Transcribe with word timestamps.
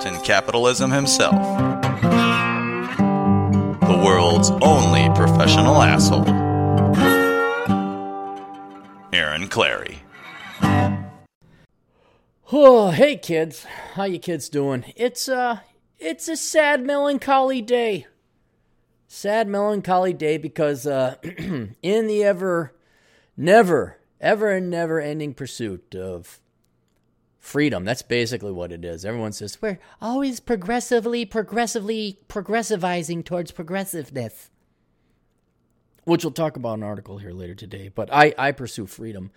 Captain 0.00 0.24
Capitalism 0.24 0.90
himself, 0.90 1.34
the 3.82 4.02
world's 4.02 4.50
only 4.62 5.10
professional 5.14 5.82
asshole, 5.82 6.26
Aaron 9.12 9.46
Clarey. 9.46 9.98
Oh, 12.50 12.92
hey 12.92 13.16
kids. 13.16 13.64
How 13.92 14.04
you 14.04 14.18
kids 14.18 14.48
doing? 14.48 14.90
It's 14.96 15.28
uh 15.28 15.58
it's 15.98 16.28
a 16.28 16.36
sad 16.38 16.82
melancholy 16.82 17.60
day. 17.60 18.06
Sad 19.06 19.48
melancholy 19.48 20.14
day 20.14 20.38
because 20.38 20.86
uh 20.86 21.16
in 21.22 22.06
the 22.06 22.24
ever 22.24 22.74
never 23.36 23.98
ever 24.18 24.50
and 24.50 24.70
never 24.70 24.98
ending 24.98 25.34
pursuit 25.34 25.94
of 25.94 26.39
freedom. 27.40 27.84
That's 27.84 28.02
basically 28.02 28.52
what 28.52 28.70
it 28.70 28.84
is. 28.84 29.04
Everyone 29.04 29.32
says 29.32 29.60
we're 29.60 29.80
always 30.00 30.38
progressively 30.38 31.24
progressively 31.24 32.20
progressivizing 32.28 33.24
towards 33.24 33.50
progressiveness. 33.50 34.50
Which 36.04 36.24
we'll 36.24 36.32
talk 36.32 36.56
about 36.56 36.78
an 36.78 36.82
article 36.82 37.18
here 37.18 37.32
later 37.32 37.54
today, 37.54 37.88
but 37.88 38.12
I 38.12 38.34
I 38.38 38.52
pursue 38.52 38.86
freedom. 38.86 39.32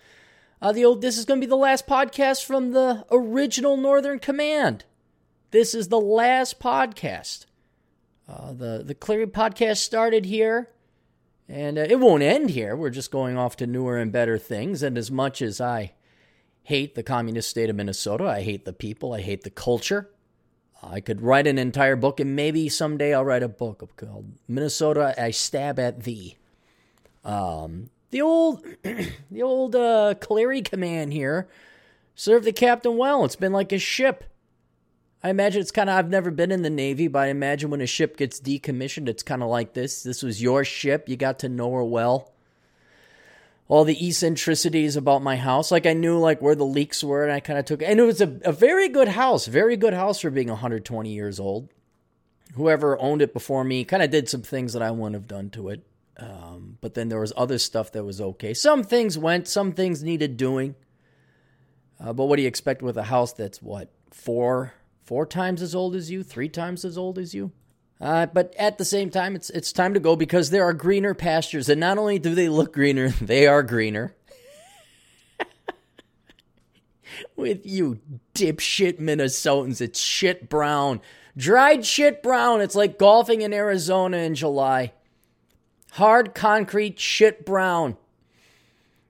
Uh, 0.62 0.72
the 0.72 0.84
old, 0.84 1.02
this 1.02 1.18
is 1.18 1.24
going 1.24 1.40
to 1.40 1.46
be 1.46 1.50
the 1.50 1.56
last 1.56 1.86
podcast 1.86 2.44
from 2.44 2.70
the 2.70 3.04
original 3.10 3.76
Northern 3.76 4.18
Command. 4.18 4.84
This 5.50 5.74
is 5.74 5.88
the 5.88 6.00
last 6.00 6.58
podcast. 6.58 7.46
Uh, 8.28 8.52
the 8.52 8.82
the 8.84 8.94
Clarey 8.94 9.26
podcast 9.26 9.78
started 9.78 10.24
here, 10.24 10.70
and 11.48 11.76
uh, 11.76 11.82
it 11.82 12.00
won't 12.00 12.22
end 12.22 12.50
here. 12.50 12.74
We're 12.74 12.90
just 12.90 13.10
going 13.10 13.36
off 13.36 13.56
to 13.56 13.66
newer 13.66 13.98
and 13.98 14.10
better 14.10 14.38
things. 14.38 14.82
And 14.82 14.96
as 14.96 15.10
much 15.10 15.42
as 15.42 15.60
I 15.60 15.92
hate 16.64 16.96
the 16.96 17.02
communist 17.02 17.48
state 17.48 17.70
of 17.70 17.76
Minnesota, 17.76 18.24
I 18.24 18.42
hate 18.42 18.64
the 18.64 18.72
people, 18.72 19.12
I 19.12 19.20
hate 19.20 19.44
the 19.44 19.50
culture. 19.50 20.10
I 20.82 21.00
could 21.00 21.22
write 21.22 21.46
an 21.46 21.58
entire 21.58 21.96
book, 21.96 22.20
and 22.20 22.36
maybe 22.36 22.68
someday 22.68 23.14
I'll 23.14 23.24
write 23.24 23.42
a 23.42 23.48
book 23.48 23.88
called 23.96 24.32
"Minnesota: 24.48 25.14
I 25.16 25.30
Stab 25.30 25.78
at 25.78 26.02
Thee." 26.02 26.36
Um, 27.24 27.88
the 28.10 28.20
old 28.20 28.64
the 28.82 29.42
old 29.42 29.74
uh 29.74 30.14
Clarey 30.20 30.64
command 30.64 31.12
here 31.12 31.48
served 32.14 32.44
the 32.44 32.52
captain 32.52 32.96
well. 32.96 33.24
It's 33.24 33.36
been 33.36 33.52
like 33.52 33.72
a 33.72 33.78
ship. 33.78 34.24
I 35.22 35.30
imagine 35.30 35.62
it's 35.62 35.70
kind 35.70 35.88
of 35.88 35.96
I've 35.96 36.10
never 36.10 36.30
been 36.30 36.52
in 36.52 36.62
the 36.62 36.70
Navy, 36.70 37.08
but 37.08 37.20
I 37.20 37.26
imagine 37.28 37.70
when 37.70 37.80
a 37.80 37.86
ship 37.86 38.18
gets 38.18 38.38
decommissioned, 38.38 39.08
it's 39.08 39.22
kind 39.22 39.42
of 39.42 39.48
like 39.48 39.72
this. 39.72 40.02
This 40.02 40.22
was 40.22 40.42
your 40.42 40.64
ship. 40.64 41.08
You 41.08 41.16
got 41.16 41.38
to 41.38 41.48
know 41.48 41.72
her 41.72 41.84
well. 41.84 42.33
All 43.66 43.84
the 43.84 44.06
eccentricities 44.06 44.94
about 44.96 45.22
my 45.22 45.36
house, 45.36 45.70
like 45.70 45.86
I 45.86 45.94
knew 45.94 46.18
like 46.18 46.42
where 46.42 46.54
the 46.54 46.66
leaks 46.66 47.02
were, 47.02 47.22
and 47.22 47.32
I 47.32 47.40
kind 47.40 47.58
of 47.58 47.64
took. 47.64 47.82
And 47.82 47.98
it 47.98 48.02
was 48.02 48.20
a, 48.20 48.38
a 48.44 48.52
very 48.52 48.88
good 48.88 49.08
house, 49.08 49.46
very 49.46 49.76
good 49.76 49.94
house 49.94 50.20
for 50.20 50.30
being 50.30 50.48
120 50.48 51.10
years 51.10 51.40
old. 51.40 51.70
Whoever 52.54 53.00
owned 53.00 53.22
it 53.22 53.32
before 53.32 53.64
me 53.64 53.84
kind 53.84 54.02
of 54.02 54.10
did 54.10 54.28
some 54.28 54.42
things 54.42 54.74
that 54.74 54.82
I 54.82 54.90
wouldn't 54.90 55.14
have 55.14 55.26
done 55.26 55.50
to 55.50 55.70
it. 55.70 55.84
Um, 56.16 56.78
but 56.80 56.94
then 56.94 57.08
there 57.08 57.20
was 57.20 57.32
other 57.36 57.58
stuff 57.58 57.92
that 57.92 58.04
was 58.04 58.20
okay. 58.20 58.54
Some 58.54 58.84
things 58.84 59.18
went, 59.18 59.48
some 59.48 59.72
things 59.72 60.02
needed 60.02 60.36
doing. 60.36 60.74
Uh, 61.98 62.12
but 62.12 62.26
what 62.26 62.36
do 62.36 62.42
you 62.42 62.48
expect 62.48 62.82
with 62.82 62.96
a 62.96 63.04
house 63.04 63.32
that's 63.32 63.62
what 63.62 63.90
four 64.10 64.74
four 65.04 65.26
times 65.26 65.60
as 65.62 65.74
old 65.74 65.94
as 65.94 66.10
you, 66.10 66.22
three 66.22 66.48
times 66.48 66.84
as 66.84 66.96
old 66.96 67.18
as 67.18 67.34
you? 67.34 67.52
Uh, 68.00 68.26
but 68.26 68.54
at 68.58 68.78
the 68.78 68.84
same 68.84 69.10
time, 69.10 69.34
it's 69.36 69.50
it's 69.50 69.72
time 69.72 69.94
to 69.94 70.00
go 70.00 70.16
because 70.16 70.50
there 70.50 70.64
are 70.64 70.72
greener 70.72 71.14
pastures, 71.14 71.68
and 71.68 71.80
not 71.80 71.98
only 71.98 72.18
do 72.18 72.34
they 72.34 72.48
look 72.48 72.72
greener, 72.72 73.08
they 73.20 73.46
are 73.46 73.62
greener. 73.62 74.14
with 77.36 77.64
you 77.64 78.00
dipshit 78.34 79.00
Minnesotans, 79.00 79.80
it's 79.80 80.00
shit 80.00 80.48
brown, 80.48 81.00
dried 81.36 81.86
shit 81.86 82.22
brown. 82.22 82.60
It's 82.60 82.74
like 82.74 82.98
golfing 82.98 83.42
in 83.42 83.52
Arizona 83.52 84.18
in 84.18 84.34
July 84.34 84.92
hard 85.94 86.34
concrete 86.34 86.98
shit 86.98 87.46
brown. 87.46 87.96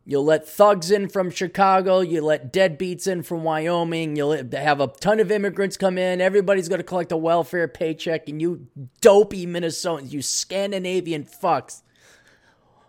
You'll 0.07 0.25
let 0.25 0.47
thugs 0.47 0.91
in 0.91 1.09
from 1.09 1.31
Chicago. 1.31 2.01
You 2.01 2.21
let 2.21 2.53
deadbeats 2.53 3.09
in 3.09 3.23
from 3.23 3.43
Wyoming. 3.43 4.17
You'll 4.17 4.33
have 4.53 4.81
a 4.81 4.89
ton 4.89 5.19
of 5.19 5.31
immigrants 5.31 5.79
come 5.79 5.97
in. 5.97 6.21
Everybody's 6.21 6.69
going 6.69 6.81
to 6.81 6.85
collect 6.85 7.11
a 7.11 7.17
welfare 7.17 7.69
paycheck. 7.69 8.29
And 8.29 8.41
you 8.41 8.67
dopey 9.01 9.47
Minnesotans, 9.47 10.13
you 10.13 10.21
Scandinavian 10.21 11.25
fucks. 11.25 11.81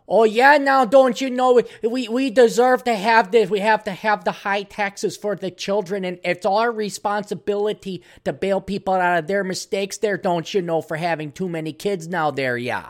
Oh, 0.08 0.24
yeah, 0.24 0.58
now 0.58 0.86
don't 0.86 1.20
you 1.20 1.32
know 1.32 1.64
we, 1.82 2.08
we 2.08 2.30
deserve 2.30 2.84
to 2.84 2.96
have 2.96 3.32
this? 3.32 3.50
We 3.50 3.60
have 3.62 3.84
to 3.86 3.92
have 3.92 4.24
the 4.24 4.32
high 4.32 4.64
taxes 4.64 5.18
for 5.18 5.36
the 5.36 5.50
children. 5.50 6.06
And 6.06 6.20
it's 6.24 6.46
our 6.46 6.72
responsibility 6.72 8.04
to 8.24 8.34
bail 8.34 8.62
people 8.62 8.94
out 8.94 9.20
of 9.20 9.28
their 9.28 9.44
mistakes 9.44 9.98
there, 9.98 10.18
don't 10.18 10.54
you 10.54 10.62
know, 10.62 10.82
for 10.82 10.98
having 10.98 11.32
too 11.32 11.50
many 11.50 11.74
kids 11.74 12.08
now 12.08 12.30
there, 12.30 12.58
yeah. 12.58 12.90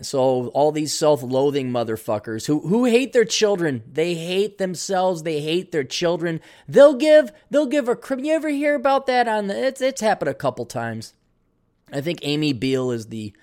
And 0.00 0.06
so 0.06 0.46
all 0.54 0.72
these 0.72 0.94
self-loathing 0.94 1.70
motherfuckers 1.70 2.46
who 2.46 2.60
who 2.60 2.86
hate 2.86 3.12
their 3.12 3.26
children, 3.26 3.82
they 3.86 4.14
hate 4.14 4.56
themselves, 4.56 5.24
they 5.24 5.42
hate 5.42 5.72
their 5.72 5.84
children. 5.84 6.40
They'll 6.66 6.94
give 6.94 7.30
they'll 7.50 7.66
give 7.66 7.86
a 7.86 7.94
crib. 7.94 8.20
You 8.20 8.32
ever 8.32 8.48
hear 8.48 8.74
about 8.74 9.04
that 9.08 9.28
on 9.28 9.48
the 9.48 9.66
it's 9.66 9.82
it's 9.82 10.00
happened 10.00 10.30
a 10.30 10.34
couple 10.34 10.64
times. 10.64 11.12
I 11.92 12.00
think 12.00 12.20
Amy 12.22 12.54
Biehl 12.54 12.94
is 12.94 13.08
the 13.08 13.34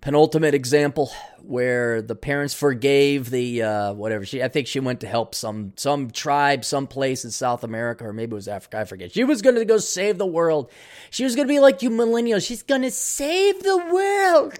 penultimate 0.00 0.52
example 0.52 1.12
where 1.42 2.02
the 2.02 2.16
parents 2.16 2.54
forgave 2.54 3.30
the 3.30 3.62
uh, 3.62 3.92
whatever 3.92 4.26
she 4.26 4.42
I 4.42 4.48
think 4.48 4.66
she 4.66 4.80
went 4.80 4.98
to 5.02 5.06
help 5.06 5.32
some 5.32 5.74
some 5.76 6.10
tribe 6.10 6.64
someplace 6.64 7.24
in 7.24 7.30
South 7.30 7.62
America 7.62 8.04
or 8.04 8.12
maybe 8.12 8.32
it 8.32 8.34
was 8.34 8.48
Africa 8.48 8.80
I 8.80 8.84
forget. 8.84 9.12
She 9.12 9.22
was 9.22 9.42
going 9.42 9.54
to 9.54 9.64
go 9.64 9.78
save 9.78 10.18
the 10.18 10.26
world. 10.26 10.72
She 11.10 11.22
was 11.22 11.36
going 11.36 11.46
to 11.46 11.54
be 11.54 11.60
like 11.60 11.82
you 11.82 11.90
millennials. 11.90 12.44
She's 12.44 12.64
going 12.64 12.82
to 12.82 12.90
save 12.90 13.62
the 13.62 13.78
world. 13.78 14.58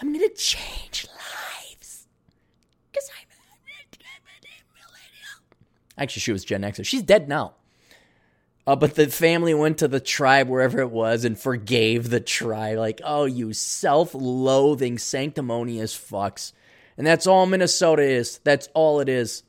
I'm 0.00 0.12
going 0.12 0.28
to 0.28 0.34
change 0.34 1.06
lives. 1.06 2.06
Because 2.90 3.10
I'm 3.18 3.28
a 3.28 3.40
millennial. 4.74 5.42
Actually, 5.98 6.20
she 6.20 6.32
was 6.32 6.44
Gen 6.44 6.64
X. 6.64 6.80
She's 6.84 7.02
dead 7.02 7.28
now. 7.28 7.54
Uh, 8.66 8.76
but 8.76 8.94
the 8.94 9.08
family 9.08 9.54
went 9.54 9.78
to 9.78 9.88
the 9.88 10.00
tribe, 10.00 10.48
wherever 10.48 10.80
it 10.80 10.90
was, 10.90 11.24
and 11.24 11.38
forgave 11.38 12.10
the 12.10 12.20
tribe. 12.20 12.78
Like, 12.78 13.00
oh, 13.02 13.24
you 13.24 13.52
self 13.52 14.14
loathing, 14.14 14.98
sanctimonious 14.98 15.96
fucks. 15.96 16.52
And 16.96 17.06
that's 17.06 17.26
all 17.26 17.46
Minnesota 17.46 18.02
is. 18.02 18.38
That's 18.44 18.68
all 18.74 19.00
it 19.00 19.08
is. 19.08 19.42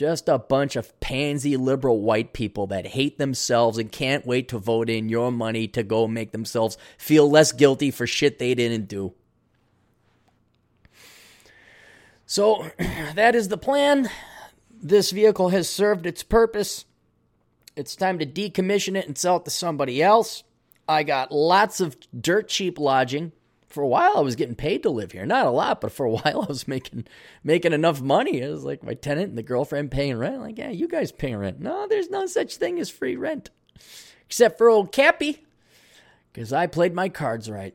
Just 0.00 0.30
a 0.30 0.38
bunch 0.38 0.76
of 0.76 0.98
pansy 1.00 1.58
liberal 1.58 2.00
white 2.00 2.32
people 2.32 2.68
that 2.68 2.86
hate 2.86 3.18
themselves 3.18 3.76
and 3.76 3.92
can't 3.92 4.24
wait 4.24 4.48
to 4.48 4.56
vote 4.56 4.88
in 4.88 5.10
your 5.10 5.30
money 5.30 5.68
to 5.68 5.82
go 5.82 6.08
make 6.08 6.32
themselves 6.32 6.78
feel 6.96 7.30
less 7.30 7.52
guilty 7.52 7.90
for 7.90 8.06
shit 8.06 8.38
they 8.38 8.54
didn't 8.54 8.88
do. 8.88 9.12
So 12.24 12.70
that 13.14 13.34
is 13.34 13.48
the 13.48 13.58
plan. 13.58 14.08
This 14.70 15.10
vehicle 15.10 15.50
has 15.50 15.68
served 15.68 16.06
its 16.06 16.22
purpose. 16.22 16.86
It's 17.76 17.94
time 17.94 18.18
to 18.20 18.24
decommission 18.24 18.96
it 18.96 19.06
and 19.06 19.18
sell 19.18 19.36
it 19.36 19.44
to 19.44 19.50
somebody 19.50 20.02
else. 20.02 20.44
I 20.88 21.02
got 21.02 21.30
lots 21.30 21.78
of 21.78 21.98
dirt 22.18 22.48
cheap 22.48 22.78
lodging. 22.78 23.32
For 23.70 23.82
a 23.82 23.88
while, 23.88 24.14
I 24.16 24.20
was 24.20 24.36
getting 24.36 24.56
paid 24.56 24.82
to 24.82 24.90
live 24.90 25.12
here. 25.12 25.24
Not 25.24 25.46
a 25.46 25.50
lot, 25.50 25.80
but 25.80 25.92
for 25.92 26.04
a 26.04 26.10
while, 26.10 26.42
I 26.42 26.46
was 26.46 26.68
making 26.68 27.06
making 27.42 27.72
enough 27.72 28.02
money. 28.02 28.40
It 28.40 28.50
was 28.50 28.64
like 28.64 28.82
my 28.82 28.94
tenant 28.94 29.28
and 29.30 29.38
the 29.38 29.42
girlfriend 29.42 29.90
paying 29.90 30.18
rent. 30.18 30.40
Like, 30.40 30.58
yeah, 30.58 30.70
you 30.70 30.88
guys 30.88 31.12
paying 31.12 31.36
rent. 31.36 31.60
No, 31.60 31.86
there's 31.88 32.10
no 32.10 32.26
such 32.26 32.56
thing 32.56 32.78
as 32.78 32.90
free 32.90 33.16
rent, 33.16 33.50
except 34.26 34.58
for 34.58 34.68
old 34.68 34.92
Cappy, 34.92 35.46
because 36.32 36.52
I 36.52 36.66
played 36.66 36.94
my 36.94 37.08
cards 37.08 37.48
right. 37.48 37.74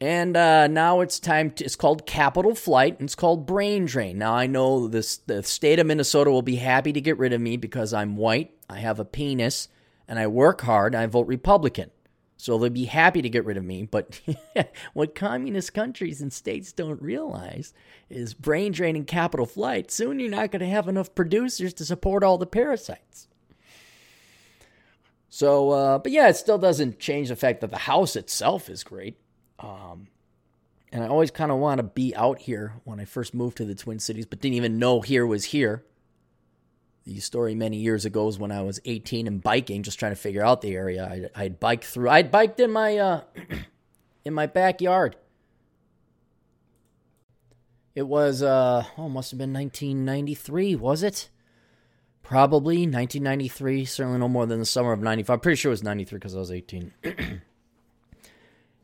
And 0.00 0.36
uh, 0.36 0.66
now 0.66 1.00
it's 1.00 1.18
time 1.18 1.50
to, 1.52 1.64
it's 1.64 1.76
called 1.76 2.04
Capital 2.04 2.54
Flight 2.54 2.98
and 2.98 3.06
it's 3.06 3.14
called 3.14 3.46
Brain 3.46 3.86
Drain. 3.86 4.18
Now 4.18 4.34
I 4.34 4.46
know 4.46 4.88
this 4.88 5.18
the 5.18 5.42
state 5.42 5.78
of 5.78 5.86
Minnesota 5.86 6.30
will 6.30 6.42
be 6.42 6.56
happy 6.56 6.92
to 6.92 7.00
get 7.00 7.16
rid 7.16 7.32
of 7.32 7.40
me 7.40 7.56
because 7.56 7.94
I'm 7.94 8.16
white, 8.16 8.52
I 8.68 8.80
have 8.80 9.00
a 9.00 9.04
penis, 9.04 9.68
and 10.06 10.18
I 10.18 10.26
work 10.26 10.60
hard, 10.60 10.94
and 10.94 11.02
I 11.02 11.06
vote 11.06 11.26
Republican. 11.26 11.90
So 12.36 12.58
they'll 12.58 12.70
be 12.70 12.84
happy 12.84 13.22
to 13.22 13.28
get 13.28 13.44
rid 13.44 13.56
of 13.56 13.64
me. 13.64 13.88
But 13.90 14.20
what 14.92 15.14
communist 15.14 15.72
countries 15.72 16.20
and 16.20 16.32
states 16.32 16.72
don't 16.72 17.00
realize 17.00 17.72
is 18.10 18.34
brain 18.34 18.72
draining 18.72 19.04
capital 19.04 19.46
flight. 19.46 19.90
Soon 19.90 20.18
you're 20.18 20.30
not 20.30 20.50
going 20.50 20.60
to 20.60 20.66
have 20.66 20.88
enough 20.88 21.14
producers 21.14 21.72
to 21.74 21.84
support 21.84 22.24
all 22.24 22.38
the 22.38 22.46
parasites. 22.46 23.28
So, 25.28 25.70
uh, 25.70 25.98
but 25.98 26.12
yeah, 26.12 26.28
it 26.28 26.36
still 26.36 26.58
doesn't 26.58 27.00
change 27.00 27.28
the 27.28 27.36
fact 27.36 27.60
that 27.60 27.70
the 27.70 27.76
house 27.76 28.14
itself 28.14 28.68
is 28.70 28.84
great. 28.84 29.16
Um, 29.58 30.08
and 30.92 31.02
I 31.02 31.08
always 31.08 31.32
kind 31.32 31.50
of 31.50 31.58
want 31.58 31.78
to 31.78 31.82
be 31.82 32.14
out 32.14 32.38
here 32.38 32.74
when 32.84 33.00
I 33.00 33.04
first 33.04 33.34
moved 33.34 33.56
to 33.56 33.64
the 33.64 33.74
Twin 33.74 33.98
Cities, 33.98 34.26
but 34.26 34.40
didn't 34.40 34.54
even 34.54 34.78
know 34.78 35.00
here 35.00 35.26
was 35.26 35.46
here. 35.46 35.84
The 37.04 37.20
story 37.20 37.54
many 37.54 37.76
years 37.76 38.06
ago 38.06 38.24
was 38.24 38.38
when 38.38 38.50
I 38.50 38.62
was 38.62 38.80
18 38.86 39.26
and 39.26 39.42
biking, 39.42 39.82
just 39.82 39.98
trying 39.98 40.12
to 40.12 40.16
figure 40.16 40.44
out 40.44 40.62
the 40.62 40.74
area. 40.74 41.06
I'd, 41.10 41.30
I'd 41.34 41.60
biked 41.60 41.84
through. 41.84 42.08
I'd 42.08 42.30
biked 42.30 42.60
in 42.60 42.70
my 42.70 42.96
uh, 42.96 43.20
in 44.24 44.32
my 44.32 44.46
backyard. 44.46 45.16
It 47.94 48.08
was 48.08 48.42
uh, 48.42 48.84
oh, 48.96 49.08
must 49.08 49.30
have 49.30 49.38
been 49.38 49.52
1993, 49.52 50.76
was 50.76 51.02
it? 51.02 51.28
Probably 52.22 52.78
1993. 52.78 53.84
Certainly 53.84 54.18
no 54.18 54.28
more 54.28 54.46
than 54.46 54.58
the 54.58 54.64
summer 54.64 54.92
of 54.92 55.00
95. 55.00 55.34
I'm 55.34 55.40
pretty 55.40 55.56
sure 55.56 55.70
it 55.70 55.74
was 55.74 55.82
93 55.82 56.18
because 56.18 56.34
I 56.34 56.38
was 56.38 56.50
18. 56.50 56.94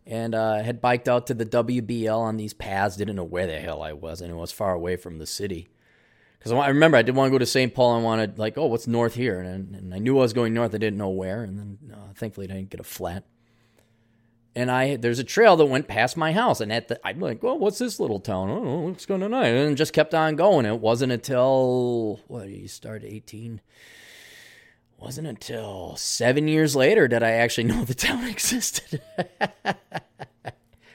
and 0.07 0.35
uh, 0.35 0.63
had 0.63 0.81
biked 0.81 1.09
out 1.09 1.27
to 1.29 1.35
the 1.35 1.47
WBL 1.47 2.19
on 2.19 2.37
these 2.37 2.53
paths. 2.53 2.97
Didn't 2.97 3.17
know 3.17 3.25
where 3.25 3.47
the 3.47 3.59
hell 3.59 3.83
I 3.83 3.95
was, 3.95 4.21
and 4.21 4.31
it 4.31 4.35
was 4.35 4.53
far 4.53 4.75
away 4.75 4.97
from 4.97 5.19
the 5.19 5.27
city. 5.27 5.69
Because 6.41 6.53
I 6.53 6.69
remember 6.69 6.97
I 6.97 7.03
did 7.03 7.15
want 7.15 7.29
to 7.29 7.33
go 7.33 7.39
to 7.39 7.47
St. 7.47 7.73
Paul. 7.73 7.95
I 7.95 8.03
wanted 8.03 8.39
like, 8.39 8.59
oh, 8.59 8.67
what's 8.67 8.89
north 8.89 9.15
here? 9.15 9.41
And, 9.41 9.77
and 9.77 9.95
I 9.95 9.99
knew 9.99 10.19
I 10.19 10.23
was 10.23 10.33
going 10.33 10.53
north. 10.53 10.75
I 10.75 10.79
didn't 10.79 10.99
know 10.99 11.11
where. 11.11 11.45
And 11.45 11.59
then 11.59 11.79
uh, 11.95 12.13
thankfully 12.15 12.51
I 12.51 12.55
didn't 12.55 12.71
get 12.71 12.81
a 12.81 12.85
flat 12.85 13.25
and 14.55 14.71
I 14.71 14.97
there's 14.97 15.19
a 15.19 15.25
trail 15.25 15.57
that 15.57 15.67
went 15.67 15.89
past 15.89 16.17
my 16.17 16.33
house, 16.33 16.61
and 16.61 16.73
at 16.73 16.89
the 16.89 17.01
I'm 17.07 17.21
like, 17.21 17.43
well, 17.43 17.59
what's 17.59 17.79
this 17.79 18.01
little 18.01 18.21
town? 18.21 18.51
Oh, 18.51 18.97
kind 19.07 19.23
of 19.23 19.31
nice, 19.31 19.47
and 19.47 19.77
just 19.77 19.93
kept 19.93 20.15
on 20.15 20.37
going. 20.37 20.67
It 20.67 20.81
wasn't 20.81 21.13
until 21.13 22.21
what 22.27 22.49
you 22.49 22.69
start 22.69 23.05
18. 23.05 23.61
Wasn't 24.99 25.27
until 25.27 25.97
seven 25.97 26.47
years 26.47 26.77
later 26.77 27.09
did 27.09 27.23
I 27.23 27.31
actually 27.31 27.65
know 27.73 27.85
the 27.85 27.95
town 27.95 28.25
existed. 28.29 29.01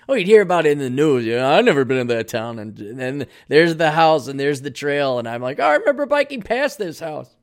oh, 0.07 0.13
you'd 0.13 0.27
hear 0.27 0.41
about 0.41 0.65
it 0.65 0.73
in 0.73 0.79
the 0.79 0.89
news. 0.89 1.25
You 1.25 1.35
know, 1.35 1.51
I've 1.51 1.65
never 1.65 1.85
been 1.85 1.97
in 1.97 2.07
that 2.07 2.27
town, 2.27 2.59
and 2.59 2.77
then 2.77 3.27
there's 3.47 3.75
the 3.75 3.91
house, 3.91 4.27
and 4.27 4.39
there's 4.39 4.61
the 4.61 4.71
trail, 4.71 5.19
and 5.19 5.27
I'm 5.27 5.41
like, 5.41 5.59
oh, 5.59 5.63
I 5.63 5.75
remember 5.75 6.05
biking 6.05 6.41
past 6.41 6.77
this 6.77 6.99
house. 6.99 7.35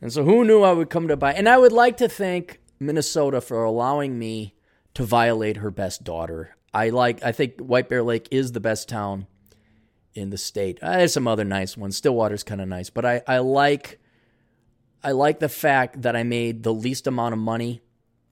And 0.00 0.12
so, 0.12 0.24
who 0.24 0.44
knew 0.44 0.62
I 0.62 0.72
would 0.72 0.90
come 0.90 1.08
to 1.08 1.16
buy? 1.16 1.34
And 1.34 1.48
I 1.48 1.58
would 1.58 1.72
like 1.72 1.96
to 1.98 2.08
thank 2.08 2.60
Minnesota 2.78 3.40
for 3.40 3.64
allowing 3.64 4.18
me 4.18 4.54
to 4.94 5.04
violate 5.04 5.58
her 5.58 5.70
best 5.70 6.04
daughter. 6.04 6.56
I 6.72 6.90
like. 6.90 7.22
I 7.24 7.32
think 7.32 7.58
White 7.58 7.88
Bear 7.88 8.02
Lake 8.02 8.28
is 8.30 8.52
the 8.52 8.60
best 8.60 8.88
town 8.88 9.26
in 10.14 10.30
the 10.30 10.38
state. 10.38 10.78
Uh, 10.82 10.98
there's 10.98 11.12
some 11.12 11.26
other 11.26 11.44
nice 11.44 11.76
ones. 11.76 11.96
Stillwater's 11.96 12.42
kind 12.42 12.60
of 12.60 12.68
nice, 12.68 12.90
but 12.90 13.04
I, 13.04 13.22
I 13.26 13.38
like 13.38 13.98
I 15.02 15.12
like 15.12 15.38
the 15.38 15.48
fact 15.48 16.02
that 16.02 16.16
I 16.16 16.22
made 16.22 16.62
the 16.62 16.74
least 16.74 17.06
amount 17.06 17.32
of 17.32 17.38
money 17.38 17.82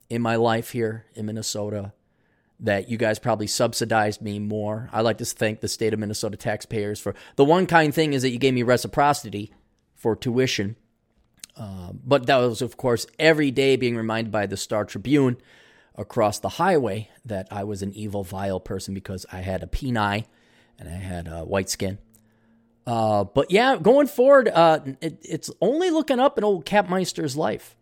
in 0.09 0.21
my 0.21 0.35
life 0.35 0.71
here 0.71 1.05
in 1.15 1.25
Minnesota. 1.25 1.93
That 2.59 2.89
you 2.89 2.97
guys 2.97 3.19
probably 3.19 3.45
subsidized 3.45 4.21
me 4.21 4.39
more. 4.39 4.89
I 4.91 5.01
like 5.01 5.19
to 5.19 5.25
thank 5.25 5.61
the 5.61 5.67
state 5.67 5.93
of 5.93 5.99
Minnesota 5.99 6.37
taxpayers 6.37 6.99
for 6.99 7.13
the 7.35 7.45
one 7.45 7.67
kind 7.67 7.93
thing 7.93 8.13
is 8.13 8.23
that 8.23 8.31
you 8.31 8.39
gave 8.39 8.55
me 8.55 8.63
reciprocity 8.63 9.53
for 9.95 10.15
tuition 10.15 10.75
uh, 11.59 11.91
but 12.03 12.27
that 12.27 12.37
was, 12.37 12.61
of 12.61 12.77
course, 12.77 13.07
every 13.17 13.51
day 13.51 13.75
being 13.75 13.97
reminded 13.97 14.31
by 14.31 14.45
the 14.45 14.57
Star 14.57 14.85
Tribune 14.85 15.37
across 15.95 16.39
the 16.39 16.49
highway 16.49 17.09
that 17.25 17.47
I 17.51 17.63
was 17.63 17.81
an 17.81 17.93
evil, 17.93 18.23
vile 18.23 18.59
person 18.59 18.93
because 18.93 19.25
I 19.31 19.39
had 19.39 19.63
a 19.63 19.67
peni 19.67 20.25
and 20.77 20.89
I 20.89 20.91
had 20.91 21.27
uh, 21.27 21.43
white 21.43 21.69
skin. 21.69 21.97
Uh, 22.85 23.23
but 23.23 23.51
yeah, 23.51 23.75
going 23.75 24.07
forward, 24.07 24.47
uh, 24.47 24.79
it, 25.01 25.17
it's 25.23 25.49
only 25.59 25.89
looking 25.89 26.19
up 26.19 26.37
in 26.37 26.43
old 26.43 26.65
Capmeister's 26.65 27.35
life. 27.35 27.75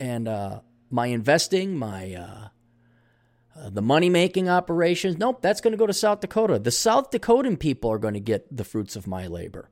And 0.00 0.26
uh, 0.26 0.60
my 0.90 1.06
investing, 1.06 1.76
my 1.76 2.50
uh, 3.56 3.70
the 3.70 3.82
money 3.82 4.08
making 4.08 4.48
operations, 4.48 5.18
nope, 5.18 5.42
that's 5.42 5.60
going 5.60 5.72
to 5.72 5.78
go 5.78 5.86
to 5.86 5.92
South 5.92 6.20
Dakota. 6.20 6.58
The 6.58 6.70
South 6.70 7.10
Dakotan 7.10 7.58
people 7.58 7.90
are 7.90 7.98
going 7.98 8.14
to 8.14 8.20
get 8.20 8.54
the 8.54 8.64
fruits 8.64 8.96
of 8.96 9.06
my 9.06 9.26
labor. 9.26 9.68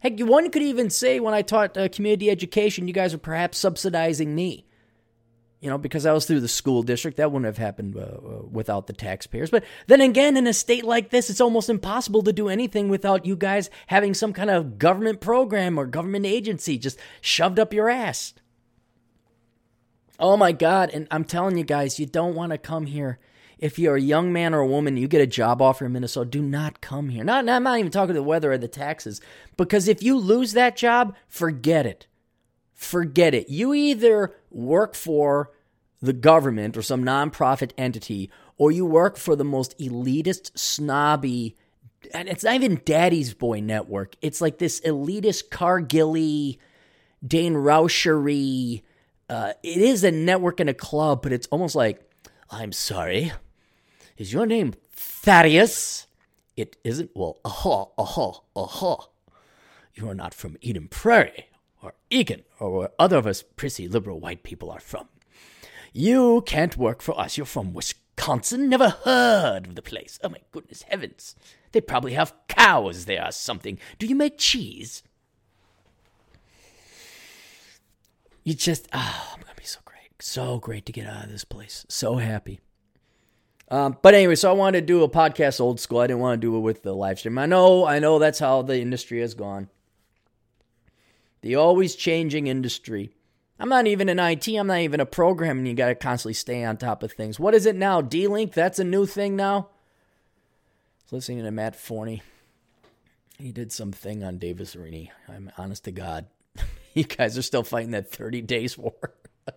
Heck, 0.00 0.18
one 0.20 0.50
could 0.50 0.62
even 0.62 0.90
say 0.90 1.20
when 1.20 1.34
I 1.34 1.42
taught 1.42 1.76
uh, 1.76 1.88
community 1.88 2.30
education, 2.30 2.86
you 2.86 2.94
guys 2.94 3.14
are 3.14 3.18
perhaps 3.18 3.58
subsidizing 3.58 4.34
me. 4.34 4.66
You 5.60 5.70
know, 5.70 5.78
because 5.78 6.04
I 6.04 6.12
was 6.12 6.26
through 6.26 6.40
the 6.40 6.48
school 6.48 6.82
district, 6.82 7.16
that 7.16 7.32
wouldn't 7.32 7.46
have 7.46 7.56
happened 7.56 7.96
uh, 7.96 8.00
uh, 8.00 8.42
without 8.50 8.86
the 8.86 8.92
taxpayers. 8.92 9.50
But 9.50 9.64
then 9.86 10.02
again, 10.02 10.36
in 10.36 10.46
a 10.46 10.52
state 10.52 10.84
like 10.84 11.08
this, 11.08 11.30
it's 11.30 11.40
almost 11.40 11.70
impossible 11.70 12.22
to 12.24 12.32
do 12.32 12.50
anything 12.50 12.90
without 12.90 13.24
you 13.24 13.36
guys 13.36 13.70
having 13.86 14.12
some 14.12 14.34
kind 14.34 14.50
of 14.50 14.78
government 14.78 15.20
program 15.20 15.78
or 15.78 15.86
government 15.86 16.26
agency 16.26 16.76
just 16.76 16.98
shoved 17.22 17.58
up 17.58 17.72
your 17.72 17.88
ass. 17.88 18.34
Oh 20.18 20.36
my 20.36 20.52
God. 20.52 20.90
And 20.90 21.06
I'm 21.10 21.24
telling 21.24 21.56
you 21.56 21.64
guys, 21.64 21.98
you 21.98 22.06
don't 22.06 22.34
want 22.34 22.52
to 22.52 22.58
come 22.58 22.86
here 22.86 23.18
if 23.58 23.78
you're 23.78 23.96
a 23.96 24.00
young 24.00 24.32
man 24.32 24.54
or 24.54 24.60
a 24.60 24.66
woman, 24.66 24.96
you 24.96 25.08
get 25.08 25.20
a 25.20 25.26
job 25.26 25.62
offer 25.62 25.86
in 25.86 25.92
Minnesota, 25.92 26.28
do 26.28 26.42
not 26.42 26.80
come 26.80 27.08
here. 27.08 27.24
Not, 27.24 27.48
I'm 27.48 27.62
not 27.62 27.78
even 27.78 27.90
talking 27.90 28.14
the 28.14 28.22
weather 28.22 28.52
or 28.52 28.58
the 28.58 28.68
taxes, 28.68 29.20
because 29.56 29.88
if 29.88 30.02
you 30.02 30.18
lose 30.18 30.52
that 30.52 30.76
job, 30.76 31.16
forget 31.28 31.86
it. 31.86 32.06
Forget 32.74 33.32
it. 33.32 33.48
You 33.48 33.72
either 33.72 34.34
work 34.50 34.94
for 34.94 35.50
the 36.02 36.12
government 36.12 36.76
or 36.76 36.82
some 36.82 37.02
nonprofit 37.02 37.70
entity, 37.78 38.30
or 38.58 38.70
you 38.70 38.84
work 38.84 39.16
for 39.16 39.34
the 39.34 39.44
most 39.44 39.78
elitist, 39.78 40.56
snobby, 40.58 41.56
and 42.12 42.28
it's 42.28 42.44
not 42.44 42.54
even 42.54 42.82
Daddy's 42.84 43.32
Boy 43.32 43.60
Network. 43.60 44.16
It's 44.20 44.42
like 44.42 44.58
this 44.58 44.80
elitist 44.82 45.48
Cargilly, 45.48 46.58
Dain 47.26 47.54
Rauschery. 47.54 48.82
Uh, 49.28 49.52
it 49.62 49.78
is 49.78 50.04
a 50.04 50.10
network 50.10 50.60
and 50.60 50.70
a 50.70 50.74
club, 50.74 51.22
but 51.22 51.32
it's 51.32 51.48
almost 51.48 51.74
like, 51.74 52.00
I'm 52.50 52.72
sorry, 52.72 53.32
is 54.16 54.32
your 54.32 54.46
name 54.46 54.74
Thaddeus? 54.92 56.06
It 56.56 56.76
isn't? 56.84 57.10
Well, 57.14 57.38
aha, 57.44 57.86
aha, 57.98 58.40
aha. 58.54 59.08
You 59.94 60.08
are 60.08 60.14
not 60.14 60.32
from 60.32 60.56
Eden 60.60 60.88
Prairie 60.88 61.46
or 61.82 61.94
Eagan 62.10 62.44
or 62.60 62.70
where 62.70 62.90
other 62.98 63.16
of 63.16 63.26
us 63.26 63.42
prissy 63.42 63.88
liberal 63.88 64.20
white 64.20 64.42
people 64.42 64.70
are 64.70 64.80
from. 64.80 65.08
You 65.92 66.42
can't 66.46 66.76
work 66.76 67.02
for 67.02 67.18
us. 67.18 67.36
You're 67.36 67.46
from 67.46 67.72
Wisconsin. 67.72 68.68
Never 68.68 68.90
heard 68.90 69.66
of 69.66 69.74
the 69.74 69.82
place. 69.82 70.18
Oh 70.22 70.28
my 70.28 70.40
goodness 70.52 70.82
heavens. 70.82 71.34
They 71.72 71.80
probably 71.80 72.12
have 72.12 72.34
cows 72.48 73.06
there 73.06 73.26
or 73.26 73.32
something. 73.32 73.78
Do 73.98 74.06
you 74.06 74.14
make 74.14 74.38
cheese? 74.38 75.02
You 78.46 78.54
just, 78.54 78.86
ah, 78.92 79.26
oh, 79.28 79.32
I'm 79.34 79.40
going 79.42 79.52
to 79.56 79.60
be 79.60 79.66
so 79.66 79.80
great. 79.84 80.22
So 80.22 80.60
great 80.60 80.86
to 80.86 80.92
get 80.92 81.08
out 81.08 81.24
of 81.24 81.30
this 81.32 81.42
place. 81.42 81.84
So 81.88 82.18
happy. 82.18 82.60
Um, 83.68 83.98
but 84.02 84.14
anyway, 84.14 84.36
so 84.36 84.48
I 84.48 84.52
wanted 84.52 84.82
to 84.82 84.86
do 84.86 85.02
a 85.02 85.08
podcast 85.08 85.60
old 85.60 85.80
school. 85.80 85.98
I 85.98 86.06
didn't 86.06 86.20
want 86.20 86.40
to 86.40 86.46
do 86.46 86.56
it 86.56 86.60
with 86.60 86.84
the 86.84 86.94
live 86.94 87.18
stream. 87.18 87.38
I 87.38 87.46
know, 87.46 87.84
I 87.84 87.98
know 87.98 88.20
that's 88.20 88.38
how 88.38 88.62
the 88.62 88.80
industry 88.80 89.20
has 89.20 89.34
gone. 89.34 89.68
The 91.42 91.56
always 91.56 91.96
changing 91.96 92.46
industry. 92.46 93.10
I'm 93.58 93.68
not 93.68 93.88
even 93.88 94.08
in 94.08 94.20
IT. 94.20 94.46
I'm 94.46 94.68
not 94.68 94.78
even 94.78 95.00
a 95.00 95.06
program, 95.06 95.58
and 95.58 95.66
you 95.66 95.74
got 95.74 95.88
to 95.88 95.96
constantly 95.96 96.34
stay 96.34 96.62
on 96.62 96.76
top 96.76 97.02
of 97.02 97.10
things. 97.10 97.40
What 97.40 97.52
is 97.52 97.66
it 97.66 97.74
now? 97.74 98.00
DLive? 98.00 98.52
That's 98.52 98.78
a 98.78 98.84
new 98.84 99.06
thing 99.06 99.34
now. 99.34 99.70
Listening 101.10 101.42
to 101.42 101.50
Matt 101.50 101.74
Forney. 101.74 102.22
He 103.40 103.50
did 103.50 103.72
something 103.72 104.22
on 104.22 104.38
Davis 104.38 104.76
Aurini. 104.76 105.10
I'm 105.28 105.50
honest 105.58 105.82
to 105.84 105.90
God. 105.90 106.26
you 107.00 107.04
guys 107.04 107.36
are 107.36 107.42
still 107.42 107.62
fighting 107.62 107.90
that 107.92 108.10
30 108.10 108.42
days 108.42 108.76
war. 108.76 108.94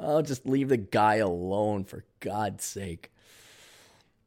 Oh, 0.00 0.22
just 0.22 0.46
leave 0.46 0.68
the 0.68 0.76
guy 0.76 1.16
alone 1.16 1.82
for 1.82 2.04
God's 2.20 2.64
sake. 2.64 3.10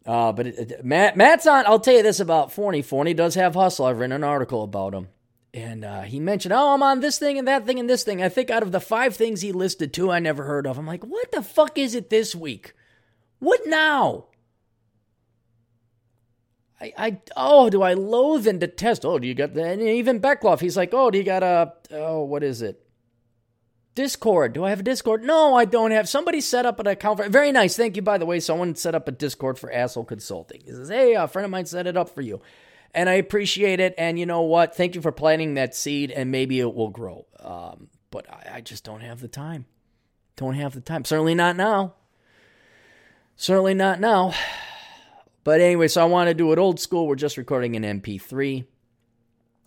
Uh, 0.06 0.34
but 0.34 0.48
it, 0.48 0.72
it, 0.72 0.86
Matt, 0.86 1.16
Matt's 1.16 1.48
on. 1.48 1.66
I'll 1.66 1.80
tell 1.80 1.94
you 1.94 2.04
this 2.04 2.20
about 2.20 2.52
Forney. 2.52 2.82
Forney 2.82 3.14
does 3.14 3.36
have 3.36 3.56
hustle. 3.56 3.86
I've 3.86 3.98
written 3.98 4.12
an 4.12 4.26
article 4.26 4.64
about 4.64 4.94
him. 4.94 5.08
And 5.54 5.86
uh, 5.86 6.02
he 6.02 6.20
mentioned, 6.20 6.54
oh, 6.54 6.74
I'm 6.74 6.84
on 6.84 7.00
this 7.00 7.18
thing 7.18 7.38
and 7.38 7.48
that 7.48 7.66
thing 7.66 7.80
and 7.80 7.90
this 7.90 8.04
thing. 8.04 8.22
I 8.22 8.28
think 8.28 8.50
out 8.50 8.64
of 8.64 8.74
the 8.74 8.82
five 8.82 9.16
things 9.16 9.40
he 9.40 9.54
listed, 9.54 9.94
two 9.94 10.12
I 10.12 10.20
never 10.20 10.44
heard 10.44 10.68
of. 10.68 10.78
I'm 10.78 10.86
like, 10.86 11.06
what 11.06 11.32
the 11.32 11.42
fuck 11.42 11.78
is 11.78 11.96
it 11.96 12.10
this 12.10 12.36
week? 12.36 12.74
What 13.40 13.62
now? 13.66 14.26
I, 16.82 16.94
I 16.98 17.22
oh, 17.38 17.70
do 17.70 17.84
I 17.84 17.94
loathe 17.94 18.48
and 18.48 18.60
detest? 18.60 19.06
Oh, 19.06 19.20
do 19.20 19.28
you 19.28 19.36
got 19.36 19.54
the, 19.54 19.64
and 19.64 19.82
even 19.82 20.20
Beckloff? 20.20 20.60
He's 20.60 20.76
like, 20.76 20.90
oh, 20.94 21.12
do 21.12 21.18
you 21.18 21.24
got 21.24 21.44
a, 21.44 21.74
oh, 21.92 22.24
what 22.24 22.44
is 22.44 22.62
it? 22.62 22.84
Discord. 23.94 24.54
Do 24.54 24.64
I 24.64 24.70
have 24.70 24.80
a 24.80 24.84
Discord? 24.84 25.24
No, 25.24 25.54
I 25.54 25.66
don't 25.66 25.92
have. 25.92 26.08
Somebody 26.08 26.42
set 26.42 26.66
up 26.66 26.80
an 26.80 26.88
account 26.88 27.20
for. 27.20 27.30
Very 27.30 27.52
nice. 27.52 27.76
Thank 27.76 27.96
you, 27.98 28.02
by 28.02 28.18
the 28.18 28.26
way. 28.26 28.40
Someone 28.40 28.76
set 28.76 28.96
up 28.96 29.08
a 29.08 29.12
Discord 29.12 29.60
for 29.60 29.72
Asshole 29.72 30.06
Consulting. 30.06 30.62
He 30.64 30.72
says, 30.72 30.88
"Hey, 30.90 31.14
a 31.14 31.28
friend 31.28 31.44
of 31.44 31.52
mine 31.52 31.66
set 31.66 31.88
it 31.88 31.98
up 31.98 32.10
for 32.10 32.22
you," 32.22 32.42
and 32.94 33.10
I 33.10 33.14
appreciate 33.16 33.82
it. 33.82 33.94
And 33.98 34.18
you 34.18 34.26
know 34.26 34.44
what? 34.44 34.76
Thank 34.76 34.96
you 34.96 35.02
for 35.02 35.12
planting 35.12 35.56
that 35.56 35.76
seed, 35.76 36.10
and 36.10 36.32
maybe 36.32 36.62
it 36.62 36.74
will 36.74 36.90
grow. 36.90 37.26
Um, 37.42 37.90
but 38.12 38.30
I, 38.30 38.56
I 38.56 38.62
just 38.62 38.86
don't 38.86 39.02
have 39.02 39.20
the 39.20 39.28
time. 39.28 39.66
Don't 40.38 40.54
have 40.54 40.74
the 40.74 40.82
time. 40.82 41.04
Certainly 41.04 41.36
not 41.36 41.58
now. 41.58 41.96
Certainly 43.36 43.74
not 43.74 44.00
now. 44.00 44.34
But 45.44 45.62
anyway, 45.62 45.88
so 45.88 46.02
I 46.02 46.06
want 46.06 46.28
to 46.28 46.34
do 46.34 46.52
it 46.52 46.60
old 46.60 46.80
school. 46.80 47.08
We're 47.08 47.16
just 47.16 47.38
recording 47.38 47.76
an 47.76 48.02
MP3. 48.02 48.66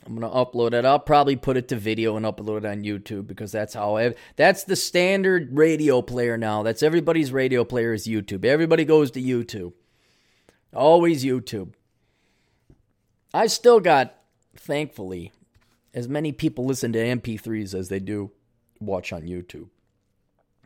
I'm 0.07 0.15
gonna 0.15 0.33
upload 0.33 0.75
it. 0.75 0.85
I'll 0.85 0.99
probably 0.99 1.35
put 1.35 1.57
it 1.57 1.69
to 1.69 1.77
video 1.77 2.17
and 2.17 2.27
upload 2.27 2.59
it 2.59 2.67
on 2.67 2.83
YouTube 2.83 3.27
because 3.27 3.51
that's 3.53 3.75
how 3.75 3.97
I. 3.97 4.15
That's 4.37 4.65
the 4.65 4.77
standard 4.77 5.57
radio 5.57 6.03
player 6.03 6.37
now. 6.37 6.63
That's 6.63 6.83
everybody's 6.83 7.33
radio 7.33 7.65
player 7.65 7.95
is 7.95 8.07
YouTube. 8.07 8.45
Everybody 8.45 8.85
goes 8.85 9.11
to 9.13 9.23
YouTube. 9.23 9.73
Always 10.75 11.25
YouTube. 11.25 11.73
I 13.33 13.47
still 13.47 13.81
got, 13.81 14.15
thankfully, 14.55 15.33
as 15.95 16.07
many 16.07 16.33
people 16.33 16.67
listen 16.67 16.93
to 16.93 16.99
MP3s 16.99 17.75
as 17.75 17.89
they 17.89 17.99
do 17.99 18.31
watch 18.81 19.13
on 19.13 19.23
YouTube. 19.23 19.69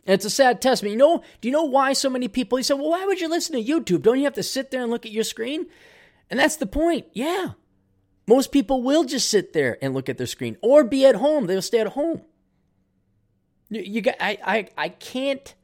And 0.08 0.14
it's 0.14 0.24
a 0.24 0.30
sad 0.30 0.62
testament. 0.62 0.92
You 0.92 0.98
know, 0.98 1.22
do 1.42 1.48
you 1.48 1.52
know 1.52 1.64
why 1.64 1.92
so 1.92 2.08
many 2.08 2.28
people? 2.28 2.56
He 2.56 2.64
said, 2.64 2.78
well, 2.78 2.88
why 2.88 3.04
would 3.04 3.20
you 3.20 3.28
listen 3.28 3.54
to 3.54 3.62
YouTube? 3.62 4.00
Don't 4.00 4.16
you 4.16 4.24
have 4.24 4.32
to 4.34 4.42
sit 4.42 4.70
there 4.70 4.80
and 4.80 4.90
look 4.90 5.04
at 5.04 5.12
your 5.12 5.22
screen? 5.22 5.66
And 6.30 6.40
that's 6.40 6.56
the 6.56 6.66
point. 6.66 7.06
Yeah. 7.12 7.50
Most 8.26 8.50
people 8.50 8.82
will 8.82 9.04
just 9.04 9.28
sit 9.28 9.52
there 9.52 9.76
and 9.82 9.92
look 9.92 10.08
at 10.08 10.16
their 10.16 10.26
screen 10.26 10.56
or 10.62 10.82
be 10.82 11.04
at 11.04 11.16
home. 11.16 11.46
They'll 11.46 11.60
stay 11.60 11.80
at 11.80 11.88
home. 11.88 12.22
You, 13.68 13.82
you 13.82 14.00
got 14.00 14.16
I, 14.18 14.38
I 14.42 14.68
I 14.78 14.88
can't 14.88 15.54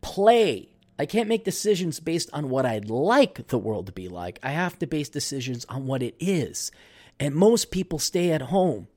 play. 0.00 0.70
I 0.98 1.06
can't 1.06 1.28
make 1.28 1.44
decisions 1.44 2.00
based 2.00 2.30
on 2.32 2.48
what 2.48 2.66
I'd 2.66 2.90
like 2.90 3.48
the 3.48 3.58
world 3.58 3.86
to 3.86 3.92
be 3.92 4.08
like. 4.08 4.40
I 4.42 4.50
have 4.50 4.78
to 4.80 4.86
base 4.86 5.08
decisions 5.08 5.64
on 5.66 5.86
what 5.86 6.02
it 6.02 6.16
is. 6.18 6.72
And 7.20 7.34
most 7.34 7.70
people 7.70 7.98
stay 7.98 8.32
at 8.32 8.42
home. 8.42 8.88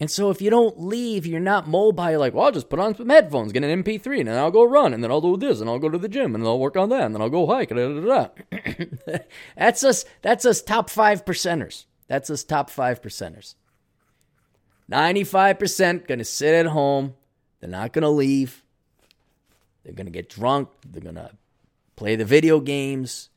And 0.00 0.10
so 0.10 0.30
if 0.30 0.40
you 0.40 0.48
don't 0.48 0.80
leave, 0.80 1.26
you're 1.26 1.40
not 1.40 1.66
mobile. 1.66 2.10
You're 2.10 2.20
like, 2.20 2.32
well, 2.32 2.46
I'll 2.46 2.52
just 2.52 2.68
put 2.68 2.78
on 2.78 2.94
some 2.94 3.08
headphones, 3.08 3.52
get 3.52 3.64
an 3.64 3.82
MP3, 3.82 4.20
and 4.20 4.28
then 4.28 4.38
I'll 4.38 4.52
go 4.52 4.62
run, 4.62 4.94
and 4.94 5.02
then 5.02 5.10
I'll 5.10 5.20
do 5.20 5.36
this, 5.36 5.60
and 5.60 5.68
I'll 5.68 5.80
go 5.80 5.88
to 5.88 5.98
the 5.98 6.08
gym, 6.08 6.34
and 6.34 6.44
then 6.44 6.48
I'll 6.48 6.60
work 6.60 6.76
on 6.76 6.88
that, 6.90 7.02
and 7.02 7.14
then 7.14 7.20
I'll 7.20 7.28
go 7.28 7.46
hike. 7.46 7.70
Da, 7.70 7.74
da, 7.74 8.28
da. 8.52 9.18
that's 9.56 9.82
us. 9.82 10.04
That's 10.22 10.44
us 10.44 10.62
top 10.62 10.88
five 10.88 11.24
percenters. 11.24 11.86
That's 12.06 12.30
us 12.30 12.44
top 12.44 12.70
five 12.70 13.02
percenters. 13.02 13.56
Ninety-five 14.86 15.58
percent 15.58 16.06
gonna 16.06 16.24
sit 16.24 16.54
at 16.54 16.66
home. 16.66 17.14
They're 17.60 17.68
not 17.68 17.92
gonna 17.92 18.08
leave. 18.08 18.62
They're 19.82 19.92
gonna 19.94 20.10
get 20.10 20.28
drunk. 20.28 20.68
They're 20.88 21.02
gonna 21.02 21.32
play 21.96 22.14
the 22.14 22.24
video 22.24 22.60
games, 22.60 23.30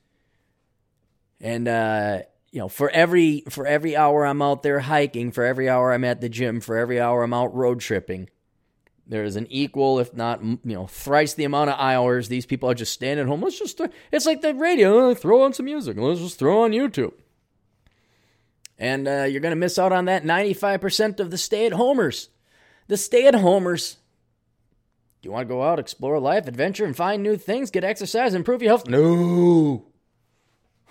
and 1.41 1.67
uh, 1.67 2.21
you 2.51 2.59
know, 2.59 2.67
for 2.67 2.89
every 2.89 3.43
for 3.49 3.65
every 3.65 3.95
hour 3.95 4.25
I'm 4.25 4.41
out 4.41 4.63
there 4.63 4.79
hiking, 4.81 5.31
for 5.31 5.43
every 5.43 5.69
hour 5.69 5.93
I'm 5.93 6.03
at 6.03 6.21
the 6.21 6.29
gym, 6.29 6.59
for 6.61 6.77
every 6.77 6.99
hour 6.99 7.23
I'm 7.23 7.33
out 7.33 7.55
road 7.55 7.79
tripping, 7.79 8.29
there 9.07 9.23
is 9.23 9.35
an 9.35 9.47
equal, 9.49 9.99
if 9.99 10.13
not, 10.13 10.43
you 10.43 10.59
know, 10.63 10.87
thrice 10.87 11.33
the 11.33 11.43
amount 11.43 11.69
of 11.69 11.79
hours 11.79 12.27
these 12.27 12.45
people 12.45 12.69
are 12.69 12.73
just 12.73 12.93
standing 12.93 13.23
at 13.23 13.29
home. 13.29 13.41
Let's 13.41 13.59
just, 13.59 13.79
it's 14.11 14.25
like 14.25 14.41
the 14.41 14.53
radio, 14.53 15.13
throw 15.13 15.43
on 15.43 15.53
some 15.53 15.65
music, 15.65 15.97
let's 15.97 16.21
just 16.21 16.39
throw 16.39 16.63
on 16.63 16.71
YouTube. 16.71 17.13
And 18.77 19.07
uh, 19.07 19.23
you're 19.23 19.41
going 19.41 19.51
to 19.51 19.57
miss 19.57 19.77
out 19.77 19.91
on 19.91 20.05
that 20.05 20.23
95% 20.23 21.19
of 21.19 21.29
the 21.29 21.37
stay 21.37 21.67
at 21.67 21.73
homers. 21.73 22.29
The 22.87 22.97
stay 22.97 23.27
at 23.27 23.35
homers. 23.35 23.97
Do 25.21 25.27
you 25.27 25.31
want 25.31 25.47
to 25.47 25.53
go 25.53 25.61
out, 25.61 25.77
explore 25.77 26.17
life, 26.19 26.47
adventure, 26.47 26.83
and 26.83 26.95
find 26.95 27.21
new 27.21 27.37
things, 27.37 27.69
get 27.69 27.83
exercise, 27.83 28.33
improve 28.33 28.61
your 28.61 28.71
health? 28.71 28.87
No. 28.87 29.85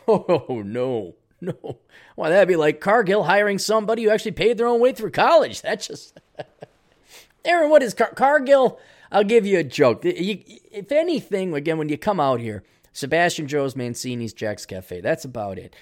Oh, 0.08 0.62
no. 0.64 1.14
No. 1.42 1.78
Why, 2.16 2.28
that'd 2.28 2.48
be 2.48 2.56
like 2.56 2.80
Cargill 2.80 3.24
hiring 3.24 3.58
somebody 3.58 4.02
who 4.02 4.10
actually 4.10 4.32
paid 4.32 4.58
their 4.58 4.66
own 4.66 4.78
way 4.78 4.92
through 4.92 5.12
college. 5.12 5.62
That's 5.62 5.86
just. 5.86 6.20
Aaron, 7.44 7.70
what 7.70 7.82
is 7.82 7.94
Car- 7.94 8.12
Cargill? 8.14 8.78
I'll 9.10 9.24
give 9.24 9.46
you 9.46 9.58
a 9.58 9.64
joke. 9.64 10.04
You, 10.04 10.42
if 10.70 10.92
anything, 10.92 11.54
again, 11.54 11.78
when 11.78 11.88
you 11.88 11.96
come 11.96 12.20
out 12.20 12.40
here, 12.40 12.62
Sebastian 12.92 13.48
Joe's, 13.48 13.74
Mancini's, 13.74 14.34
Jack's 14.34 14.66
Cafe. 14.66 15.00
That's 15.00 15.24
about 15.24 15.58
it. 15.58 15.74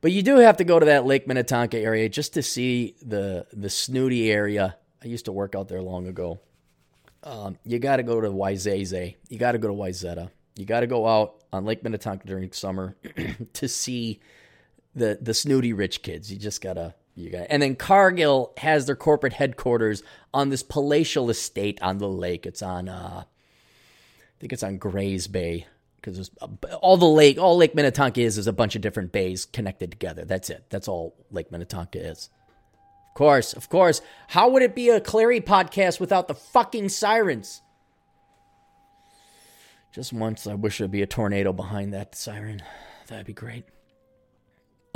But 0.00 0.12
you 0.12 0.22
do 0.22 0.36
have 0.36 0.56
to 0.58 0.64
go 0.64 0.78
to 0.78 0.86
that 0.86 1.04
Lake 1.04 1.26
Minnetonka 1.26 1.78
area 1.78 2.08
just 2.08 2.34
to 2.34 2.42
see 2.42 2.94
the 3.02 3.46
the 3.52 3.70
snooty 3.70 4.30
area. 4.30 4.76
I 5.02 5.08
used 5.08 5.24
to 5.26 5.32
work 5.32 5.54
out 5.54 5.68
there 5.68 5.82
long 5.82 6.06
ago. 6.06 6.40
Um, 7.22 7.58
you 7.64 7.78
got 7.78 7.96
to 7.96 8.02
go 8.02 8.20
to 8.20 8.28
Wayzata. 8.28 9.16
You 9.28 9.38
got 9.38 9.52
to 9.52 9.58
go 9.58 9.68
to 9.68 9.74
Wayzata. 9.74 10.30
You 10.54 10.64
got 10.64 10.80
to 10.80 10.86
go 10.86 11.06
out 11.06 11.42
on 11.52 11.64
Lake 11.64 11.82
Minnetonka 11.82 12.26
during 12.26 12.52
summer 12.52 12.96
to 13.54 13.68
see 13.68 14.20
the 14.96 15.18
the 15.20 15.34
snooty 15.34 15.72
rich 15.72 16.02
kids. 16.02 16.32
You 16.32 16.38
just 16.38 16.60
gotta 16.60 16.94
you 17.14 17.30
got 17.30 17.46
and 17.50 17.62
then 17.62 17.76
Cargill 17.76 18.52
has 18.56 18.86
their 18.86 18.96
corporate 18.96 19.34
headquarters 19.34 20.02
on 20.34 20.48
this 20.48 20.62
palatial 20.62 21.30
estate 21.30 21.80
on 21.82 21.98
the 21.98 22.08
lake. 22.08 22.46
It's 22.46 22.62
on 22.62 22.88
uh 22.88 23.24
I 23.24 24.40
think 24.40 24.52
it's 24.52 24.62
on 24.62 24.78
Grays 24.78 25.28
Bay 25.28 25.66
because 25.96 26.30
all 26.80 26.96
the 26.96 27.06
lake 27.06 27.38
all 27.38 27.56
Lake 27.56 27.74
Minnetonka 27.74 28.20
is 28.20 28.38
is 28.38 28.46
a 28.46 28.52
bunch 28.52 28.74
of 28.74 28.82
different 28.82 29.12
bays 29.12 29.44
connected 29.44 29.90
together. 29.90 30.24
That's 30.24 30.50
it. 30.50 30.64
That's 30.70 30.88
all 30.88 31.14
Lake 31.30 31.52
Minnetonka 31.52 31.98
is. 31.98 32.30
Of 33.08 33.14
course, 33.14 33.52
of 33.52 33.68
course. 33.68 34.02
How 34.28 34.48
would 34.50 34.62
it 34.62 34.74
be 34.74 34.88
a 34.90 35.00
Clarey 35.00 35.42
podcast 35.42 36.00
without 36.00 36.28
the 36.28 36.34
fucking 36.34 36.90
sirens? 36.90 37.62
Just 39.92 40.12
once, 40.12 40.46
I 40.46 40.52
wish 40.52 40.76
there'd 40.76 40.90
be 40.90 41.00
a 41.00 41.06
tornado 41.06 41.54
behind 41.54 41.94
that 41.94 42.14
siren. 42.14 42.62
That'd 43.06 43.24
be 43.24 43.32
great. 43.32 43.64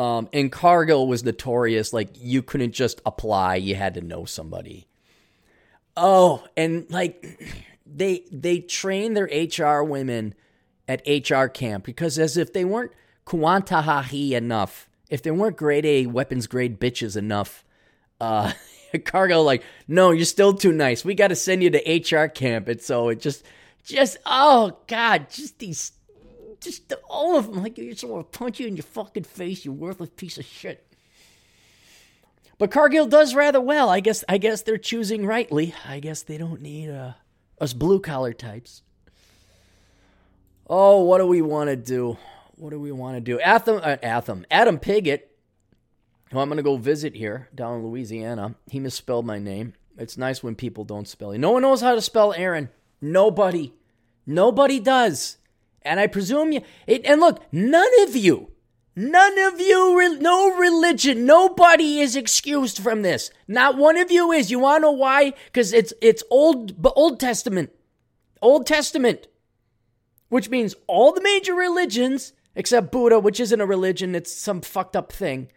Um, 0.01 0.31
and 0.33 0.51
Cargill 0.51 1.07
was 1.07 1.25
notorious. 1.25 1.93
Like 1.93 2.09
you 2.15 2.43
couldn't 2.43 2.73
just 2.73 3.03
apply; 3.05 3.57
you 3.57 3.75
had 3.75 3.93
to 3.95 4.01
know 4.01 4.25
somebody. 4.25 4.89
Oh, 5.95 6.43
and 6.57 6.91
like 6.91 7.39
they 7.85 8.25
they 8.33 8.61
train 8.61 9.13
their 9.13 9.27
HR 9.27 9.83
women 9.83 10.35
at 10.89 11.07
HR 11.07 11.49
camp 11.49 11.85
because 11.85 12.19
as 12.19 12.39
if 12.39 12.55
they 12.55 12.65
weren't 12.65 12.93
Kuantahahi 13.27 14.31
enough, 14.31 14.89
if 15.11 15.23
they 15.23 15.31
weren't 15.31 15.59
grade 15.59 15.85
A 15.85 16.07
weapons 16.07 16.47
grade 16.47 16.81
bitches 16.81 17.15
enough, 17.15 17.63
uh, 18.23 18.55
Cargill 19.05 19.45
like, 19.45 19.63
no, 19.87 20.13
you're 20.13 20.25
still 20.25 20.55
too 20.55 20.73
nice. 20.73 21.05
We 21.05 21.15
got 21.15 21.29
to 21.29 21.37
send 21.37 21.63
you 21.63 21.69
to 21.73 22.17
HR 22.17 22.27
camp, 22.29 22.69
and 22.69 22.81
so 22.81 23.11
it 23.11 23.21
just, 23.21 23.45
just 23.85 24.17
oh 24.25 24.79
god, 24.87 25.29
just 25.29 25.59
these 25.59 25.93
just 26.61 26.93
all 27.09 27.37
of 27.37 27.47
them. 27.47 27.63
Like, 27.63 27.79
you 27.79 27.91
just 27.91 28.05
want 28.05 28.31
to 28.31 28.39
punch 28.39 28.61
you 28.61 28.67
in 28.67 28.77
your 28.77 28.85
fucking 28.85 29.25
face, 29.25 29.65
you 29.65 29.73
worthless 29.73 30.11
piece 30.17 30.39
of 30.39 30.45
shit. 30.45 30.87
But 32.59 32.71
Cargill 32.71 33.07
does 33.07 33.35
rather 33.35 33.61
well. 33.61 33.89
I 33.89 34.01
guess. 34.01 34.23
I 34.29 34.39
guess 34.39 34.63
they're 34.63 34.77
choosing 34.79 35.25
rightly. 35.25 35.75
I 35.87 35.99
guess 35.99 36.23
they 36.23 36.37
don't 36.37 36.61
need 36.61 36.91
uh, 36.91 37.13
us 37.59 37.73
blue 37.73 38.01
collar 38.01 38.35
types. 38.35 38.83
Oh, 40.69 41.03
what 41.03 41.19
do 41.19 41.27
we 41.27 41.43
want 41.43 41.69
to 41.71 41.77
do? 41.77 42.17
What 42.57 42.71
do 42.71 42.79
we 42.79 42.93
want 42.93 43.17
to 43.17 43.21
do? 43.21 43.41
Atham, 43.41 43.81
uh, 43.83 43.97
Atham, 44.03 44.45
Adam 44.51 44.79
Piggott, 44.79 45.35
who 46.31 46.39
I'm 46.39 46.49
going 46.49 46.59
to 46.59 46.63
go 46.63 46.77
visit 46.77 47.17
here 47.17 47.49
down 47.55 47.81
in 47.81 47.87
Louisiana. 47.87 48.55
He 48.69 48.79
misspelled 48.79 49.27
my 49.27 49.39
name. 49.39 49.73
It's 49.97 50.17
nice 50.17 50.43
when 50.43 50.55
people 50.55 50.85
don't 50.85 51.09
spell 51.09 51.33
it. 51.33 51.39
No 51.39 51.53
one 51.53 51.63
knows 51.63 51.81
how 51.81 51.95
to 51.95 52.03
spell 52.03 52.35
Aaron. 52.35 52.69
Nobody. 53.01 53.73
Nobody 54.27 54.79
does. 54.79 55.39
And 55.83 55.99
I 55.99 56.07
presume 56.07 56.53
you, 56.53 56.61
it, 56.87 57.05
and 57.07 57.21
look, 57.21 57.43
none 57.53 57.89
of 58.03 58.15
you, 58.15 58.51
none 58.95 59.39
of 59.39 59.61
you, 59.61 60.19
no 60.21 60.57
religion, 60.59 61.25
nobody 61.25 62.01
is 62.01 62.17
excused 62.17 62.79
from 62.79 63.03
this. 63.03 63.31
Not 63.49 63.79
one 63.79 63.97
of 63.97 64.11
you 64.11 64.31
is. 64.33 64.51
You 64.51 64.59
want 64.59 64.79
to 64.79 64.83
know 64.83 64.93
why? 64.93 65.33
Because 65.47 65.73
it's, 65.73 65.93
it's 66.03 66.23
Old, 66.31 66.75
Old 66.95 67.19
Testament. 67.19 67.71
Old 68.43 68.67
Testament. 68.67 69.27
Which 70.29 70.51
means 70.51 70.75
all 70.87 71.13
the 71.13 71.23
major 71.23 71.55
religions, 71.55 72.35
except 72.55 72.93
Buddha, 72.93 73.19
which 73.19 73.41
isn't 73.41 73.61
a 73.61 73.67
religion, 73.67 74.15
it's 74.15 74.35
some 74.35 74.61
fucked 74.61 74.95
up 74.95 75.13
thing. 75.13 75.49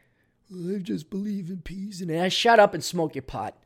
I 0.52 0.78
just 0.78 1.10
believe 1.10 1.50
in 1.50 1.62
peace 1.62 2.02
and 2.02 2.12
I 2.12 2.30
shut 2.30 2.60
up 2.60 2.74
and 2.74 2.84
smoke 2.84 3.16
your 3.16 3.24
pot 3.24 3.58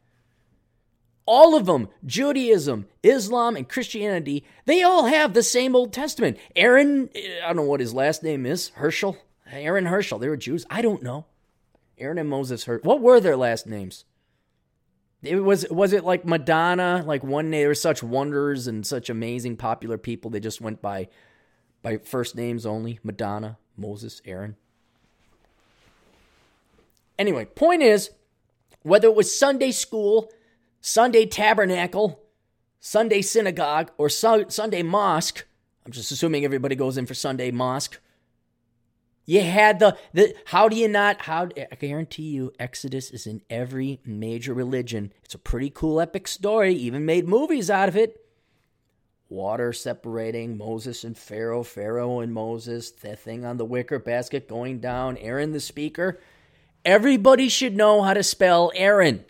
all 1.27 1.55
of 1.55 1.65
them, 1.65 1.89
Judaism, 2.05 2.87
Islam, 3.03 3.55
and 3.55 3.69
Christianity, 3.69 4.43
they 4.65 4.81
all 4.81 5.05
have 5.05 5.33
the 5.33 5.43
same 5.43 5.75
Old 5.75 5.93
Testament. 5.93 6.37
Aaron, 6.55 7.09
eh, 7.13 7.39
I 7.43 7.47
don't 7.47 7.57
know 7.57 7.63
what 7.63 7.81
his 7.81 7.93
last 7.93 8.23
name 8.23 8.45
is, 8.45 8.69
Herschel? 8.69 9.17
Aaron 9.51 9.85
Herschel, 9.85 10.17
they 10.17 10.29
were 10.29 10.37
Jews. 10.37 10.65
I 10.69 10.81
don't 10.81 11.03
know. 11.03 11.25
Aaron 11.97 12.17
and 12.17 12.29
Moses 12.29 12.63
Herschel. 12.63 12.87
What 12.87 13.01
were 13.01 13.19
their 13.19 13.37
last 13.37 13.67
names? 13.67 14.05
It 15.23 15.37
was 15.37 15.67
was 15.69 15.93
it 15.93 16.03
like 16.03 16.25
Madonna? 16.25 17.03
Like 17.05 17.23
one 17.23 17.49
day 17.49 17.61
they 17.61 17.67
were 17.67 17.75
such 17.75 18.03
wonders 18.03 18.67
and 18.67 18.85
such 18.85 19.09
amazing 19.09 19.57
popular 19.57 19.97
people. 19.97 20.29
They 20.29 20.39
just 20.39 20.61
went 20.61 20.81
by 20.81 21.09
by 21.81 21.97
first 21.97 22.35
names 22.35 22.65
only. 22.65 22.99
Madonna, 23.03 23.57
Moses, 23.75 24.21
Aaron. 24.25 24.55
Anyway, 27.17 27.45
point 27.45 27.81
is, 27.81 28.11
whether 28.83 29.07
it 29.07 29.15
was 29.15 29.37
Sunday 29.37 29.71
school 29.71 30.31
Sunday 30.81 31.25
tabernacle, 31.25 32.21
Sunday 32.79 33.21
synagogue, 33.21 33.91
or 33.97 34.09
su- 34.09 34.45
Sunday 34.49 34.83
mosque. 34.83 35.45
I'm 35.85 35.91
just 35.91 36.11
assuming 36.11 36.43
everybody 36.43 36.75
goes 36.75 36.97
in 36.97 37.05
for 37.05 37.13
Sunday 37.13 37.51
mosque. 37.51 37.99
You 39.25 39.41
had 39.41 39.79
the, 39.79 39.97
the 40.13 40.33
how 40.45 40.69
do 40.69 40.77
you 40.77 40.87
not 40.87 41.21
how 41.21 41.49
I 41.57 41.75
guarantee 41.75 42.29
you 42.29 42.53
Exodus 42.59 43.11
is 43.11 43.27
in 43.27 43.41
every 43.49 43.99
major 44.05 44.53
religion. 44.53 45.11
It's 45.25 45.35
a 45.35 45.39
pretty 45.39 45.69
cool 45.69 45.99
epic 45.99 46.29
story, 46.29 46.73
even 46.73 47.05
made 47.05 47.27
movies 47.27 47.69
out 47.69 47.89
of 47.89 47.97
it. 47.97 48.23
Water 49.27 49.73
separating 49.73 50.57
Moses 50.57 51.03
and 51.03 51.17
Pharaoh, 51.17 51.63
Pharaoh 51.63 52.21
and 52.21 52.33
Moses, 52.33 52.91
the 52.91 53.17
thing 53.17 53.43
on 53.43 53.57
the 53.57 53.65
wicker 53.65 53.99
basket 53.99 54.47
going 54.47 54.79
down, 54.79 55.17
Aaron 55.17 55.51
the 55.51 55.59
speaker. 55.59 56.21
Everybody 56.85 57.49
should 57.49 57.75
know 57.75 58.01
how 58.03 58.13
to 58.13 58.23
spell 58.23 58.71
Aaron. 58.73 59.25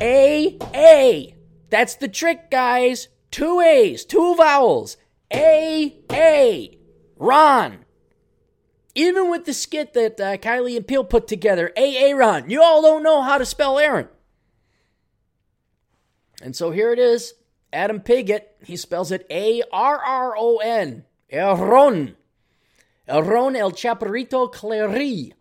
A 0.00 0.58
A. 0.74 1.34
That's 1.70 1.94
the 1.94 2.08
trick, 2.08 2.50
guys. 2.50 3.08
Two 3.30 3.60
A's, 3.60 4.04
two 4.04 4.34
vowels. 4.34 4.96
A 5.32 5.96
A. 6.10 6.78
Ron. 7.16 7.84
Even 8.94 9.30
with 9.30 9.46
the 9.46 9.54
skit 9.54 9.94
that 9.94 10.20
uh, 10.20 10.36
Kylie 10.36 10.76
and 10.76 10.86
Peele 10.86 11.04
put 11.04 11.26
together, 11.26 11.72
A 11.76 12.10
A 12.10 12.14
Ron, 12.14 12.50
you 12.50 12.62
all 12.62 12.82
don't 12.82 13.02
know 13.02 13.22
how 13.22 13.38
to 13.38 13.46
spell 13.46 13.78
Aaron. 13.78 14.08
And 16.42 16.54
so 16.54 16.70
here 16.72 16.92
it 16.92 16.98
is. 16.98 17.34
Adam 17.72 18.00
Piggott, 18.00 18.48
he 18.64 18.76
spells 18.76 19.10
it 19.12 19.26
A 19.30 19.62
R 19.72 19.96
R 19.98 20.34
O 20.36 20.58
N. 20.58 21.04
Aaron. 21.30 22.16
Aaron 23.08 23.56
El 23.56 23.72
Chaparrito 23.72 24.52
Clarey. 24.52 25.32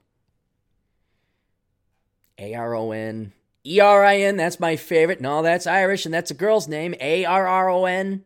A 2.38 2.53
R 2.55 2.75
O 2.75 2.91
N. 2.91 3.34
E 3.65 3.80
R 3.80 4.03
I 4.03 4.18
N, 4.18 4.38
that's 4.38 4.60
my 4.60 4.75
favorite. 4.75 5.22
No, 5.22 5.41
that's 5.41 5.68
Irish, 5.68 6.06
and 6.06 6.13
that's 6.13 6.32
a 6.32 6.36
girl's 6.36 6.68
name. 6.68 6.96
A 7.00 7.25
R 7.25 7.48
R 7.48 7.70
O 7.70 7.86
N. 7.86 8.24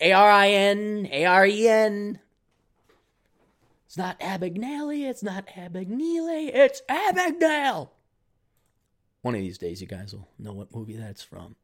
A 0.00 0.12
R 0.12 0.30
I 0.30 0.48
N. 0.50 1.08
A 1.10 1.24
R 1.24 1.46
E 1.46 1.68
N. 1.68 2.20
It's 3.88 3.96
not 3.96 4.20
Abagnale, 4.20 5.08
it's 5.08 5.22
not 5.22 5.46
Abagnale, 5.46 6.50
it's 6.52 6.82
Abagnale. 6.90 7.88
One 9.22 9.34
of 9.34 9.40
these 9.40 9.56
days, 9.56 9.80
you 9.80 9.86
guys 9.86 10.12
will 10.12 10.28
know 10.38 10.52
what 10.52 10.74
movie 10.74 10.96
that's 10.96 11.22
from. 11.22 11.56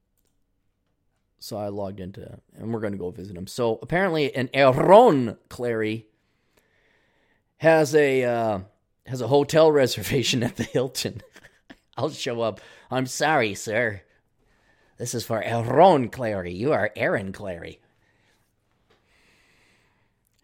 So 1.39 1.59
I 1.59 1.69
logged 1.69 2.01
into, 2.01 2.39
and 2.57 2.73
we're 2.73 2.81
going 2.81 2.95
to 2.95 2.99
go 2.99 3.11
visit 3.11 3.37
him. 3.37 3.47
So 3.47 3.79
apparently, 3.83 4.35
an 4.35 4.49
Aaron 4.55 5.37
Clarey 5.51 6.05
has 7.59 7.95
a 7.95 8.25
uh, 8.25 8.61
has 9.05 9.21
a 9.21 9.29
hotel 9.29 9.71
reservation 9.73 10.43
at 10.43 10.57
the 10.57 10.65
Hilton. 10.65 11.21
I'll 11.97 12.11
show 12.11 12.41
up. 12.41 12.61
I'm 12.91 13.07
sorry, 13.07 13.55
sir. 13.55 14.03
This 14.99 15.15
is 15.15 15.25
for 15.25 15.43
Aaron 15.43 16.09
Clarey. 16.11 16.57
You 16.57 16.73
are 16.73 16.91
Aaron 16.97 17.33
Clarey. 17.33 17.79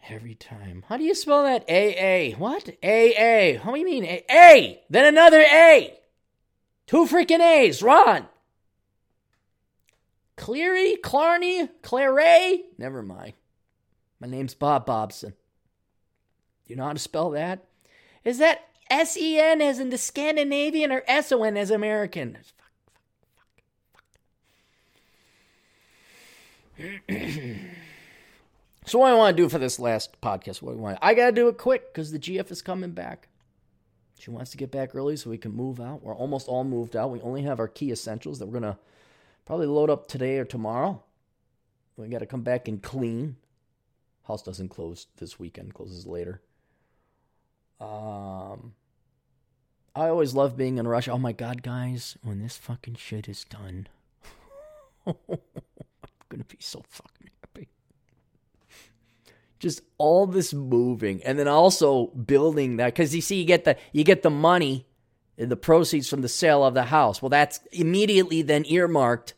Every 0.08 0.34
time. 0.34 0.84
How 0.88 0.96
do 0.96 1.04
you 1.04 1.14
spell 1.14 1.44
that? 1.44 1.64
A 1.68 2.32
A. 2.32 2.32
What? 2.32 2.68
A 2.82 3.14
A. 3.14 3.54
How 3.56 3.72
do 3.72 3.78
you 3.78 3.84
mean 3.84 4.04
A? 4.04 4.82
Then 4.90 5.06
another 5.06 5.40
A. 5.40 5.96
Two 6.86 7.06
freaking 7.06 7.40
A's. 7.40 7.82
Ron. 7.82 8.26
Cleary, 10.36 10.96
Clarney, 11.02 11.68
Claray. 11.82 12.60
Never 12.78 13.02
mind. 13.02 13.34
My 14.18 14.26
name's 14.26 14.54
Bob 14.54 14.86
Bobson. 14.86 15.34
You 16.66 16.76
know 16.76 16.84
how 16.84 16.92
to 16.92 16.98
spell 16.98 17.30
that? 17.30 17.66
Is 18.24 18.38
that 18.38 18.69
S 18.90 19.16
E 19.16 19.38
N 19.38 19.62
as 19.62 19.78
in 19.78 19.90
the 19.90 19.98
Scandinavian 19.98 20.90
or 20.90 21.02
S 21.06 21.30
O 21.32 21.44
N 21.44 21.56
as 21.56 21.70
American? 21.70 22.38
so 28.86 28.98
what 28.98 29.12
I 29.12 29.14
want 29.14 29.36
to 29.36 29.42
do 29.42 29.48
for 29.48 29.58
this 29.58 29.78
last 29.78 30.20
podcast, 30.20 30.62
what 30.62 30.72
I 30.72 30.76
want, 30.76 30.98
I 31.00 31.14
gotta 31.14 31.32
do 31.32 31.48
it 31.48 31.58
quick 31.58 31.92
because 31.92 32.10
the 32.10 32.18
GF 32.18 32.50
is 32.50 32.62
coming 32.62 32.90
back. 32.92 33.28
She 34.18 34.30
wants 34.30 34.50
to 34.50 34.56
get 34.56 34.70
back 34.70 34.94
early 34.94 35.16
so 35.16 35.30
we 35.30 35.38
can 35.38 35.52
move 35.52 35.80
out. 35.80 36.02
We're 36.02 36.14
almost 36.14 36.48
all 36.48 36.64
moved 36.64 36.96
out. 36.96 37.10
We 37.10 37.20
only 37.20 37.42
have 37.42 37.60
our 37.60 37.68
key 37.68 37.92
essentials 37.92 38.38
that 38.38 38.46
we're 38.46 38.60
gonna 38.60 38.78
probably 39.46 39.66
load 39.66 39.90
up 39.90 40.08
today 40.08 40.38
or 40.38 40.44
tomorrow. 40.44 41.02
We 41.96 42.08
got 42.08 42.20
to 42.20 42.26
come 42.26 42.42
back 42.42 42.66
and 42.66 42.82
clean. 42.82 43.36
House 44.26 44.42
doesn't 44.42 44.68
close 44.68 45.06
this 45.18 45.38
weekend; 45.38 45.74
closes 45.74 46.06
later. 46.06 46.40
Um, 47.80 48.74
I 49.94 50.08
always 50.08 50.34
love 50.34 50.56
being 50.56 50.78
in 50.78 50.86
a 50.86 50.88
rush. 50.88 51.08
Oh 51.08 51.18
my 51.18 51.32
god, 51.32 51.62
guys, 51.62 52.16
when 52.22 52.40
this 52.40 52.56
fucking 52.56 52.94
shit 52.94 53.28
is 53.28 53.44
done, 53.44 53.88
I'm 55.06 55.16
gonna 56.28 56.44
be 56.44 56.58
so 56.60 56.82
fucking 56.88 57.30
happy. 57.40 57.68
Just 59.58 59.82
all 59.98 60.26
this 60.26 60.54
moving, 60.54 61.22
and 61.24 61.38
then 61.38 61.48
also 61.48 62.06
building 62.08 62.76
that 62.76 62.94
because 62.94 63.14
you 63.14 63.20
see, 63.20 63.40
you 63.40 63.44
get 63.44 63.64
the 63.64 63.76
you 63.92 64.04
get 64.04 64.22
the 64.22 64.30
money, 64.30 64.86
and 65.40 65.50
the 65.50 65.56
proceeds 65.56 66.08
from 66.08 66.20
the 66.20 66.28
sale 66.28 66.64
of 66.64 66.74
the 66.74 66.84
house. 66.84 67.22
Well, 67.22 67.30
that's 67.30 67.60
immediately 67.72 68.42
then 68.42 68.64
earmarked 68.66 69.34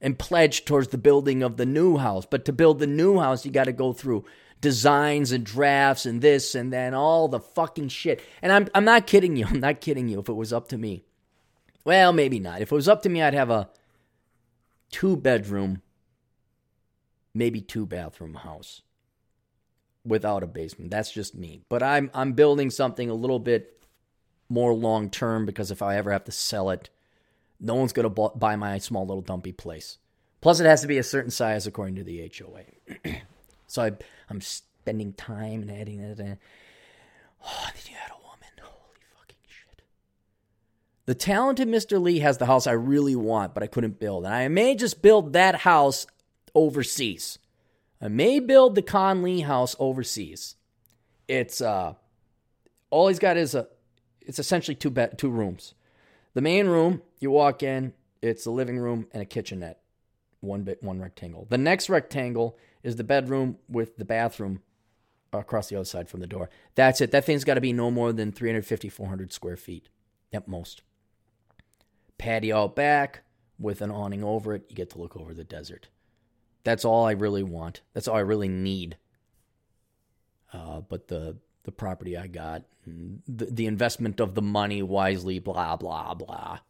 and 0.00 0.18
pledged 0.18 0.66
towards 0.66 0.88
the 0.88 0.98
building 0.98 1.42
of 1.42 1.58
the 1.58 1.66
new 1.66 1.98
house. 1.98 2.26
But 2.26 2.44
to 2.46 2.52
build 2.52 2.78
the 2.78 2.86
new 2.86 3.18
house, 3.18 3.44
you 3.44 3.52
got 3.52 3.64
to 3.64 3.72
go 3.72 3.92
through 3.92 4.24
designs 4.60 5.32
and 5.32 5.44
drafts 5.44 6.06
and 6.06 6.20
this 6.20 6.54
and 6.54 6.72
then 6.72 6.94
all 6.94 7.28
the 7.28 7.40
fucking 7.40 7.88
shit. 7.88 8.22
And 8.42 8.52
I'm 8.52 8.68
I'm 8.74 8.84
not 8.84 9.06
kidding 9.06 9.36
you. 9.36 9.46
I'm 9.50 9.60
not 9.60 9.80
kidding 9.80 10.08
you. 10.08 10.20
If 10.20 10.28
it 10.28 10.34
was 10.34 10.52
up 10.52 10.68
to 10.68 10.78
me, 10.78 11.04
well, 11.84 12.12
maybe 12.12 12.38
not. 12.38 12.60
If 12.60 12.72
it 12.72 12.74
was 12.74 12.88
up 12.88 13.02
to 13.02 13.08
me, 13.08 13.22
I'd 13.22 13.34
have 13.34 13.50
a 13.50 13.68
two 14.90 15.16
bedroom, 15.16 15.82
maybe 17.34 17.60
two 17.60 17.86
bathroom 17.86 18.34
house 18.34 18.82
without 20.04 20.42
a 20.42 20.46
basement. 20.46 20.90
That's 20.90 21.10
just 21.10 21.34
me. 21.34 21.62
But 21.68 21.82
I'm 21.82 22.10
I'm 22.14 22.32
building 22.32 22.70
something 22.70 23.10
a 23.10 23.14
little 23.14 23.38
bit 23.38 23.82
more 24.48 24.74
long 24.74 25.10
term 25.10 25.46
because 25.46 25.70
if 25.70 25.82
I 25.82 25.96
ever 25.96 26.12
have 26.12 26.24
to 26.24 26.32
sell 26.32 26.70
it, 26.70 26.90
no 27.60 27.74
one's 27.74 27.92
going 27.92 28.12
to 28.12 28.30
buy 28.36 28.56
my 28.56 28.78
small 28.78 29.06
little 29.06 29.22
dumpy 29.22 29.52
place. 29.52 29.98
Plus, 30.40 30.60
it 30.60 30.66
has 30.66 30.82
to 30.82 30.86
be 30.86 30.98
a 30.98 31.02
certain 31.02 31.30
size 31.30 31.66
according 31.66 31.96
to 31.96 32.04
the 32.04 32.30
HOA. 32.38 33.16
so 33.66 33.82
I, 33.82 33.92
I'm 34.28 34.40
spending 34.40 35.12
time 35.12 35.62
and 35.62 35.70
adding 35.70 36.00
that. 36.00 36.20
In. 36.20 36.38
Oh, 37.44 37.68
then 37.72 37.82
you 37.88 37.96
had 37.96 38.10
a 38.10 38.22
woman. 38.22 38.48
Holy 38.60 39.00
fucking 39.18 39.36
shit. 39.46 39.82
The 41.06 41.14
talented 41.14 41.68
Mr. 41.68 42.00
Lee 42.00 42.20
has 42.20 42.38
the 42.38 42.46
house 42.46 42.66
I 42.66 42.72
really 42.72 43.16
want, 43.16 43.54
but 43.54 43.62
I 43.62 43.66
couldn't 43.66 43.98
build. 43.98 44.24
And 44.24 44.34
I 44.34 44.48
may 44.48 44.74
just 44.74 45.02
build 45.02 45.32
that 45.32 45.56
house 45.56 46.06
overseas. 46.54 47.38
I 48.00 48.08
may 48.08 48.40
build 48.40 48.74
the 48.74 48.82
Con 48.82 49.22
Lee 49.22 49.40
house 49.40 49.74
overseas. 49.78 50.56
It's 51.28 51.60
uh 51.60 51.94
all 52.90 53.08
he's 53.08 53.18
got 53.18 53.36
is 53.36 53.54
a 53.54 53.68
it's 54.20 54.38
essentially 54.38 54.74
two 54.74 54.90
bed 54.90 55.18
two 55.18 55.30
rooms. 55.30 55.74
The 56.34 56.42
main 56.42 56.66
room, 56.66 57.02
you 57.18 57.30
walk 57.30 57.62
in, 57.62 57.94
it's 58.20 58.44
a 58.46 58.50
living 58.50 58.78
room 58.78 59.06
and 59.12 59.22
a 59.22 59.26
kitchenette. 59.26 59.80
One 60.40 60.62
bit 60.62 60.82
one 60.82 61.00
rectangle. 61.00 61.46
The 61.48 61.58
next 61.58 61.88
rectangle 61.88 62.58
is 62.86 62.96
the 62.96 63.04
bedroom 63.04 63.58
with 63.68 63.96
the 63.96 64.04
bathroom 64.04 64.62
across 65.32 65.68
the 65.68 65.76
other 65.76 65.84
side 65.84 66.08
from 66.08 66.20
the 66.20 66.26
door. 66.26 66.48
That's 66.76 67.00
it. 67.00 67.10
That 67.10 67.24
thing's 67.24 67.44
got 67.44 67.54
to 67.54 67.60
be 67.60 67.72
no 67.72 67.90
more 67.90 68.12
than 68.12 68.30
350, 68.30 68.88
400 68.88 69.32
square 69.32 69.56
feet 69.56 69.88
at 70.32 70.46
most. 70.46 70.82
Patio 72.16 72.62
out 72.62 72.76
back 72.76 73.24
with 73.58 73.82
an 73.82 73.90
awning 73.90 74.22
over 74.22 74.54
it. 74.54 74.66
You 74.68 74.76
get 74.76 74.90
to 74.90 74.98
look 74.98 75.16
over 75.16 75.34
the 75.34 75.42
desert. 75.42 75.88
That's 76.62 76.84
all 76.84 77.04
I 77.04 77.12
really 77.12 77.42
want. 77.42 77.82
That's 77.92 78.06
all 78.06 78.16
I 78.16 78.20
really 78.20 78.48
need. 78.48 78.96
Uh, 80.52 80.80
but 80.80 81.08
the 81.08 81.36
the 81.64 81.72
property 81.72 82.16
I 82.16 82.28
got, 82.28 82.62
the, 82.86 83.46
the 83.46 83.66
investment 83.66 84.20
of 84.20 84.36
the 84.36 84.42
money 84.42 84.80
wisely, 84.82 85.40
blah 85.40 85.76
blah 85.76 86.14
blah. 86.14 86.60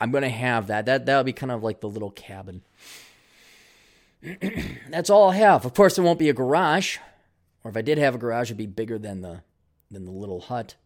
I'm 0.00 0.10
gonna 0.12 0.28
have 0.28 0.68
that. 0.68 0.86
That 0.86 1.06
that'll 1.06 1.24
be 1.24 1.32
kind 1.32 1.52
of 1.52 1.62
like 1.62 1.80
the 1.80 1.88
little 1.88 2.10
cabin. 2.10 2.62
That's 4.90 5.10
all 5.10 5.30
I 5.30 5.36
have. 5.36 5.64
Of 5.64 5.74
course, 5.74 5.96
there 5.96 6.04
won't 6.04 6.18
be 6.18 6.28
a 6.28 6.34
garage, 6.34 6.98
or 7.64 7.70
if 7.70 7.76
I 7.76 7.82
did 7.82 7.98
have 7.98 8.14
a 8.14 8.18
garage, 8.18 8.48
it'd 8.48 8.56
be 8.56 8.66
bigger 8.66 8.98
than 8.98 9.20
the 9.20 9.42
than 9.90 10.04
the 10.04 10.12
little 10.12 10.40
hut. 10.40 10.76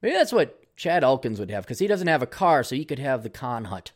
Maybe 0.00 0.14
that's 0.14 0.32
what 0.32 0.76
Chad 0.76 1.04
Elkins 1.04 1.38
would 1.38 1.50
have, 1.50 1.64
because 1.64 1.78
he 1.78 1.86
doesn't 1.86 2.06
have 2.06 2.22
a 2.22 2.26
car, 2.26 2.62
so 2.62 2.74
he 2.74 2.84
could 2.84 2.98
have 2.98 3.22
the 3.22 3.30
con 3.30 3.66
hut. 3.66 3.92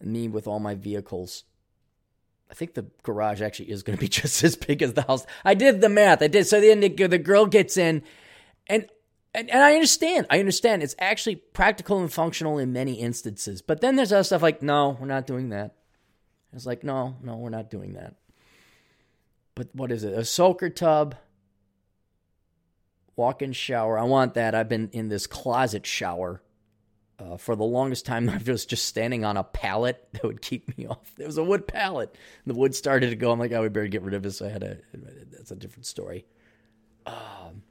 And 0.00 0.12
me 0.12 0.28
with 0.28 0.46
all 0.46 0.60
my 0.60 0.74
vehicles. 0.74 1.44
I 2.50 2.54
think 2.54 2.74
the 2.74 2.86
garage 3.02 3.42
actually 3.42 3.70
is 3.70 3.82
going 3.82 3.96
to 3.96 4.00
be 4.00 4.08
just 4.08 4.42
as 4.42 4.56
big 4.56 4.82
as 4.82 4.94
the 4.94 5.02
house. 5.02 5.26
I 5.44 5.54
did 5.54 5.80
the 5.80 5.88
math. 5.88 6.22
I 6.22 6.28
did. 6.28 6.46
So 6.46 6.60
then 6.60 6.80
the, 6.80 6.88
the 6.88 7.18
girl 7.18 7.46
gets 7.46 7.76
in, 7.76 8.02
and, 8.66 8.88
and 9.38 9.50
and 9.50 9.62
I 9.62 9.74
understand. 9.74 10.26
I 10.30 10.38
understand. 10.38 10.82
It's 10.82 10.94
actually 10.98 11.36
practical 11.36 11.98
and 12.00 12.12
functional 12.12 12.58
in 12.58 12.72
many 12.72 12.94
instances. 12.94 13.62
But 13.62 13.80
then 13.80 13.96
there's 13.96 14.12
other 14.12 14.24
stuff 14.24 14.42
like, 14.42 14.62
no, 14.62 14.96
we're 15.00 15.06
not 15.06 15.26
doing 15.26 15.50
that. 15.50 15.74
It's 16.52 16.66
like, 16.66 16.84
no, 16.84 17.16
no, 17.22 17.36
we're 17.36 17.50
not 17.50 17.70
doing 17.70 17.94
that. 17.94 18.14
But 19.54 19.68
what 19.72 19.92
is 19.92 20.04
it? 20.04 20.14
A 20.14 20.24
soaker 20.24 20.70
tub, 20.70 21.14
walk-in 23.16 23.52
shower. 23.52 23.98
I 23.98 24.04
want 24.04 24.34
that. 24.34 24.54
I've 24.54 24.68
been 24.68 24.88
in 24.92 25.08
this 25.08 25.26
closet 25.26 25.84
shower 25.84 26.42
uh, 27.20 27.36
for 27.36 27.56
the 27.56 27.64
longest 27.64 28.06
time, 28.06 28.28
I 28.30 28.40
was 28.46 28.66
just 28.66 28.84
standing 28.84 29.24
on 29.24 29.36
a 29.36 29.44
pallet 29.44 30.08
that 30.12 30.24
would 30.24 30.40
keep 30.40 30.76
me 30.76 30.86
off. 30.90 31.12
It 31.18 31.26
was 31.26 31.38
a 31.38 31.44
wood 31.44 31.66
pallet. 31.66 32.14
The 32.46 32.54
wood 32.54 32.74
started 32.74 33.10
to 33.10 33.16
go. 33.16 33.30
I'm 33.32 33.38
like, 33.38 33.52
oh, 33.52 33.62
we 33.62 33.68
better 33.68 33.88
get 33.88 34.02
rid 34.02 34.14
of 34.14 34.22
this. 34.22 34.40
I 34.42 34.48
had 34.48 34.62
a. 34.62 34.78
That's 35.30 35.50
a 35.50 35.56
different 35.56 35.86
story. 35.86 36.26
Um, 37.06 37.62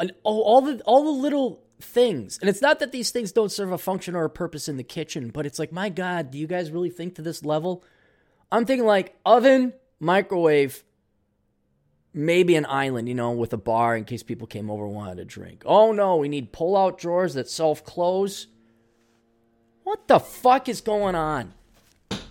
and 0.00 0.12
oh, 0.24 0.40
all 0.40 0.62
the 0.62 0.80
all 0.82 1.04
the 1.04 1.10
little 1.22 1.62
things, 1.80 2.38
and 2.40 2.48
it's 2.48 2.62
not 2.62 2.80
that 2.80 2.92
these 2.92 3.10
things 3.10 3.32
don't 3.32 3.52
serve 3.52 3.70
a 3.70 3.78
function 3.78 4.16
or 4.16 4.24
a 4.24 4.30
purpose 4.30 4.68
in 4.68 4.76
the 4.76 4.82
kitchen, 4.82 5.28
but 5.28 5.46
it's 5.46 5.58
like, 5.58 5.72
my 5.72 5.88
God, 5.88 6.30
do 6.30 6.38
you 6.38 6.46
guys 6.46 6.70
really 6.70 6.90
think 6.90 7.14
to 7.16 7.22
this 7.22 7.44
level? 7.44 7.84
I'm 8.50 8.64
thinking 8.64 8.86
like 8.86 9.14
oven, 9.24 9.74
microwave, 10.00 10.82
maybe 12.12 12.56
an 12.56 12.66
island, 12.66 13.08
you 13.08 13.14
know, 13.14 13.30
with 13.32 13.52
a 13.52 13.58
bar 13.58 13.96
in 13.96 14.04
case 14.04 14.22
people 14.22 14.46
came 14.46 14.70
over 14.70 14.86
wanted 14.86 15.18
a 15.18 15.24
drink. 15.24 15.62
Oh 15.66 15.92
no, 15.92 16.16
we 16.16 16.28
need 16.28 16.52
pull 16.52 16.76
out 16.76 16.98
drawers 16.98 17.34
that 17.34 17.48
self 17.48 17.84
close. 17.84 18.46
What 19.84 20.08
the 20.08 20.18
fuck 20.18 20.68
is 20.68 20.80
going 20.80 21.14
on? 21.14 21.52
Of 22.10 22.22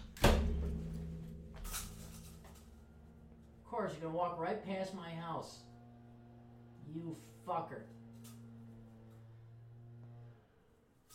course, 3.65 3.91
you're 3.93 4.10
gonna 4.10 4.17
walk 4.17 4.39
right 4.39 4.65
past 4.65 4.93
my 4.95 5.09
fucker. 7.49 7.81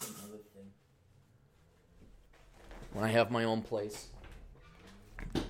Another 0.03 0.43
thing. 0.53 0.67
When 2.93 3.05
I 3.05 3.09
have 3.09 3.31
my 3.31 3.45
own 3.45 3.63
place, 3.63 4.09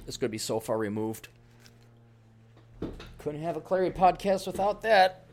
it's 0.07 0.19
gonna 0.19 0.29
be 0.31 0.39
so 0.39 0.61
far 0.61 0.77
removed. 0.77 1.29
Couldn't 3.19 3.43
have 3.43 3.57
a 3.57 3.61
Clarey 3.61 3.95
podcast 3.95 4.47
without 4.47 4.83
that. 4.83 5.27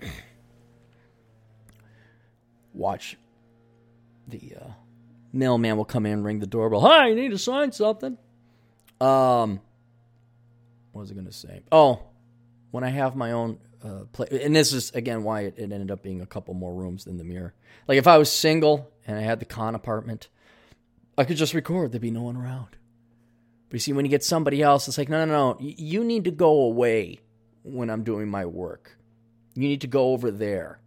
Watch 2.74 3.18
the 4.30 4.54
uh, 4.62 4.70
mailman 5.34 5.76
will 5.76 5.84
come 5.84 6.06
in, 6.06 6.24
ring 6.24 6.40
the 6.40 6.48
doorbell. 6.48 6.80
Hi, 6.80 7.10
you 7.10 7.16
need 7.16 7.32
to 7.32 7.38
sign 7.38 7.74
something. 7.74 8.18
Um, 9.02 9.60
what 10.94 11.02
was 11.02 11.12
I 11.12 11.16
going 11.16 11.26
to 11.26 11.34
say? 11.34 11.64
Oh, 11.70 12.04
when 12.70 12.86
I 12.86 12.90
have 12.90 13.18
my 13.18 13.34
own 13.34 13.60
uh, 13.84 14.06
place, 14.12 14.30
and 14.32 14.56
this 14.56 14.74
is 14.74 14.92
again 14.92 15.24
why 15.24 15.42
it, 15.42 15.56
it 15.58 15.72
ended 15.72 15.92
up 15.92 16.04
being 16.04 16.22
a 16.22 16.26
couple 16.26 16.54
more 16.54 16.74
rooms 16.74 17.06
than 17.06 17.18
the 17.18 17.24
mirror. 17.24 17.54
Like 17.88 17.98
if 17.98 18.08
I 18.08 18.18
was 18.18 18.32
single 18.32 18.92
and 19.08 19.18
I 19.18 19.22
had 19.22 19.40
the 19.40 19.46
con 19.46 19.76
apartment, 19.76 20.30
I 21.18 21.24
could 21.24 21.38
just 21.38 21.54
record. 21.54 21.92
There'd 21.92 22.02
be 22.02 22.12
no 22.12 22.24
one 22.24 22.38
around. 22.38 22.78
But 23.70 23.76
you 23.76 23.80
see, 23.80 23.94
when 23.94 24.04
you 24.04 24.12
get 24.12 24.24
somebody 24.24 24.62
else, 24.62 24.88
it's 24.88 24.98
like, 24.98 25.08
no, 25.08 25.24
no, 25.24 25.32
no. 25.32 25.58
You 25.60 26.04
need 26.04 26.26
to 26.26 26.32
go 26.32 26.64
away 26.64 27.20
when 27.64 27.90
I'm 27.90 28.04
doing 28.04 28.28
my 28.28 28.46
work. 28.46 28.98
You 29.56 29.62
need 29.62 29.82
to 29.82 29.88
go 29.88 30.12
over 30.12 30.30
there. 30.30 30.82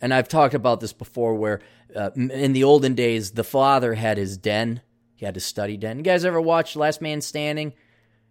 And 0.00 0.14
I've 0.14 0.28
talked 0.28 0.54
about 0.54 0.80
this 0.80 0.92
before 0.92 1.34
where 1.34 1.60
uh, 1.94 2.10
in 2.14 2.52
the 2.52 2.62
olden 2.62 2.94
days, 2.94 3.32
the 3.32 3.42
father 3.42 3.94
had 3.94 4.16
his 4.16 4.36
den. 4.36 4.80
He 5.16 5.24
had 5.24 5.34
his 5.34 5.44
study 5.44 5.76
den. 5.76 5.96
You 5.96 6.04
guys 6.04 6.24
ever 6.24 6.40
watch 6.40 6.76
Last 6.76 7.00
Man 7.00 7.20
Standing? 7.20 7.72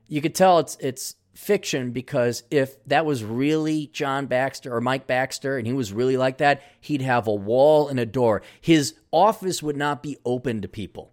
You 0.08 0.21
could 0.21 0.36
tell 0.36 0.60
it's 0.60 0.77
it's 0.79 1.15
fiction 1.36 1.91
because 1.91 2.43
if 2.50 2.84
that 2.86 3.06
was 3.06 3.24
really 3.24 3.88
John 3.88 4.26
Baxter 4.26 4.74
or 4.74 4.82
Mike 4.82 5.06
Baxter 5.06 5.58
and 5.58 5.67
he 5.67 5.74
was 5.74 5.93
really 5.93 6.17
like 6.17 6.38
that, 6.39 6.63
he'd 6.82 7.02
have 7.02 7.28
a 7.28 7.34
wall 7.34 7.88
and 7.89 8.00
a 8.00 8.06
door. 8.06 8.41
His 8.62 8.95
office 9.12 9.62
would 9.62 9.78
not 9.78 10.02
be 10.02 10.17
open 10.26 10.62
to 10.62 10.67
people. 10.67 11.12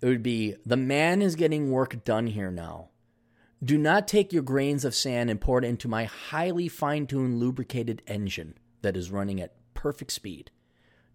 It 0.00 0.06
would 0.06 0.22
be 0.22 0.54
the 0.64 0.76
man 0.76 1.22
is 1.22 1.34
getting 1.34 1.70
work 1.70 2.04
done 2.04 2.28
here 2.28 2.50
now. 2.50 2.90
Do 3.62 3.78
not 3.78 4.06
take 4.06 4.32
your 4.32 4.42
grains 4.42 4.84
of 4.84 4.94
sand 4.94 5.30
and 5.30 5.40
pour 5.40 5.58
it 5.58 5.64
into 5.64 5.88
my 5.88 6.04
highly 6.04 6.68
fine 6.68 7.06
tuned 7.06 7.40
lubricated 7.40 8.02
engine 8.06 8.54
that 8.82 8.96
is 8.96 9.10
running 9.10 9.40
at 9.40 9.54
perfect 9.72 10.12
speed. 10.12 10.50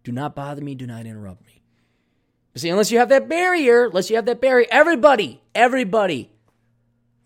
Do 0.03 0.11
not 0.11 0.35
bother 0.35 0.61
me. 0.61 0.75
Do 0.75 0.87
not 0.87 1.05
interrupt 1.05 1.45
me. 1.45 1.61
See, 2.55 2.69
unless 2.69 2.91
you 2.91 2.97
have 2.97 3.09
that 3.09 3.29
barrier, 3.29 3.85
unless 3.85 4.09
you 4.09 4.15
have 4.15 4.25
that 4.25 4.41
barrier, 4.41 4.67
everybody, 4.71 5.41
everybody, 5.53 6.31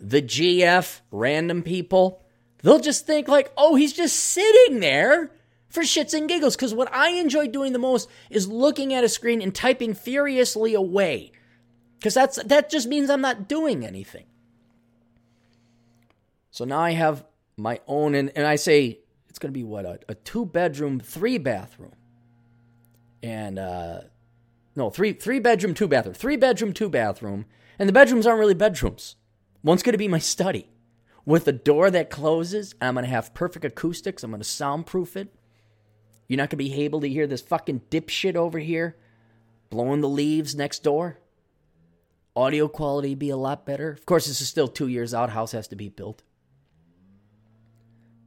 the 0.04 0.22
GF, 0.22 1.00
random 1.12 1.63
people, 1.63 2.22
they'll 2.62 2.80
just 2.80 3.08
think 3.08 3.30
like, 3.30 3.52
oh, 3.58 3.76
he's 3.76 3.94
just 3.94 4.20
sitting 4.20 4.82
there 4.82 5.32
for 5.70 5.82
shits 5.82 6.13
and 6.13 6.28
giggles. 6.28 6.56
Because 6.58 6.74
what 6.74 6.94
I 6.94 7.12
enjoy 7.12 7.48
doing 7.48 7.72
the 7.72 7.80
most 7.80 8.10
is 8.30 8.48
looking 8.48 8.94
at 8.94 9.06
a 9.06 9.10
screen 9.10 9.42
and 9.42 9.56
typing 9.56 9.94
furiously 9.94 10.74
away. 10.74 11.32
Because 11.98 12.13
that's 12.13 12.44
that 12.44 12.70
just 12.70 12.88
means 12.88 13.10
I'm 13.10 13.22
not 13.22 13.48
doing 13.48 13.86
anything. 13.86 14.26
So 16.52 16.66
now 16.66 16.82
I 16.82 16.92
have 16.92 17.24
my 17.56 17.80
own, 17.88 18.13
and, 18.13 18.30
and 18.36 18.46
I 18.46 18.58
say 18.58 19.00
it's 19.30 19.39
going 19.39 19.52
to 19.54 19.58
be 19.58 19.63
what 19.63 19.86
a, 19.86 20.00
a 20.10 20.16
two 20.16 20.46
bedroom, 20.46 21.00
three 21.00 21.38
bathroom, 21.38 21.96
and 23.24 23.58
uh, 23.58 24.02
no 24.76 24.89
three 24.89 25.13
three 25.13 25.39
bedroom, 25.39 25.74
two 25.74 25.88
bathroom, 25.88 26.13
three 26.13 26.36
bedroom, 26.36 26.74
two 26.74 26.89
bathroom, 26.89 27.46
and 27.80 27.88
the 27.88 27.94
bedrooms 27.94 28.28
aren't 28.28 28.39
really 28.39 28.54
bedrooms. 28.54 29.16
One's 29.63 29.84
going 29.84 29.93
to 29.93 29.97
be 29.97 30.08
my 30.08 30.19
study 30.19 30.69
with 31.26 31.47
a 31.47 31.54
door 31.54 31.89
that 31.89 32.10
closes. 32.10 32.76
I'm 32.82 32.95
going 32.95 33.06
to 33.06 33.12
have 33.12 33.34
perfect 33.34 33.65
acoustics. 33.65 34.23
I'm 34.23 34.32
going 34.32 34.41
to 34.41 34.47
soundproof 34.47 35.15
it. 35.15 35.34
You're 36.28 36.38
not 36.38 36.49
going 36.49 36.58
to 36.58 36.58
be 36.58 36.84
able 36.84 37.02
to 37.02 37.10
hear 37.10 37.28
this 37.28 37.41
fucking 37.41 37.82
dipshit 37.89 38.36
over 38.36 38.60
here 38.60 38.97
blowing 39.69 40.02
the 40.02 40.10
leaves 40.10 40.56
next 40.56 40.84
door. 40.84 41.19
Audio 42.36 42.67
quality 42.67 43.15
be 43.15 43.30
a 43.30 43.38
lot 43.38 43.65
better. 43.65 43.91
Of 43.91 44.06
course, 44.06 44.28
this 44.28 44.41
is 44.41 44.49
still 44.49 44.67
two 44.67 44.88
years 44.88 45.13
out. 45.13 45.30
House 45.30 45.52
has 45.52 45.67
to 45.69 45.76
be 45.76 45.89
built. 45.89 46.23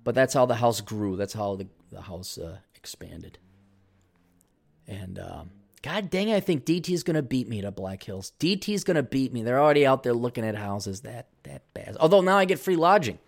But 0.04 0.14
that's 0.14 0.34
how 0.34 0.46
the 0.46 0.56
house 0.56 0.80
grew. 0.80 1.16
That's 1.16 1.32
how 1.32 1.56
the, 1.56 1.66
the 1.90 2.02
house 2.02 2.38
uh, 2.38 2.58
expanded. 2.74 3.38
And 4.86 5.18
um, 5.18 5.50
God 5.86 6.10
dang 6.10 6.28
it, 6.28 6.34
I 6.34 6.40
think 6.40 6.64
DT 6.64 6.90
is 6.90 7.04
going 7.04 7.14
to 7.14 7.22
beat 7.22 7.48
me 7.48 7.60
to 7.60 7.70
Black 7.70 8.02
Hills. 8.02 8.32
DT 8.40 8.74
is 8.74 8.82
going 8.82 8.96
to 8.96 9.04
beat 9.04 9.32
me. 9.32 9.42
They're 9.42 9.60
already 9.60 9.86
out 9.86 10.02
there 10.02 10.14
looking 10.14 10.44
at 10.44 10.56
houses 10.56 11.02
that 11.02 11.28
that 11.44 11.62
bad. 11.74 11.96
Although 12.00 12.22
now 12.22 12.36
I 12.36 12.44
get 12.44 12.58
free 12.58 12.76
lodging. 12.76 13.18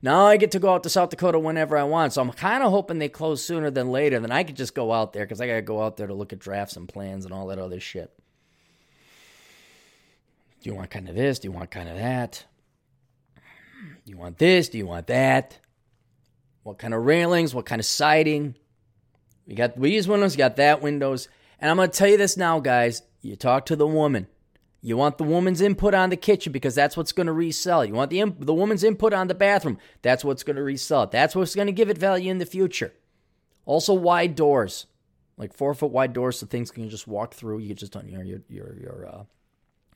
Now 0.00 0.26
I 0.26 0.36
get 0.36 0.52
to 0.52 0.58
go 0.58 0.72
out 0.72 0.84
to 0.84 0.88
South 0.88 1.10
Dakota 1.10 1.38
whenever 1.38 1.76
I 1.76 1.82
want. 1.82 2.12
So 2.12 2.22
I'm 2.22 2.30
kind 2.30 2.62
of 2.62 2.70
hoping 2.70 2.98
they 2.98 3.08
close 3.08 3.44
sooner 3.44 3.70
than 3.70 3.90
later. 3.90 4.20
Then 4.20 4.32
I 4.32 4.44
could 4.44 4.56
just 4.56 4.74
go 4.74 4.92
out 4.92 5.12
there 5.12 5.24
because 5.24 5.40
I 5.40 5.46
got 5.46 5.54
to 5.54 5.62
go 5.62 5.82
out 5.82 5.96
there 5.96 6.06
to 6.06 6.14
look 6.14 6.32
at 6.32 6.38
drafts 6.38 6.76
and 6.76 6.88
plans 6.88 7.24
and 7.24 7.34
all 7.34 7.48
that 7.48 7.58
other 7.58 7.80
shit. 7.80 8.10
Do 10.62 10.70
you 10.70 10.76
want 10.76 10.90
kind 10.90 11.08
of 11.08 11.14
this? 11.14 11.40
Do 11.40 11.48
you 11.48 11.52
want 11.52 11.70
kind 11.70 11.88
of 11.88 11.96
that? 11.96 12.44
Do 14.06 14.10
you 14.10 14.16
want 14.16 14.38
this? 14.38 14.68
Do 14.68 14.78
you 14.78 14.86
want 14.86 15.08
that? 15.08 15.58
what 16.68 16.76
kind 16.76 16.92
of 16.92 17.06
railings, 17.06 17.54
what 17.54 17.64
kind 17.64 17.80
of 17.80 17.86
siding. 17.86 18.54
We 19.46 19.54
got 19.54 19.80
these 19.80 20.06
windows, 20.06 20.34
you 20.34 20.38
got 20.38 20.56
that 20.56 20.82
windows. 20.82 21.28
And 21.58 21.70
I'm 21.70 21.76
going 21.76 21.90
to 21.90 21.96
tell 21.96 22.08
you 22.08 22.16
this 22.16 22.36
now, 22.36 22.60
guys. 22.60 23.02
You 23.20 23.36
talk 23.36 23.66
to 23.66 23.76
the 23.76 23.86
woman. 23.86 24.26
You 24.80 24.96
want 24.96 25.18
the 25.18 25.24
woman's 25.24 25.60
input 25.60 25.92
on 25.92 26.10
the 26.10 26.16
kitchen 26.16 26.52
because 26.52 26.74
that's 26.74 26.96
what's 26.96 27.12
going 27.12 27.26
to 27.26 27.32
resell. 27.32 27.84
You 27.84 27.94
want 27.94 28.10
the 28.10 28.20
imp- 28.20 28.44
the 28.44 28.54
woman's 28.54 28.84
input 28.84 29.12
on 29.12 29.26
the 29.26 29.34
bathroom. 29.34 29.78
That's 30.02 30.24
what's 30.24 30.44
going 30.44 30.56
to 30.56 30.62
resell. 30.62 31.06
That's 31.06 31.34
what's 31.34 31.56
going 31.56 31.66
to 31.66 31.72
give 31.72 31.90
it 31.90 31.98
value 31.98 32.30
in 32.30 32.38
the 32.38 32.46
future. 32.46 32.92
Also, 33.66 33.92
wide 33.92 34.36
doors, 34.36 34.86
like 35.36 35.52
four 35.52 35.74
foot 35.74 35.90
wide 35.90 36.12
doors, 36.12 36.38
so 36.38 36.46
things 36.46 36.70
can 36.70 36.88
just 36.88 37.08
walk 37.08 37.34
through. 37.34 37.58
You 37.58 37.74
just 37.74 37.92
don't, 37.92 38.08
your 38.08 38.22
your 38.48 38.76
your 38.78 39.08
uh, 39.12 39.24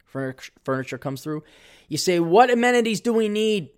furniture, 0.04 0.52
furniture 0.64 0.98
comes 0.98 1.22
through. 1.22 1.44
You 1.88 1.96
say, 1.96 2.18
what 2.18 2.50
amenities 2.50 3.00
do 3.00 3.12
we 3.12 3.28
need 3.28 3.70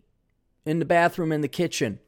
in 0.64 0.78
the 0.78 0.86
bathroom 0.86 1.32
in 1.32 1.42
the 1.42 1.48
kitchen? 1.48 1.98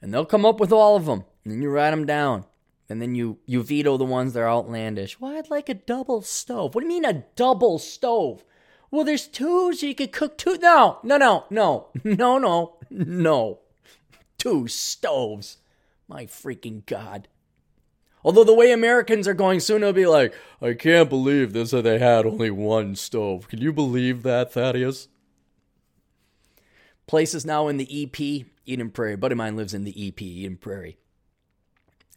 and 0.00 0.12
they'll 0.12 0.24
come 0.24 0.44
up 0.44 0.60
with 0.60 0.72
all 0.72 0.96
of 0.96 1.06
them, 1.06 1.24
and 1.44 1.52
then 1.52 1.62
you 1.62 1.70
write 1.70 1.90
them 1.90 2.06
down, 2.06 2.44
and 2.88 3.00
then 3.00 3.14
you 3.14 3.38
you 3.46 3.62
veto 3.62 3.96
the 3.96 4.04
ones 4.04 4.32
that 4.32 4.40
are 4.40 4.48
outlandish. 4.48 5.20
Well, 5.20 5.36
I'd 5.36 5.50
like 5.50 5.68
a 5.68 5.74
double 5.74 6.22
stove. 6.22 6.74
What 6.74 6.82
do 6.82 6.86
you 6.86 6.92
mean 6.92 7.04
a 7.04 7.24
double 7.34 7.78
stove? 7.78 8.44
Well, 8.90 9.04
there's 9.04 9.26
two, 9.26 9.72
so 9.74 9.86
you 9.86 9.94
could 9.94 10.12
cook 10.12 10.38
two. 10.38 10.58
No, 10.58 10.98
no, 11.02 11.16
no, 11.18 11.46
no, 11.50 11.88
no, 12.04 12.38
no, 12.38 12.76
no. 12.90 13.58
Two 14.38 14.68
stoves. 14.68 15.58
My 16.08 16.26
freaking 16.26 16.86
god. 16.86 17.28
Although 18.24 18.44
the 18.44 18.54
way 18.54 18.72
Americans 18.72 19.26
are 19.28 19.34
going 19.34 19.60
soon, 19.60 19.82
it'll 19.82 19.92
be 19.92 20.06
like, 20.06 20.34
I 20.62 20.74
can't 20.74 21.08
believe 21.08 21.52
this. 21.52 21.72
That 21.72 21.82
they 21.82 21.98
had 21.98 22.26
only 22.26 22.50
one 22.50 22.94
stove. 22.94 23.48
Can 23.48 23.60
you 23.60 23.72
believe 23.72 24.22
that, 24.22 24.52
Thaddeus? 24.52 25.08
Places 27.06 27.44
now 27.44 27.68
in 27.68 27.76
the 27.76 28.02
EP 28.02 28.46
Eden 28.66 28.90
Prairie. 28.90 29.14
A 29.14 29.16
buddy 29.18 29.34
of 29.34 29.38
mine 29.38 29.56
lives 29.56 29.74
in 29.74 29.84
the 29.84 30.08
EP, 30.08 30.20
Eden 30.20 30.56
Prairie. 30.56 30.98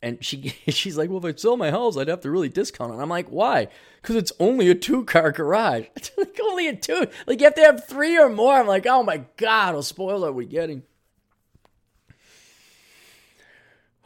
And 0.02 0.24
she 0.24 0.54
she's 0.68 0.98
like, 0.98 1.10
well, 1.10 1.20
if 1.20 1.26
I 1.26 1.38
sell 1.38 1.58
my 1.58 1.72
house, 1.72 1.98
I'd 1.98 2.08
have 2.08 2.22
to 2.22 2.32
really 2.32 2.50
discount 2.50 2.94
it. 2.94 2.98
I'm 2.98 3.10
like, 3.10 3.30
why? 3.30 3.68
Because 4.02 4.16
it's 4.16 4.32
only 4.40 4.70
a 4.70 4.76
two 4.76 5.04
car 5.06 5.32
garage. 5.32 5.88
It's 5.96 6.12
like 6.18 6.40
only 6.44 6.68
a 6.68 6.76
two. 6.76 7.08
Like 7.28 7.40
you 7.40 7.46
have 7.46 7.56
to 7.56 7.62
have 7.62 7.88
three 7.88 8.18
or 8.18 8.30
more. 8.30 8.54
I'm 8.54 8.68
like, 8.68 8.86
oh 8.88 9.04
my 9.04 9.24
god, 9.38 9.76
what 9.76 9.86
spoiler 9.86 10.30
are 10.30 10.34
we 10.34 10.46
getting? 10.46 10.84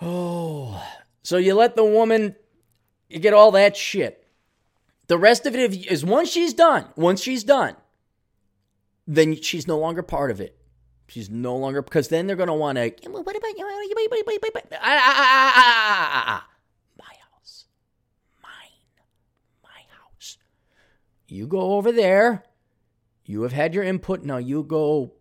Oh, 0.02 0.84
so 1.22 1.38
you 1.38 1.56
let 1.56 1.76
the 1.76 1.86
woman, 1.86 2.36
you 3.08 3.20
get 3.20 3.34
all 3.34 3.52
that 3.52 3.78
shit. 3.78 4.28
The 5.08 5.18
rest 5.18 5.46
of 5.46 5.56
it 5.56 5.74
is 5.90 6.04
once 6.04 6.30
she's 6.30 6.54
done. 6.54 6.88
Once 6.96 7.22
she's 7.22 7.44
done, 7.44 7.76
then 9.08 9.42
she's 9.42 9.68
no 9.68 9.78
longer 9.78 10.02
part 10.02 10.32
of 10.32 10.42
it. 10.42 10.58
She's 11.08 11.30
no 11.30 11.56
longer 11.56 11.82
because 11.82 12.08
then 12.08 12.28
they're 12.28 12.36
gonna 12.36 12.56
want 12.56 12.78
to. 12.78 12.92
What 13.10 13.36
about 13.36 13.58
you? 13.58 13.66
My 16.98 17.14
house, 17.32 17.66
mine, 18.42 19.04
my 19.64 19.82
house. 19.90 20.38
You 21.28 21.48
go 21.48 21.74
over 21.74 21.92
there. 21.92 22.44
You 23.26 23.44
have 23.44 23.54
had 23.54 23.74
your 23.74 23.84
input. 23.84 24.24
Now 24.24 24.38
you 24.38 24.64
go 24.64 25.14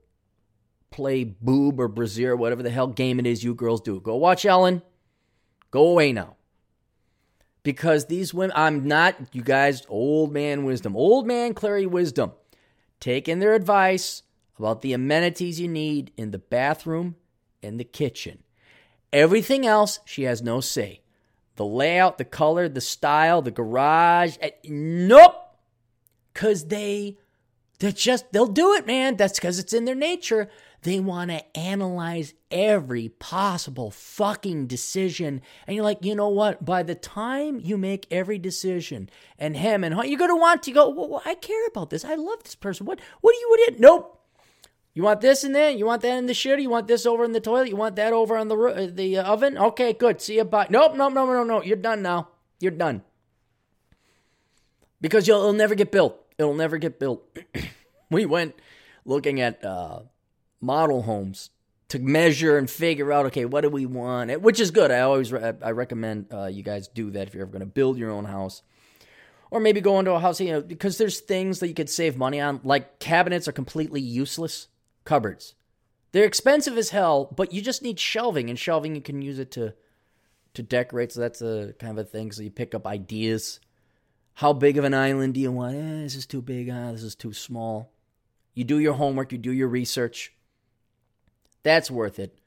play 0.90 1.24
boob 1.24 1.80
or 1.80 1.88
brazier, 1.88 2.36
whatever 2.36 2.62
the 2.62 2.70
hell 2.70 2.86
game 2.86 3.18
it 3.18 3.26
is 3.26 3.42
you 3.42 3.54
girls 3.54 3.80
do. 3.80 4.00
Go 4.00 4.16
watch 4.16 4.44
Ellen. 4.44 4.82
Go 5.70 5.88
away 5.88 6.12
now. 6.12 6.36
Because 7.62 8.06
these 8.06 8.34
women, 8.34 8.52
I'm 8.56 8.86
not, 8.86 9.16
you 9.32 9.42
guys, 9.42 9.86
old 9.88 10.32
man 10.32 10.64
wisdom, 10.64 10.96
old 10.96 11.26
man 11.26 11.54
Clarey 11.54 11.86
wisdom, 11.86 12.32
taking 12.98 13.38
their 13.38 13.54
advice 13.54 14.24
about 14.58 14.82
the 14.82 14.92
amenities 14.92 15.60
you 15.60 15.68
need 15.68 16.12
in 16.16 16.30
the 16.30 16.38
bathroom 16.38 17.16
and 17.62 17.78
the 17.78 17.84
kitchen. 17.84 18.42
Everything 19.12 19.66
else, 19.66 20.00
she 20.04 20.22
has 20.22 20.42
no 20.42 20.60
say. 20.60 21.00
The 21.56 21.64
layout, 21.66 22.18
the 22.18 22.24
color, 22.24 22.68
the 22.68 22.80
style, 22.80 23.42
the 23.42 23.50
garage. 23.50 24.36
eh, 24.40 24.50
Nope. 24.64 25.36
Cause 26.34 26.68
they 26.68 27.18
they're 27.78 27.92
just 27.92 28.32
they'll 28.32 28.46
do 28.46 28.72
it, 28.74 28.86
man. 28.86 29.16
That's 29.16 29.38
because 29.38 29.58
it's 29.58 29.74
in 29.74 29.84
their 29.84 29.94
nature. 29.94 30.48
They 30.82 30.98
want 30.98 31.30
to 31.30 31.56
analyze 31.58 32.32
every 32.50 33.10
possible 33.10 33.90
fucking 33.90 34.66
decision. 34.66 35.42
And 35.66 35.76
you're 35.76 35.84
like, 35.84 36.04
you 36.04 36.14
know 36.14 36.28
what? 36.28 36.64
By 36.64 36.82
the 36.84 36.94
time 36.94 37.60
you 37.62 37.76
make 37.76 38.06
every 38.10 38.38
decision 38.38 39.10
and 39.38 39.56
him 39.56 39.84
and 39.84 39.94
you're 40.08 40.18
gonna 40.18 40.36
want 40.36 40.62
to 40.62 40.72
go, 40.72 40.88
well, 40.88 41.22
I 41.26 41.34
care 41.34 41.66
about 41.66 41.90
this. 41.90 42.04
I 42.04 42.14
love 42.14 42.42
this 42.44 42.54
person. 42.54 42.86
What 42.86 42.98
what 43.20 43.32
do 43.34 43.38
you 43.38 43.50
what 43.50 43.74
do 43.74 43.76
nope. 43.78 44.21
You 44.94 45.02
want 45.02 45.22
this 45.22 45.42
in 45.42 45.52
there? 45.52 45.70
You 45.70 45.86
want 45.86 46.02
that 46.02 46.18
in 46.18 46.26
the 46.26 46.34
shitter? 46.34 46.60
You 46.60 46.68
want 46.68 46.86
this 46.86 47.06
over 47.06 47.24
in 47.24 47.32
the 47.32 47.40
toilet? 47.40 47.68
You 47.68 47.76
want 47.76 47.96
that 47.96 48.12
over 48.12 48.36
on 48.36 48.48
the 48.48 48.56
uh, 48.56 48.88
the 48.92 49.18
uh, 49.18 49.32
oven? 49.32 49.56
Okay, 49.56 49.94
good. 49.94 50.20
See 50.20 50.36
you. 50.36 50.44
Bye. 50.44 50.66
Nope, 50.68 50.96
nope, 50.96 51.14
no, 51.14 51.24
no, 51.24 51.44
no. 51.44 51.62
You're 51.62 51.78
done 51.78 52.02
now. 52.02 52.28
You're 52.60 52.72
done. 52.72 53.02
Because 55.00 55.26
you'll, 55.26 55.40
it'll 55.40 55.52
never 55.54 55.74
get 55.74 55.90
built. 55.90 56.22
It'll 56.38 56.54
never 56.54 56.76
get 56.76 56.98
built. 56.98 57.26
we 58.10 58.26
went 58.26 58.54
looking 59.04 59.40
at 59.40 59.64
uh, 59.64 60.00
model 60.60 61.02
homes 61.02 61.50
to 61.88 61.98
measure 61.98 62.58
and 62.58 62.68
figure 62.68 63.12
out. 63.12 63.26
Okay, 63.26 63.46
what 63.46 63.62
do 63.62 63.70
we 63.70 63.86
want? 63.86 64.42
Which 64.42 64.60
is 64.60 64.70
good. 64.70 64.90
I 64.90 65.00
always 65.00 65.32
re- 65.32 65.54
I 65.62 65.70
recommend 65.70 66.26
uh, 66.32 66.46
you 66.46 66.62
guys 66.62 66.88
do 66.88 67.10
that 67.12 67.28
if 67.28 67.34
you're 67.34 67.44
ever 67.44 67.52
going 67.52 67.60
to 67.60 67.66
build 67.66 67.96
your 67.96 68.10
own 68.10 68.26
house 68.26 68.62
or 69.50 69.60
maybe 69.60 69.82
go 69.82 69.98
into 69.98 70.12
a 70.12 70.18
house, 70.18 70.40
you 70.40 70.50
know, 70.50 70.62
because 70.62 70.96
there's 70.96 71.20
things 71.20 71.60
that 71.60 71.68
you 71.68 71.74
could 71.74 71.90
save 71.90 72.16
money 72.16 72.40
on, 72.40 72.60
like 72.64 72.98
cabinets 72.98 73.46
are 73.48 73.52
completely 73.52 74.00
useless. 74.00 74.68
Cupboards, 75.04 75.54
they're 76.12 76.24
expensive 76.24 76.76
as 76.78 76.90
hell, 76.90 77.32
but 77.36 77.52
you 77.52 77.60
just 77.62 77.82
need 77.82 77.98
shelving, 77.98 78.48
and 78.50 78.58
shelving 78.58 78.94
you 78.94 79.02
can 79.02 79.22
use 79.22 79.38
it 79.38 79.50
to 79.52 79.74
to 80.54 80.62
decorate. 80.62 81.12
So 81.12 81.20
that's 81.20 81.40
a 81.40 81.74
kind 81.78 81.98
of 81.98 82.06
a 82.06 82.08
thing. 82.08 82.30
So 82.30 82.42
you 82.42 82.50
pick 82.50 82.74
up 82.74 82.86
ideas. 82.86 83.58
How 84.34 84.52
big 84.52 84.76
of 84.78 84.84
an 84.84 84.94
island 84.94 85.34
do 85.34 85.40
you 85.40 85.50
want? 85.52 85.76
Eh, 85.76 86.02
this 86.02 86.14
is 86.14 86.26
too 86.26 86.42
big. 86.42 86.68
Ah, 86.70 86.92
this 86.92 87.02
is 87.02 87.14
too 87.14 87.32
small. 87.32 87.92
You 88.54 88.64
do 88.64 88.78
your 88.78 88.94
homework. 88.94 89.32
You 89.32 89.38
do 89.38 89.52
your 89.52 89.68
research. 89.68 90.34
That's 91.62 91.90
worth 91.90 92.18
it. 92.18 92.38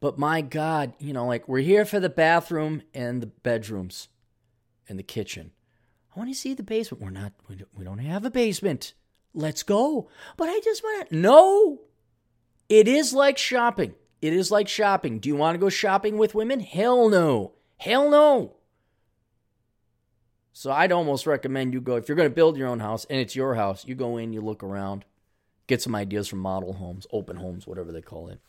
But 0.00 0.18
my 0.18 0.40
God, 0.40 0.92
you 0.98 1.12
know, 1.12 1.26
like 1.26 1.48
we're 1.48 1.58
here 1.60 1.84
for 1.84 2.00
the 2.00 2.08
bathroom 2.08 2.82
and 2.94 3.22
the 3.22 3.26
bedrooms 3.26 4.08
and 4.88 4.98
the 4.98 5.02
kitchen. 5.02 5.52
I 6.14 6.18
want 6.18 6.30
to 6.30 6.34
see 6.38 6.54
the 6.54 6.62
basement. 6.62 7.02
We're 7.02 7.10
not, 7.10 7.32
we 7.48 7.56
don't- 7.56 7.68
we 7.76 7.84
don't 7.84 7.98
have 7.98 8.24
a 8.24 8.30
basement. 8.30 8.94
Let's 9.36 9.62
go. 9.62 10.08
But 10.36 10.48
I 10.48 10.60
just 10.64 10.82
want 10.82 11.10
to, 11.10 11.16
no. 11.16 11.82
It 12.68 12.88
is 12.88 13.12
like 13.12 13.38
shopping. 13.38 13.94
It 14.22 14.32
is 14.32 14.50
like 14.50 14.66
shopping. 14.66 15.18
Do 15.18 15.28
you 15.28 15.36
want 15.36 15.54
to 15.54 15.60
go 15.60 15.68
shopping 15.68 16.16
with 16.16 16.34
women? 16.34 16.60
Hell 16.60 17.08
no. 17.08 17.52
Hell 17.76 18.10
no. 18.10 18.54
So 20.52 20.72
I'd 20.72 20.90
almost 20.90 21.26
recommend 21.26 21.74
you 21.74 21.82
go, 21.82 21.96
if 21.96 22.08
you're 22.08 22.16
going 22.16 22.30
to 22.30 22.34
build 22.34 22.56
your 22.56 22.68
own 22.68 22.80
house 22.80 23.04
and 23.10 23.20
it's 23.20 23.36
your 23.36 23.54
house, 23.56 23.86
you 23.86 23.94
go 23.94 24.16
in, 24.16 24.32
you 24.32 24.40
look 24.40 24.62
around, 24.62 25.04
get 25.66 25.82
some 25.82 25.94
ideas 25.94 26.28
from 26.28 26.38
model 26.38 26.72
homes, 26.72 27.06
open 27.12 27.36
homes, 27.36 27.66
whatever 27.66 27.92
they 27.92 28.00
call 28.00 28.28
it. 28.28 28.40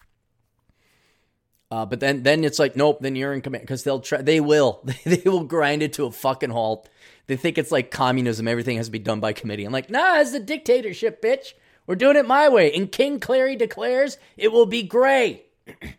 Uh, 1.70 1.86
but 1.86 2.00
then, 2.00 2.24
then 2.24 2.46
it's 2.46 2.60
like, 2.60 2.78
nope. 2.78 3.00
Then 3.02 3.18
you're 3.18 3.34
in 3.34 3.42
command 3.42 3.64
because 3.64 3.84
they'll 3.84 4.00
try. 4.00 4.22
They 4.22 4.40
will. 4.40 4.88
They 5.04 5.22
will 5.26 5.44
grind 5.44 5.84
it 5.84 5.92
to 5.94 6.06
a 6.06 6.12
fucking 6.12 6.52
halt. 6.52 6.88
They 7.28 7.36
think 7.36 7.58
it's 7.58 7.72
like 7.72 7.92
communism. 7.92 8.48
Everything 8.48 8.78
has 8.78 8.88
to 8.88 8.92
be 8.92 9.00
done 9.00 9.20
by 9.20 9.34
committee. 9.34 9.66
I'm 9.66 9.74
like, 9.74 9.90
nah, 9.90 10.20
it's 10.20 10.34
a 10.34 10.40
dictatorship, 10.40 11.22
bitch. 11.22 11.54
We're 11.86 11.96
doing 11.96 12.18
it 12.18 12.28
my 12.28 12.50
way. 12.50 12.74
And 12.74 12.92
King 12.92 13.20
Clarey 13.20 13.58
declares 13.58 14.18
it 14.36 14.52
will 14.52 14.66
be 14.66 14.84
gray. 14.84 15.46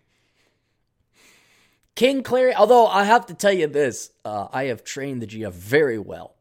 King 1.95 2.23
Clarey. 2.23 2.55
Although 2.55 2.87
I 2.87 3.05
have 3.05 3.27
to 3.27 3.35
tell 3.35 3.53
you 3.53 3.67
this, 3.67 4.11
uh, 4.25 4.49
I 4.53 4.65
have 4.65 4.85
trained 4.85 5.23
the 5.23 5.27
GF 5.27 5.53
very 5.53 5.99
well 5.99 6.35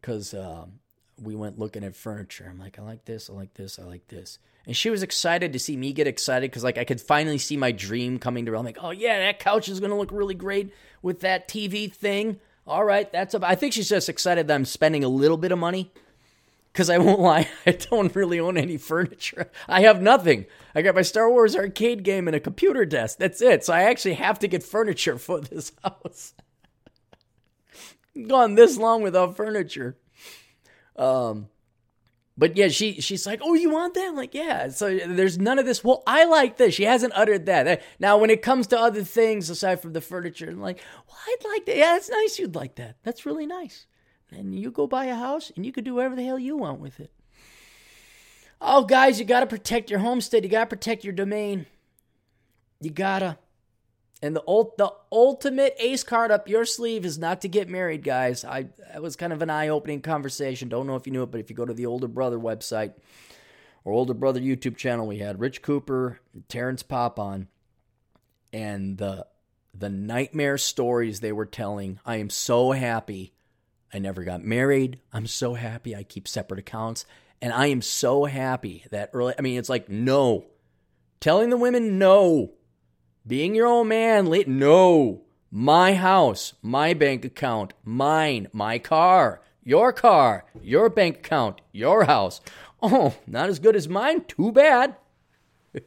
because 0.00 0.34
um, 0.34 0.80
we 1.20 1.34
went 1.34 1.58
looking 1.58 1.84
at 1.84 1.96
furniture. 1.96 2.46
I'm 2.48 2.58
like, 2.58 2.78
I 2.78 2.82
like 2.82 3.04
this, 3.04 3.30
I 3.30 3.32
like 3.32 3.54
this, 3.54 3.78
I 3.78 3.84
like 3.84 4.06
this. 4.08 4.38
And 4.66 4.76
she 4.76 4.90
was 4.90 5.02
excited 5.02 5.52
to 5.52 5.58
see 5.58 5.76
me 5.76 5.92
get 5.92 6.06
excited 6.06 6.50
because 6.50 6.62
like 6.62 6.78
I 6.78 6.84
could 6.84 7.00
finally 7.00 7.38
see 7.38 7.56
my 7.56 7.72
dream 7.72 8.18
coming 8.18 8.44
to. 8.44 8.52
Real. 8.52 8.60
I'm 8.60 8.66
like, 8.66 8.78
oh 8.80 8.90
yeah, 8.90 9.18
that 9.18 9.38
couch 9.40 9.68
is 9.68 9.80
gonna 9.80 9.98
look 9.98 10.12
really 10.12 10.34
great 10.34 10.72
with 11.00 11.20
that 11.20 11.48
TV 11.48 11.92
thing. 11.92 12.38
All 12.66 12.84
right, 12.84 13.10
that's. 13.10 13.34
A, 13.34 13.40
I 13.42 13.54
think 13.54 13.72
she's 13.72 13.88
just 13.88 14.08
excited 14.08 14.48
that 14.48 14.54
I'm 14.54 14.64
spending 14.64 15.04
a 15.04 15.08
little 15.08 15.36
bit 15.36 15.52
of 15.52 15.58
money. 15.58 15.92
Because 16.72 16.88
I 16.88 16.98
won't 16.98 17.20
lie, 17.32 17.48
I 17.66 17.72
don't 17.72 18.14
really 18.16 18.40
own 18.40 18.56
any 18.56 18.78
furniture. 18.78 19.50
I 19.68 19.82
have 19.82 20.00
nothing. 20.00 20.46
I 20.74 20.82
got 20.82 20.94
my 20.94 21.02
Star 21.02 21.30
Wars 21.30 21.54
arcade 21.54 22.02
game 22.02 22.26
and 22.26 22.34
a 22.34 22.40
computer 22.40 22.86
desk. 22.86 23.18
That's 23.18 23.42
it. 23.42 23.64
So 23.64 23.74
I 23.74 23.82
actually 23.82 24.14
have 24.14 24.38
to 24.38 24.48
get 24.48 24.62
furniture 24.62 25.18
for 25.18 25.40
this 25.42 25.72
house. 25.84 26.34
Gone 28.26 28.54
this 28.54 28.76
long 28.78 29.02
without 29.02 29.36
furniture. 29.36 29.98
Um, 30.96 31.48
but 32.36 32.56
yeah, 32.56 32.68
she 32.68 33.00
she's 33.00 33.26
like, 33.26 33.40
"Oh, 33.42 33.54
you 33.54 33.70
want 33.70 33.94
that?" 33.94 34.08
I'm 34.08 34.16
like, 34.16 34.34
yeah. 34.34 34.68
So 34.68 34.98
there's 34.98 35.38
none 35.38 35.58
of 35.58 35.66
this. 35.66 35.84
Well, 35.84 36.02
I 36.06 36.24
like 36.24 36.56
this. 36.56 36.74
She 36.74 36.84
hasn't 36.84 37.12
uttered 37.14 37.46
that. 37.46 37.82
Now, 37.98 38.16
when 38.16 38.30
it 38.30 38.42
comes 38.42 38.66
to 38.68 38.80
other 38.80 39.04
things 39.04 39.50
aside 39.50 39.80
from 39.80 39.92
the 39.92 40.00
furniture, 40.00 40.48
I'm 40.48 40.60
like, 40.60 40.80
"Well, 41.06 41.18
I'd 41.26 41.44
like 41.44 41.66
that. 41.66 41.76
Yeah, 41.76 41.92
that's 41.92 42.08
nice. 42.10 42.38
You'd 42.38 42.54
like 42.54 42.76
that. 42.76 42.96
That's 43.02 43.26
really 43.26 43.46
nice." 43.46 43.86
And 44.30 44.58
you 44.58 44.70
go 44.70 44.86
buy 44.86 45.06
a 45.06 45.14
house, 45.14 45.52
and 45.56 45.66
you 45.66 45.72
could 45.72 45.84
do 45.84 45.94
whatever 45.96 46.16
the 46.16 46.24
hell 46.24 46.38
you 46.38 46.56
want 46.56 46.80
with 46.80 47.00
it. 47.00 47.12
Oh, 48.62 48.84
guys, 48.84 49.18
you 49.18 49.26
got 49.26 49.40
to 49.40 49.46
protect 49.46 49.90
your 49.90 49.98
homestead. 49.98 50.44
You 50.44 50.50
got 50.50 50.60
to 50.60 50.76
protect 50.76 51.04
your 51.04 51.12
domain. 51.12 51.66
You 52.80 52.90
gotta. 52.90 53.38
And 54.22 54.36
the 54.36 54.44
ult- 54.46 54.78
the 54.78 54.92
ultimate 55.10 55.74
ace 55.80 56.04
card 56.04 56.30
up 56.30 56.48
your 56.48 56.64
sleeve 56.64 57.04
is 57.04 57.18
not 57.18 57.40
to 57.40 57.48
get 57.48 57.68
married, 57.68 58.04
guys. 58.04 58.44
I 58.44 58.68
that 58.92 59.02
was 59.02 59.16
kind 59.16 59.32
of 59.32 59.42
an 59.42 59.50
eye 59.50 59.68
opening 59.68 60.00
conversation. 60.00 60.68
Don't 60.68 60.86
know 60.86 60.94
if 60.94 61.06
you 61.06 61.12
knew 61.12 61.24
it, 61.24 61.32
but 61.32 61.40
if 61.40 61.50
you 61.50 61.56
go 61.56 61.64
to 61.64 61.74
the 61.74 61.86
Older 61.86 62.06
Brother 62.06 62.38
website 62.38 62.92
or 63.84 63.92
Older 63.92 64.14
Brother 64.14 64.40
YouTube 64.40 64.76
channel, 64.76 65.08
we 65.08 65.18
had 65.18 65.40
Rich 65.40 65.60
Cooper, 65.62 66.20
Terrence 66.48 66.84
Popp 66.84 67.18
on, 67.18 67.48
and 68.52 68.96
the 68.96 69.26
the 69.74 69.88
nightmare 69.88 70.56
stories 70.56 71.18
they 71.18 71.32
were 71.32 71.46
telling. 71.46 71.98
I 72.06 72.16
am 72.16 72.30
so 72.30 72.70
happy 72.70 73.32
I 73.92 73.98
never 73.98 74.22
got 74.22 74.44
married. 74.44 75.00
I'm 75.12 75.26
so 75.26 75.54
happy 75.54 75.96
I 75.96 76.04
keep 76.04 76.28
separate 76.28 76.60
accounts, 76.60 77.06
and 77.40 77.52
I 77.52 77.66
am 77.66 77.82
so 77.82 78.26
happy 78.26 78.84
that 78.92 79.10
early. 79.12 79.34
I 79.36 79.42
mean, 79.42 79.58
it's 79.58 79.68
like 79.68 79.88
no, 79.88 80.46
telling 81.18 81.50
the 81.50 81.56
women 81.56 81.98
no 81.98 82.52
being 83.26 83.54
your 83.54 83.66
own 83.66 83.88
man, 83.88 84.26
late. 84.26 84.48
No. 84.48 85.22
My 85.50 85.94
house, 85.94 86.54
my 86.62 86.94
bank 86.94 87.24
account, 87.24 87.74
mine, 87.84 88.48
my 88.52 88.78
car, 88.78 89.42
your 89.62 89.92
car, 89.92 90.46
your 90.62 90.88
bank 90.88 91.18
account, 91.18 91.60
your 91.72 92.04
house. 92.04 92.40
Oh, 92.82 93.14
not 93.26 93.48
as 93.50 93.58
good 93.58 93.76
as 93.76 93.88
mine? 93.88 94.24
Too 94.24 94.50
bad. 94.50 94.96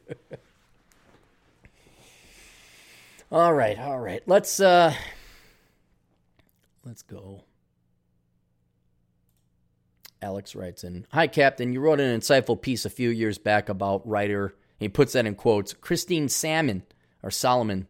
all 3.31 3.53
right, 3.53 3.77
all 3.79 3.99
right. 3.99 4.21
Let's 4.27 4.59
uh 4.59 4.93
let's 6.85 7.01
go. 7.01 7.43
Alex 10.21 10.55
writes 10.55 10.83
in 10.83 11.05
Hi, 11.11 11.27
Captain. 11.27 11.73
You 11.73 11.81
wrote 11.81 11.99
an 11.99 12.19
insightful 12.19 12.61
piece 12.61 12.85
a 12.85 12.89
few 12.89 13.09
years 13.09 13.37
back 13.37 13.67
about 13.67 14.07
writer, 14.07 14.55
he 14.77 14.89
puts 14.89 15.13
that 15.13 15.25
in 15.25 15.35
quotes, 15.35 15.73
Christine 15.73 16.29
Salmon, 16.29 16.83
or 17.25 17.31
Solomon. 17.31 17.88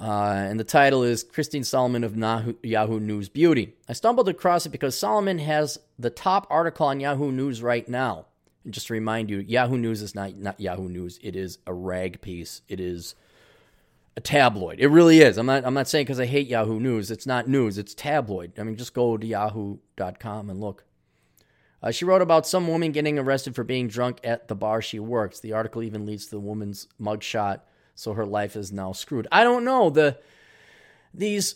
Uh, 0.00 0.46
and 0.48 0.58
the 0.58 0.64
title 0.64 1.02
is 1.02 1.22
Christine 1.22 1.64
Solomon 1.64 2.02
of 2.02 2.16
Yahoo 2.64 2.98
News 2.98 3.28
Beauty. 3.28 3.74
I 3.88 3.92
stumbled 3.92 4.28
across 4.28 4.64
it 4.64 4.70
because 4.70 4.98
Solomon 4.98 5.38
has 5.40 5.78
the 5.98 6.08
top 6.08 6.46
article 6.48 6.86
on 6.86 7.00
Yahoo 7.00 7.30
News 7.30 7.62
right 7.62 7.86
now. 7.86 8.26
And 8.64 8.72
just 8.72 8.86
to 8.86 8.94
remind 8.94 9.28
you, 9.28 9.38
Yahoo 9.38 9.76
News 9.76 10.00
is 10.00 10.14
not, 10.14 10.36
not 10.36 10.58
Yahoo 10.58 10.88
News. 10.88 11.18
It 11.22 11.36
is 11.36 11.58
a 11.66 11.74
rag 11.74 12.22
piece. 12.22 12.62
It 12.68 12.80
is 12.80 13.14
a 14.16 14.20
tabloid. 14.20 14.78
It 14.78 14.88
really 14.88 15.20
is. 15.20 15.38
I'm 15.38 15.46
not 15.46 15.64
I'm 15.64 15.74
not 15.74 15.88
saying 15.88 16.04
because 16.04 16.20
I 16.20 16.26
hate 16.26 16.46
Yahoo 16.46 16.78
News. 16.78 17.10
It's 17.10 17.26
not 17.26 17.48
news. 17.48 17.78
It's 17.78 17.94
tabloid. 17.94 18.58
I 18.58 18.62
mean, 18.62 18.76
just 18.76 18.94
go 18.94 19.16
to 19.16 19.26
yahoo.com 19.26 20.50
and 20.50 20.60
look. 20.60 20.84
Uh, 21.82 21.90
she 21.90 22.04
wrote 22.04 22.22
about 22.22 22.46
some 22.46 22.68
woman 22.68 22.92
getting 22.92 23.18
arrested 23.18 23.56
for 23.56 23.64
being 23.64 23.88
drunk 23.88 24.20
at 24.22 24.46
the 24.48 24.54
bar 24.54 24.80
she 24.80 25.00
works. 25.00 25.40
The 25.40 25.52
article 25.52 25.82
even 25.82 26.06
leads 26.06 26.26
to 26.26 26.32
the 26.32 26.40
woman's 26.40 26.86
mugshot, 27.00 27.60
so 27.94 28.14
her 28.14 28.26
life 28.26 28.56
is 28.56 28.72
now 28.72 28.92
screwed. 28.92 29.26
I 29.30 29.44
don't 29.44 29.64
know 29.64 29.90
the 29.90 30.18
these 31.14 31.54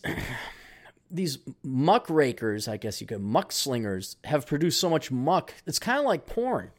these 1.11 1.39
muckrakers, 1.63 2.69
I 2.69 2.77
guess 2.77 3.01
you 3.01 3.07
could 3.07 3.23
muck 3.23 3.53
slingers, 3.53 4.17
have 4.25 4.47
produced 4.47 4.81
so 4.81 4.91
much 4.91 5.11
muck. 5.11 5.55
It's 5.67 5.79
kind 5.79 5.99
of 5.99 6.05
like 6.05 6.27
porn. 6.27 6.73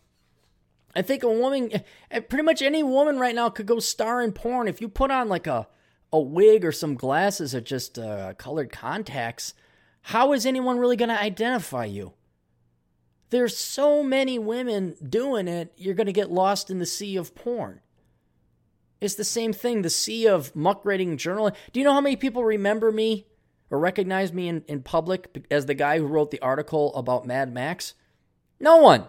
I 0.96 1.02
think 1.02 1.24
a 1.24 1.32
woman, 1.32 1.72
eh, 2.12 2.20
pretty 2.22 2.44
much 2.44 2.62
any 2.62 2.82
woman 2.84 3.20
right 3.20 3.36
now 3.36 3.50
could 3.50 3.68
go 3.68 3.80
star 3.80 4.22
in 4.22 4.32
porn 4.32 4.68
if 4.68 4.82
you 4.82 4.90
put 4.90 5.12
on 5.12 5.30
like 5.30 5.48
a 5.48 5.68
a 6.12 6.20
wig 6.20 6.64
or 6.64 6.72
some 6.72 6.96
glasses 6.96 7.54
or 7.54 7.62
just 7.62 8.00
uh, 8.00 8.34
colored 8.36 8.72
contacts. 8.72 9.54
How 10.02 10.34
is 10.34 10.46
anyone 10.46 10.80
really 10.80 10.96
going 10.96 11.10
to 11.10 11.22
identify 11.22 11.86
you? 11.86 12.14
There's 13.30 13.58
so 13.58 14.04
many 14.04 14.40
women 14.40 14.96
doing 15.08 15.50
it, 15.50 15.74
you're 15.76 15.96
going 15.96 16.08
to 16.08 16.14
get 16.14 16.32
lost 16.32 16.70
in 16.70 16.80
the 16.80 16.86
sea 16.86 17.18
of 17.18 17.36
porn. 17.36 17.82
It's 19.00 19.16
the 19.16 19.24
same 19.24 19.54
thing, 19.54 19.82
the 19.82 19.90
sea 19.90 20.28
of 20.28 20.56
muckraking 20.56 21.18
journal. 21.18 21.52
Do 21.72 21.80
you 21.80 21.84
know 21.84 21.94
how 21.94 22.02
many 22.02 22.16
people 22.16 22.44
remember 22.44 22.92
me 22.92 23.28
or 23.70 23.80
recognize 23.80 24.34
me 24.34 24.48
in, 24.48 24.64
in 24.68 24.82
public 24.82 25.46
as 25.52 25.66
the 25.66 25.74
guy 25.74 26.00
who 26.00 26.06
wrote 26.06 26.32
the 26.32 26.42
article 26.42 26.96
about 26.96 27.28
Mad 27.28 27.54
Max? 27.54 27.94
No 28.60 28.78
one. 28.78 29.06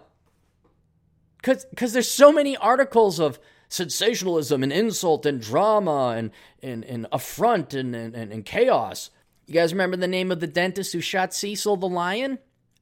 Because 1.43 1.93
there's 1.93 2.11
so 2.11 2.33
many 2.33 2.57
articles 2.57 3.19
of 3.19 3.39
sensationalism 3.69 4.63
and 4.63 4.73
insult 4.73 5.25
and 5.25 5.41
drama 5.41 6.15
and, 6.17 6.31
and, 6.63 6.85
and 6.85 7.07
affront 7.13 7.75
and, 7.75 7.95
and, 7.95 8.15
and 8.15 8.45
chaos. 8.45 9.11
You 9.47 9.55
guys 9.55 9.73
remember 9.73 9.97
the 9.97 10.09
name 10.09 10.31
of 10.31 10.41
the 10.41 10.47
dentist 10.47 10.93
who 10.93 11.01
shot 11.01 11.33
Cecil 11.33 11.77
the 11.77 11.89
lion? 11.89 12.39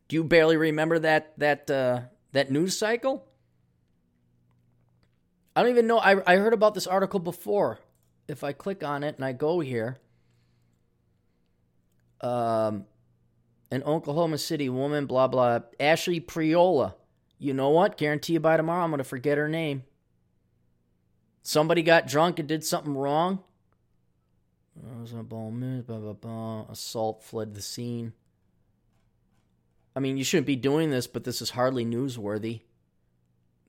Do 0.09 0.17
you 0.17 0.25
barely 0.25 0.57
remember 0.57 0.99
that 1.01 1.37
that 1.39 1.71
uh, 1.71 2.03
that 2.33 2.51
news 2.51 2.79
cycle? 2.79 3.26
I 5.57 5.63
don't 5.63 5.71
even 5.71 5.87
know. 5.87 5.99
I, 5.99 6.35
I 6.35 6.37
heard 6.37 6.53
about 6.53 6.75
this 6.75 6.87
article 6.87 7.19
before. 7.19 7.79
If 8.29 8.45
I 8.45 8.53
click 8.53 8.85
on 8.85 9.03
it 9.03 9.17
and 9.17 9.25
I 9.25 9.33
go 9.33 9.61
here, 9.61 9.97
um, 12.21 12.85
an 13.71 13.83
Oklahoma 13.85 14.37
City 14.37 14.69
woman, 14.69 15.07
blah 15.07 15.29
blah, 15.29 15.61
Ashley 15.81 16.21
Priola. 16.21 16.95
You 17.39 17.55
know 17.55 17.71
what? 17.71 17.97
Guarantee 17.97 18.35
you 18.35 18.41
by 18.41 18.59
tomorrow 18.59 18.85
I'm 18.85 18.91
gonna 18.91 19.05
forget 19.05 19.39
her 19.39 19.49
name. 19.49 19.85
Somebody 21.43 21.83
got 21.83 22.07
drunk 22.07 22.39
and 22.39 22.47
did 22.47 22.63
something 22.63 22.95
wrong. 22.95 23.41
Assault 26.71 27.23
fled 27.23 27.55
the 27.55 27.63
scene. 27.63 28.13
I 29.95 30.01
mean, 30.01 30.19
you 30.19 30.25
shouldn't 30.25 30.47
be 30.47 30.57
doing 30.57 30.91
this, 30.91 31.07
but 31.07 31.25
this 31.25 31.41
is 31.41 31.51
hardly 31.51 31.87
newsworthy. 31.87 32.61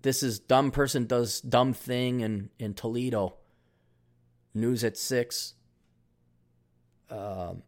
This 0.08 0.24
is 0.24 0.40
dumb 0.40 0.72
person 0.72 1.06
does 1.06 1.42
dumb 1.42 1.74
thing 1.74 2.22
in, 2.22 2.50
in 2.58 2.74
Toledo. 2.74 3.34
News 4.54 4.86
at 4.86 4.96
six. 4.96 5.54
Um, 7.10 7.62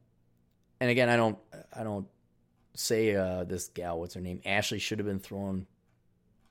and 0.80 0.90
again, 0.90 1.10
I 1.10 1.18
don't, 1.18 1.38
I 1.76 1.84
don't 1.84 2.08
say 2.76 3.14
uh, 3.14 3.44
this 3.44 3.68
gal, 3.68 4.00
what's 4.00 4.14
her 4.14 4.22
name, 4.22 4.40
Ashley, 4.46 4.80
should 4.80 5.00
have 5.00 5.06
been 5.06 5.20
throwing 5.20 5.68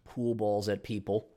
pool 0.04 0.34
balls 0.34 0.68
at 0.68 0.82
people. 0.82 1.30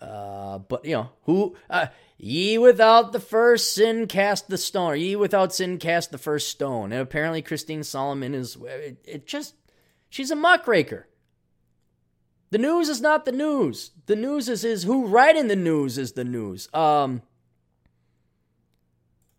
Uh, 0.00 0.58
but 0.58 0.84
you 0.84 0.94
know 0.94 1.10
who 1.22 1.54
uh, 1.70 1.86
ye 2.16 2.58
without 2.58 3.12
the 3.12 3.20
first 3.20 3.72
sin 3.72 4.08
cast 4.08 4.48
the 4.48 4.58
stone, 4.58 4.90
or 4.90 4.96
ye 4.96 5.14
without 5.14 5.54
sin 5.54 5.78
cast 5.78 6.10
the 6.10 6.18
first 6.18 6.48
stone. 6.48 6.90
And 6.90 7.00
apparently, 7.00 7.42
Christine 7.42 7.84
Solomon 7.84 8.34
is 8.34 8.56
it, 8.64 8.96
it 9.04 9.26
just 9.28 9.54
she's 10.08 10.32
a 10.32 10.36
muckraker. 10.36 11.06
The 12.50 12.58
news 12.58 12.88
is 12.88 13.00
not 13.00 13.24
the 13.24 13.32
news. 13.32 13.90
The 14.06 14.16
news 14.16 14.48
is 14.48 14.64
is 14.64 14.84
who 14.84 15.06
writing 15.06 15.48
the 15.48 15.56
news 15.56 15.98
is 15.98 16.12
the 16.12 16.24
news. 16.24 16.68
Um, 16.72 17.22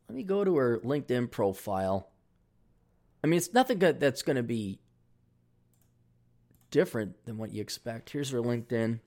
let 0.08 0.16
me 0.16 0.24
go 0.24 0.44
to 0.44 0.58
her 0.58 0.80
LinkedIn 0.80 1.32
profile. 1.32 2.10
I 3.24 3.28
mean, 3.28 3.38
it's 3.38 3.54
nothing 3.54 3.80
that's 3.80 4.22
going 4.22 4.38
to 4.38 4.44
be 4.44 4.80
different 6.72 7.26
than 7.26 7.38
what 7.38 7.52
you 7.52 7.62
expect. 7.62 8.12
Here's 8.12 8.30
her 8.30 8.40
LinkedIn. 8.40 9.00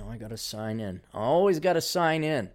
Oh, 0.00 0.08
I 0.08 0.16
got 0.16 0.30
to 0.30 0.36
sign 0.36 0.80
in. 0.80 1.00
I 1.12 1.18
Always 1.18 1.60
got 1.60 1.74
to 1.74 1.80
sign 1.80 2.24
in. 2.24 2.50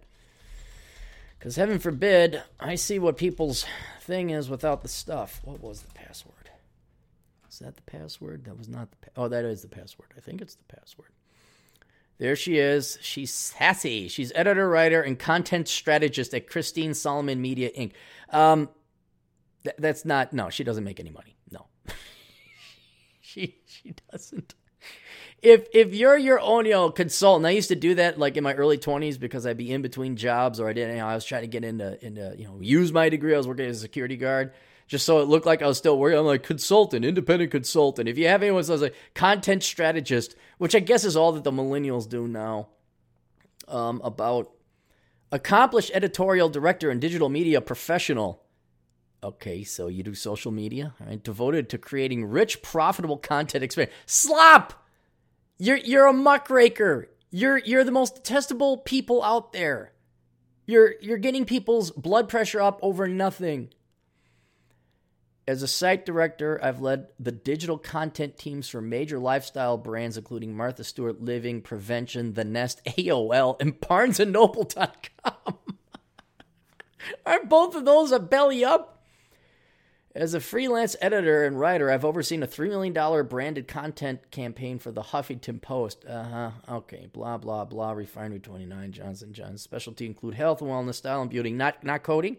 Because 1.38 1.56
heaven 1.56 1.78
forbid, 1.78 2.42
I 2.58 2.74
see 2.74 2.98
what 2.98 3.16
people's 3.16 3.64
thing 4.02 4.30
is 4.30 4.50
without 4.50 4.82
the 4.82 4.88
stuff. 4.88 5.40
What 5.42 5.62
was 5.62 5.82
the 5.82 5.92
password? 5.94 6.39
That 7.60 7.76
the 7.76 7.82
password? 7.82 8.44
That 8.44 8.56
was 8.56 8.68
not 8.68 8.90
the. 8.90 8.96
Pa- 8.96 9.22
oh, 9.22 9.28
that 9.28 9.44
is 9.44 9.62
the 9.62 9.68
password. 9.68 10.12
I 10.16 10.20
think 10.20 10.40
it's 10.40 10.54
the 10.54 10.64
password. 10.64 11.10
There 12.18 12.36
she 12.36 12.58
is. 12.58 12.98
She's 13.00 13.32
sassy. 13.32 14.08
She's 14.08 14.32
editor, 14.34 14.68
writer, 14.68 15.00
and 15.00 15.18
content 15.18 15.68
strategist 15.68 16.34
at 16.34 16.48
Christine 16.48 16.94
Solomon 16.94 17.40
Media 17.40 17.70
Inc. 17.70 17.92
Um, 18.30 18.68
th- 19.64 19.76
that's 19.78 20.04
not. 20.04 20.32
No, 20.32 20.50
she 20.50 20.64
doesn't 20.64 20.84
make 20.84 21.00
any 21.00 21.10
money. 21.10 21.36
No, 21.50 21.66
she 23.20 23.56
she 23.66 23.94
doesn't 24.10 24.54
if 25.42 25.66
if 25.72 25.94
you're 25.94 26.18
your 26.18 26.40
own 26.40 26.66
you 26.66 26.72
know 26.72 26.90
consultant, 26.90 27.46
I 27.46 27.50
used 27.50 27.68
to 27.68 27.76
do 27.76 27.94
that 27.94 28.18
like 28.18 28.36
in 28.36 28.44
my 28.44 28.54
early 28.54 28.78
twenties 28.78 29.18
because 29.18 29.46
I'd 29.46 29.56
be 29.56 29.72
in 29.72 29.82
between 29.82 30.16
jobs 30.16 30.60
or 30.60 30.68
I 30.68 30.72
didn't. 30.72 30.96
You 30.96 31.00
know, 31.00 31.08
I 31.08 31.14
was 31.14 31.24
trying 31.24 31.42
to 31.42 31.48
get 31.48 31.64
into 31.64 32.04
into 32.04 32.34
you 32.36 32.44
know 32.46 32.58
use 32.60 32.92
my 32.92 33.08
degree. 33.08 33.34
I 33.34 33.38
was 33.38 33.48
working 33.48 33.66
as 33.66 33.78
a 33.78 33.80
security 33.80 34.16
guard 34.16 34.52
just 34.90 35.06
so 35.06 35.20
it 35.20 35.28
looked 35.28 35.46
like 35.46 35.62
I 35.62 35.68
was 35.68 35.78
still 35.78 35.96
working. 35.96 36.18
I'm 36.18 36.26
like 36.26 36.42
consultant, 36.42 37.04
independent 37.04 37.52
consultant. 37.52 38.08
If 38.08 38.18
you 38.18 38.26
have 38.26 38.42
anyone 38.42 38.64
who's 38.64 38.82
a 38.82 38.90
content 39.14 39.62
strategist, 39.62 40.34
which 40.58 40.74
I 40.74 40.80
guess 40.80 41.04
is 41.04 41.14
all 41.14 41.30
that 41.30 41.44
the 41.44 41.52
millennials 41.52 42.08
do 42.08 42.26
now, 42.26 42.70
um, 43.68 44.00
about 44.02 44.50
accomplished 45.30 45.92
editorial 45.94 46.48
director 46.48 46.90
and 46.90 47.00
digital 47.00 47.28
media 47.28 47.60
professional. 47.60 48.42
Okay, 49.22 49.62
so 49.62 49.86
you 49.86 50.02
do 50.02 50.12
social 50.12 50.50
media, 50.50 50.92
right? 50.98 51.22
Devoted 51.22 51.68
to 51.68 51.78
creating 51.78 52.24
rich, 52.24 52.60
profitable 52.60 53.16
content 53.16 53.62
experience. 53.62 53.94
Slop! 54.06 54.84
You're 55.56 55.76
you're 55.76 56.06
a 56.06 56.12
muckraker. 56.12 57.08
You're 57.30 57.58
you're 57.58 57.84
the 57.84 57.92
most 57.92 58.16
detestable 58.16 58.78
people 58.78 59.22
out 59.22 59.52
there. 59.52 59.92
You're 60.66 60.94
you're 61.00 61.18
getting 61.18 61.44
people's 61.44 61.92
blood 61.92 62.28
pressure 62.28 62.60
up 62.60 62.80
over 62.82 63.06
nothing. 63.06 63.70
As 65.48 65.62
a 65.62 65.68
site 65.68 66.06
director, 66.06 66.60
I've 66.62 66.80
led 66.80 67.08
the 67.18 67.32
digital 67.32 67.78
content 67.78 68.38
teams 68.38 68.68
for 68.68 68.80
major 68.80 69.18
lifestyle 69.18 69.76
brands 69.76 70.16
including 70.16 70.56
Martha 70.56 70.84
Stewart 70.84 71.20
Living, 71.20 71.60
Prevention, 71.60 72.34
The 72.34 72.44
Nest, 72.44 72.84
AOL, 72.86 73.60
and 73.60 73.80
BarnesandNoble.com. 73.80 75.58
Aren't 77.26 77.48
both 77.48 77.74
of 77.74 77.84
those 77.84 78.12
a 78.12 78.20
belly 78.20 78.64
up? 78.64 78.98
As 80.12 80.34
a 80.34 80.40
freelance 80.40 80.96
editor 81.00 81.44
and 81.44 81.58
writer, 81.58 81.88
I've 81.88 82.04
overseen 82.04 82.42
a 82.42 82.46
$3 82.48 82.68
million 82.68 83.26
branded 83.26 83.68
content 83.68 84.30
campaign 84.32 84.80
for 84.80 84.90
the 84.90 85.02
Huffington 85.02 85.62
Post. 85.62 86.04
Uh 86.04 86.24
huh. 86.24 86.50
Okay. 86.68 87.08
Blah, 87.12 87.38
blah, 87.38 87.64
blah. 87.64 87.92
Refinery 87.92 88.40
29, 88.40 88.90
Johnson 88.90 89.32
Johnson. 89.32 89.58
Specialty 89.58 90.06
include 90.06 90.34
health, 90.34 90.60
wellness, 90.60 90.96
style, 90.96 91.22
and 91.22 91.30
beauty. 91.30 91.52
Not, 91.52 91.84
not 91.84 92.02
coding. 92.02 92.38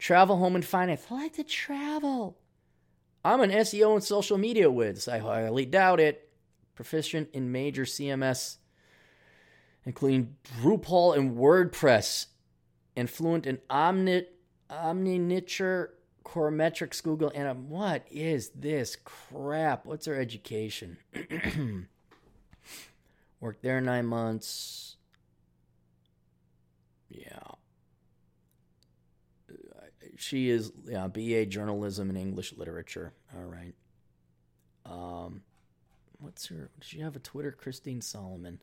Travel, 0.00 0.38
home, 0.38 0.54
and 0.54 0.64
finance. 0.64 1.06
I 1.10 1.14
like 1.14 1.34
to 1.34 1.44
travel. 1.44 2.38
I'm 3.22 3.42
an 3.42 3.50
SEO 3.50 3.92
and 3.92 4.02
social 4.02 4.38
media 4.38 4.70
whiz. 4.70 5.06
I 5.06 5.18
highly 5.18 5.66
doubt 5.66 6.00
it. 6.00 6.30
Proficient 6.74 7.28
in 7.34 7.52
major 7.52 7.84
CMS, 7.84 8.56
including 9.84 10.36
Drupal 10.58 11.14
and 11.14 11.36
WordPress. 11.36 12.26
And 12.96 13.10
fluent 13.10 13.46
in 13.46 13.58
Omni, 13.68 14.24
Omniture 14.70 15.88
Coremetrics, 16.24 17.02
Google, 17.02 17.30
and 17.34 17.46
um, 17.46 17.68
what 17.68 18.06
is 18.10 18.50
this 18.50 18.96
crap? 19.04 19.84
What's 19.84 20.08
our 20.08 20.14
education? 20.14 20.96
Worked 23.40 23.62
there 23.62 23.80
nine 23.82 24.06
months. 24.06 24.96
Yeah. 27.10 27.59
She 30.20 30.50
is 30.50 30.70
yeah, 30.86 31.08
BA 31.08 31.46
journalism 31.46 32.10
and 32.10 32.18
English 32.18 32.52
literature. 32.52 33.14
All 33.34 33.46
right. 33.46 33.74
Um, 34.84 35.40
what's 36.18 36.46
her? 36.48 36.68
Does 36.78 36.88
she 36.90 37.00
have 37.00 37.16
a 37.16 37.20
Twitter? 37.20 37.50
Christine 37.50 38.02
Solomon. 38.02 38.60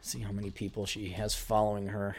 See 0.00 0.20
how 0.20 0.32
many 0.32 0.50
people 0.50 0.86
she 0.86 1.10
has 1.10 1.34
following 1.34 1.88
her 1.88 2.16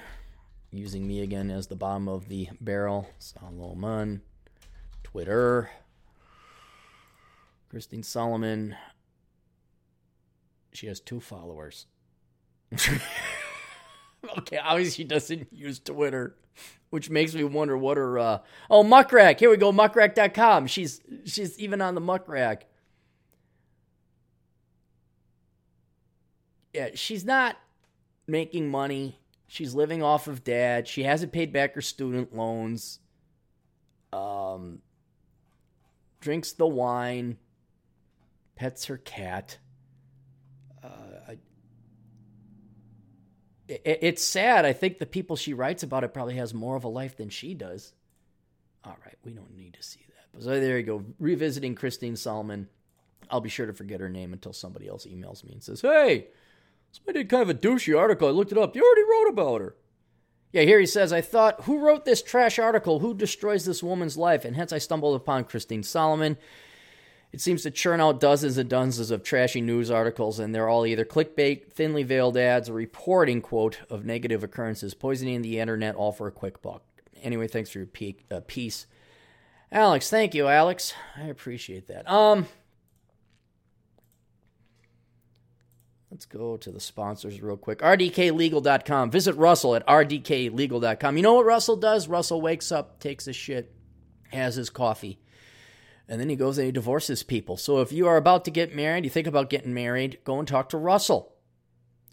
using 0.70 1.08
me 1.08 1.22
again 1.22 1.50
as 1.50 1.66
the 1.66 1.76
bottom 1.76 2.08
of 2.08 2.30
the 2.30 2.50
barrel. 2.62 3.10
Solomon, 3.18 4.22
Twitter, 5.02 5.72
Christine 7.72 8.04
Solomon. 8.04 8.76
She 10.74 10.86
has 10.86 11.00
two 11.00 11.20
followers. 11.20 11.88
okay, 14.38 14.58
obviously 14.58 14.92
she 14.92 15.04
doesn't 15.06 15.52
use 15.52 15.80
Twitter, 15.80 16.36
which 16.90 17.10
makes 17.10 17.34
me 17.34 17.44
wonder 17.44 17.78
what 17.78 17.98
her. 17.98 18.18
Uh, 18.18 18.40
oh, 18.70 18.84
Muckrack. 18.84 19.40
Here 19.40 19.50
we 19.50 19.58
go, 19.58 19.72
muckrack.com. 19.72 20.68
She's 20.68 21.02
she's 21.26 21.58
even 21.60 21.82
on 21.82 21.96
the 21.96 22.02
Muckrack. 22.02 22.64
Yeah, 26.74 26.90
she's 26.94 27.26
not 27.26 27.58
making 28.28 28.70
money 28.70 29.20
She's 29.52 29.74
living 29.74 30.04
off 30.04 30.28
of 30.28 30.44
dad. 30.44 30.88
She 30.88 31.02
hasn't 31.02 31.32
paid 31.32 31.52
back 31.52 31.74
her 31.74 31.82
student 31.82 32.36
loans. 32.36 33.00
Um, 34.14 34.84
drinks 36.22 36.52
the 36.52 36.68
wine, 36.68 37.38
pets 38.56 38.86
her 38.86 38.98
cat. 38.98 39.58
Uh, 40.84 41.34
it, 43.70 44.00
it's 44.02 44.24
sad. 44.24 44.66
I 44.66 44.74
think 44.74 45.00
the 45.00 45.06
people 45.06 45.36
she 45.36 45.54
writes 45.54 45.84
about 45.84 46.04
it 46.04 46.14
probably 46.14 46.36
has 46.36 46.54
more 46.54 46.76
of 46.76 46.84
a 46.84 46.90
life 46.90 47.16
than 47.16 47.30
she 47.30 47.54
does. 47.54 47.94
All 48.84 48.98
right, 49.06 49.18
we 49.24 49.32
don't 49.32 49.56
need 49.56 49.74
to 49.74 49.84
see 49.84 50.02
that. 50.08 50.44
So 50.44 50.60
there 50.60 50.78
you 50.78 50.84
go. 50.84 51.06
Revisiting 51.20 51.76
Christine 51.76 52.16
Solomon. 52.16 52.68
I'll 53.30 53.42
be 53.42 53.50
sure 53.50 53.68
to 53.68 53.74
forget 53.74 54.00
her 54.00 54.10
name 54.10 54.34
until 54.34 54.54
somebody 54.54 54.88
else 54.88 55.06
emails 55.06 55.44
me 55.44 55.54
and 55.54 55.64
says, 55.64 55.82
Hey, 55.82 56.28
somebody 56.92 57.20
did 57.20 57.30
kind 57.30 57.44
of 57.44 57.50
a 57.50 57.54
douchey 57.54 57.98
article. 57.98 58.28
I 58.28 58.32
looked 58.32 58.52
it 58.52 58.58
up. 58.58 58.76
You 58.76 58.84
already 58.84 59.04
wrote 59.04 59.30
about 59.34 59.62
her. 59.62 59.76
Yeah, 60.52 60.64
here 60.64 60.80
he 60.80 60.88
says, 60.88 61.14
I 61.14 61.22
thought, 61.22 61.66
who 61.66 61.78
wrote 61.78 62.06
this 62.06 62.24
trash 62.24 62.58
article? 62.58 63.00
Who 63.00 63.14
destroys 63.14 63.66
this 63.66 63.84
woman's 63.84 64.18
life? 64.18 64.46
And 64.46 64.56
hence 64.56 64.74
I 64.74 64.80
stumbled 64.80 65.16
upon 65.16 65.44
Christine 65.44 65.84
Solomon. 65.84 66.38
It 67.32 67.42
seems 67.42 67.62
to 67.64 67.72
churn 67.72 68.02
out 68.02 68.20
dozens 68.20 68.58
and 68.58 68.70
dozens 68.70 69.12
of 69.12 69.24
trashy 69.24 69.62
news 69.62 69.92
articles, 69.92 70.40
and 70.40 70.54
they're 70.54 70.68
all 70.68 70.86
either 70.86 71.06
clickbait, 71.06 71.72
thinly 71.72 72.04
veiled 72.04 72.38
ads, 72.38 72.70
or 72.70 72.74
reporting, 72.74 73.42
quote, 73.42 73.82
of 73.90 74.04
negative 74.04 74.44
occurrences, 74.44 74.96
poisoning 74.96 75.42
the 75.42 75.60
internet, 75.60 75.96
all 75.96 76.12
for 76.12 76.28
a 76.28 76.32
quick 76.32 76.62
buck. 76.62 76.82
Anyway, 77.22 77.48
thanks 77.48 77.70
for 77.70 77.80
your 77.80 77.88
uh, 78.32 78.42
piece. 78.48 78.88
Alex, 79.72 80.10
thank 80.10 80.34
you, 80.34 80.48
Alex. 80.48 80.94
I 81.16 81.26
appreciate 81.26 81.88
that. 81.88 82.10
Um, 82.10 82.48
Let's 86.12 86.26
go 86.26 86.58
to 86.58 86.72
the 86.72 86.80
sponsors 86.80 87.40
real 87.42 87.56
quick. 87.56 87.80
RDKLegal.com. 87.80 89.12
Visit 89.12 89.36
Russell 89.36 89.76
at 89.76 89.86
RDKLegal.com. 89.86 91.18
You 91.18 91.24
know 91.24 91.36
what 91.36 91.46
Russell 91.46 91.76
does? 91.76 92.08
Russell 92.08 92.42
wakes 92.42 92.72
up, 92.72 93.00
takes 93.00 93.28
a 93.28 93.34
shit, 93.34 93.72
has 94.32 94.56
his 94.56 94.72
coffee, 94.72 95.20
and 96.10 96.20
then 96.20 96.28
he 96.28 96.36
goes 96.36 96.58
and 96.58 96.66
he 96.66 96.72
divorces 96.72 97.22
people. 97.22 97.56
So 97.56 97.80
if 97.82 97.92
you 97.92 98.08
are 98.08 98.18
about 98.18 98.44
to 98.46 98.52
get 98.52 98.76
married, 98.76 99.04
you 99.04 99.12
think 99.12 99.28
about 99.28 99.50
getting 99.50 99.76
married, 99.76 100.18
go 100.24 100.40
and 100.40 100.48
talk 100.48 100.70
to 100.70 100.78
Russell. 100.78 101.32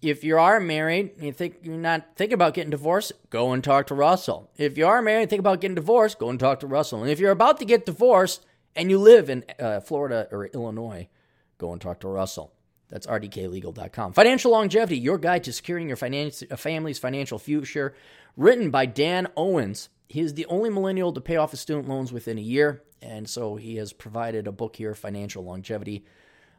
If 0.02 0.22
you 0.22 0.38
are 0.38 0.60
married 0.60 1.12
and 1.16 1.24
you 1.24 1.32
think 1.32 1.60
you're 1.62 1.78
not 1.78 2.14
thinking 2.14 2.34
about 2.34 2.52
getting 2.52 2.70
divorced, 2.70 3.12
go 3.30 3.52
and 3.52 3.64
talk 3.64 3.86
to 3.86 3.94
Russell. 3.94 4.50
If 4.58 4.76
you 4.76 4.86
are 4.86 5.00
married 5.00 5.22
and 5.22 5.30
think 5.30 5.40
about 5.40 5.62
getting 5.62 5.74
divorced, 5.74 6.18
go 6.18 6.28
and 6.28 6.38
talk 6.38 6.60
to 6.60 6.66
Russell. 6.66 7.00
And 7.00 7.10
if 7.10 7.18
you're 7.18 7.30
about 7.30 7.58
to 7.60 7.64
get 7.64 7.86
divorced 7.86 8.44
and 8.76 8.90
you 8.90 8.98
live 8.98 9.30
in 9.30 9.44
uh, 9.58 9.80
Florida 9.80 10.28
or 10.30 10.44
Illinois, 10.46 11.08
go 11.56 11.72
and 11.72 11.80
talk 11.80 12.00
to 12.00 12.08
Russell. 12.08 12.52
That's 12.90 13.06
rdklegal.com. 13.06 14.12
Financial 14.12 14.52
Longevity, 14.52 14.98
your 14.98 15.16
guide 15.16 15.42
to 15.44 15.52
securing 15.54 15.88
your 15.88 15.96
finance, 15.96 16.44
uh, 16.48 16.56
family's 16.56 16.98
financial 16.98 17.38
future. 17.38 17.94
Written 18.36 18.70
by 18.70 18.84
Dan 18.84 19.28
Owens. 19.36 19.88
He 20.08 20.20
is 20.20 20.34
the 20.34 20.46
only 20.46 20.68
millennial 20.68 21.12
to 21.14 21.20
pay 21.20 21.36
off 21.36 21.50
his 21.50 21.60
student 21.60 21.88
loans 21.88 22.12
within 22.12 22.38
a 22.38 22.42
year. 22.42 22.82
And 23.02 23.28
so 23.28 23.56
he 23.56 23.76
has 23.76 23.92
provided 23.92 24.46
a 24.46 24.52
book 24.52 24.76
here, 24.76 24.94
Financial 24.94 25.44
Longevity, 25.44 26.04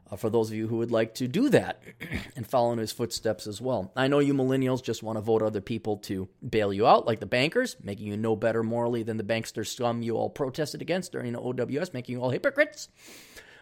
uh, 0.10 0.16
for 0.16 0.30
those 0.30 0.50
of 0.50 0.56
you 0.56 0.68
who 0.68 0.78
would 0.78 0.92
like 0.92 1.16
to 1.16 1.28
do 1.28 1.50
that 1.50 1.82
and 2.36 2.48
follow 2.48 2.72
in 2.72 2.80
his 2.80 2.92
footsteps 2.92 3.48
as 3.48 3.60
well. 3.60 3.92
I 3.96 4.08
know 4.08 4.20
you 4.20 4.34
millennials 4.34 4.84
just 4.84 5.04
want 5.04 5.18
to 5.18 5.22
vote 5.22 5.42
other 5.42 5.62
people 5.62 5.98
to 5.98 6.30
bail 6.48 6.72
you 6.72 6.88
out, 6.88 7.06
like 7.06 7.20
the 7.20 7.26
bankers, 7.26 7.76
making 7.84 8.08
you 8.08 8.18
no 8.18 8.36
better 8.36 8.64
morally 8.64 9.04
than 9.04 9.18
the 9.18 9.24
bankster 9.24 9.66
scum 9.66 10.02
you 10.02 10.16
all 10.16 10.30
protested 10.30 10.82
against 10.82 11.12
during 11.12 11.34
the 11.34 11.40
OWS, 11.40 11.94
making 11.94 12.16
you 12.16 12.22
all 12.22 12.30
hypocrites. 12.30 12.90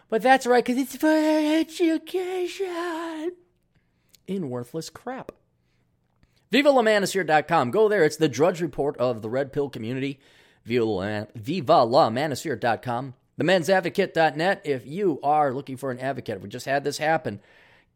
But 0.08 0.22
that's 0.22 0.46
right, 0.46 0.64
because 0.64 0.80
it's 0.80 0.96
for 0.96 1.08
education 1.08 3.32
in 4.26 4.50
worthless 4.50 4.90
crap. 4.90 5.32
VivaLaManosphere.com. 6.52 7.70
Go 7.70 7.88
there. 7.88 8.04
It's 8.04 8.16
the 8.16 8.28
Drudge 8.28 8.60
Report 8.60 8.96
of 8.98 9.20
the 9.20 9.28
Red 9.28 9.52
Pill 9.52 9.68
community. 9.68 10.20
VivaLaManosphere.com. 10.66 13.14
TheMen'sAdvocate.net. 13.38 14.62
If 14.64 14.86
you 14.86 15.20
are 15.22 15.52
looking 15.52 15.76
for 15.76 15.90
an 15.90 15.98
advocate, 15.98 16.40
we 16.40 16.48
just 16.48 16.66
had 16.66 16.84
this 16.84 16.98
happen. 16.98 17.40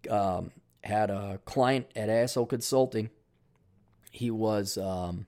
Um, 0.08 0.50
had 0.84 1.10
a 1.10 1.40
client 1.44 1.86
at 1.96 2.08
Asshole 2.08 2.46
Consulting. 2.46 3.10
He 4.10 4.30
was 4.30 4.78
um, 4.78 5.26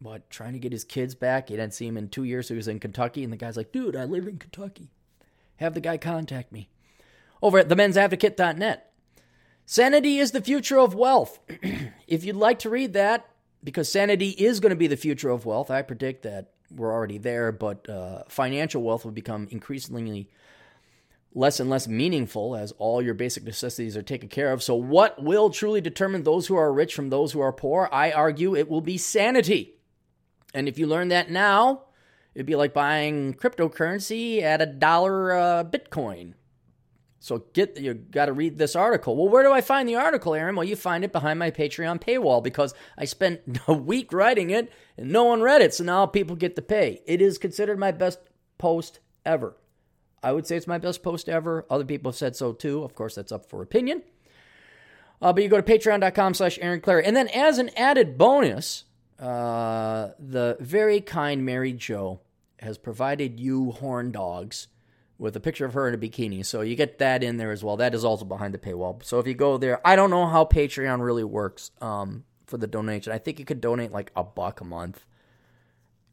what 0.00 0.28
trying 0.30 0.54
to 0.54 0.58
get 0.58 0.72
his 0.72 0.84
kids 0.84 1.14
back. 1.14 1.48
He 1.48 1.56
didn't 1.56 1.74
see 1.74 1.86
him 1.86 1.96
in 1.96 2.08
two 2.08 2.24
years. 2.24 2.48
He 2.48 2.54
was 2.54 2.68
in 2.68 2.80
Kentucky, 2.80 3.24
and 3.24 3.32
the 3.32 3.36
guy's 3.36 3.56
like, 3.56 3.72
"Dude, 3.72 3.96
I 3.96 4.04
live 4.04 4.26
in 4.26 4.38
Kentucky." 4.38 4.90
have 5.58 5.74
the 5.74 5.80
guy 5.80 5.98
contact 5.98 6.52
me 6.52 6.68
over 7.42 7.58
at 7.58 7.68
themensadvocate.net. 7.68 8.92
Sanity 9.66 10.18
is 10.18 10.32
the 10.32 10.40
future 10.40 10.78
of 10.78 10.94
wealth. 10.94 11.38
if 12.06 12.24
you'd 12.24 12.36
like 12.36 12.58
to 12.60 12.70
read 12.70 12.94
that, 12.94 13.28
because 13.62 13.90
sanity 13.90 14.30
is 14.30 14.60
going 14.60 14.70
to 14.70 14.76
be 14.76 14.86
the 14.86 14.96
future 14.96 15.30
of 15.30 15.46
wealth, 15.46 15.70
I 15.70 15.82
predict 15.82 16.22
that 16.22 16.52
we're 16.70 16.92
already 16.92 17.18
there, 17.18 17.52
but 17.52 17.88
uh, 17.88 18.22
financial 18.28 18.82
wealth 18.82 19.04
will 19.04 19.12
become 19.12 19.48
increasingly 19.50 20.28
less 21.34 21.60
and 21.60 21.70
less 21.70 21.86
meaningful 21.88 22.56
as 22.56 22.72
all 22.72 23.02
your 23.02 23.14
basic 23.14 23.44
necessities 23.44 23.96
are 23.96 24.02
taken 24.02 24.28
care 24.28 24.52
of. 24.52 24.62
So, 24.62 24.74
what 24.74 25.22
will 25.22 25.50
truly 25.50 25.80
determine 25.80 26.22
those 26.22 26.46
who 26.46 26.56
are 26.56 26.72
rich 26.72 26.94
from 26.94 27.10
those 27.10 27.32
who 27.32 27.40
are 27.40 27.52
poor? 27.52 27.88
I 27.92 28.12
argue 28.12 28.54
it 28.54 28.68
will 28.68 28.80
be 28.80 28.98
sanity. 28.98 29.74
And 30.54 30.68
if 30.68 30.78
you 30.78 30.86
learn 30.86 31.08
that 31.08 31.30
now, 31.30 31.82
It'd 32.38 32.46
be 32.46 32.54
like 32.54 32.72
buying 32.72 33.34
cryptocurrency 33.34 34.42
at 34.42 34.62
a 34.62 34.66
dollar 34.66 35.32
uh, 35.32 35.64
Bitcoin. 35.64 36.34
So 37.28 37.44
get 37.52 37.78
you 37.78 37.94
got 37.94 38.26
to 38.26 38.32
read 38.32 38.56
this 38.56 38.74
article. 38.74 39.16
Well, 39.16 39.28
where 39.28 39.42
do 39.42 39.52
I 39.52 39.60
find 39.60 39.88
the 39.88 39.96
article, 39.96 40.34
Aaron? 40.34 40.56
Well, 40.56 40.66
you 40.66 40.76
find 40.76 41.04
it 41.04 41.12
behind 41.12 41.38
my 41.38 41.50
Patreon 41.50 42.00
paywall 42.00 42.42
because 42.42 42.74
I 42.96 43.04
spent 43.04 43.42
a 43.68 43.74
week 43.74 44.12
writing 44.12 44.50
it 44.50 44.72
and 44.96 45.10
no 45.10 45.24
one 45.24 45.42
read 45.42 45.60
it. 45.60 45.74
So 45.74 45.84
now 45.84 46.06
people 46.06 46.36
get 46.36 46.56
to 46.56 46.62
pay. 46.62 47.02
It 47.06 47.20
is 47.20 47.36
considered 47.38 47.78
my 47.78 47.92
best 47.92 48.18
post 48.56 49.00
ever. 49.26 49.56
I 50.22 50.32
would 50.32 50.46
say 50.46 50.56
it's 50.56 50.66
my 50.66 50.78
best 50.78 51.02
post 51.02 51.28
ever. 51.28 51.66
Other 51.70 51.84
people 51.84 52.10
have 52.10 52.16
said 52.16 52.34
so 52.34 52.52
too. 52.52 52.82
Of 52.82 52.94
course, 52.94 53.14
that's 53.14 53.30
up 53.30 53.46
for 53.46 53.62
opinion. 53.62 54.02
Uh, 55.20 55.32
but 55.32 55.42
you 55.42 55.48
go 55.48 55.60
to 55.60 55.62
patreon.com 55.62 56.34
slash 56.34 56.58
Aaron 56.60 56.80
Clarey. 56.80 57.02
And 57.04 57.14
then 57.14 57.28
as 57.28 57.58
an 57.58 57.70
added 57.76 58.16
bonus, 58.16 58.84
uh, 59.18 60.10
the 60.18 60.56
very 60.60 61.00
kind 61.00 61.44
Mary 61.44 61.72
Jo 61.72 62.20
has 62.60 62.78
provided 62.78 63.38
you 63.38 63.72
horn 63.72 64.12
dogs 64.12 64.68
with 65.18 65.34
a 65.34 65.40
picture 65.40 65.64
of 65.64 65.74
her 65.74 65.88
in 65.88 65.94
a 65.94 65.98
bikini. 65.98 66.46
So 66.46 66.60
you 66.60 66.76
get 66.76 66.98
that 66.98 67.22
in 67.24 67.36
there 67.36 67.50
as 67.50 67.64
well. 67.64 67.76
That 67.76 67.94
is 67.94 68.04
also 68.04 68.24
behind 68.24 68.54
the 68.54 68.58
paywall. 68.58 69.02
So 69.04 69.18
if 69.18 69.26
you 69.26 69.34
go 69.34 69.58
there, 69.58 69.86
I 69.86 69.96
don't 69.96 70.10
know 70.10 70.26
how 70.26 70.44
Patreon 70.44 71.00
really 71.00 71.24
works 71.24 71.72
um, 71.80 72.24
for 72.46 72.56
the 72.56 72.68
donation. 72.68 73.12
I 73.12 73.18
think 73.18 73.38
you 73.38 73.44
could 73.44 73.60
donate 73.60 73.90
like 73.90 74.12
a 74.14 74.22
buck 74.22 74.60
a 74.60 74.64
month. 74.64 75.04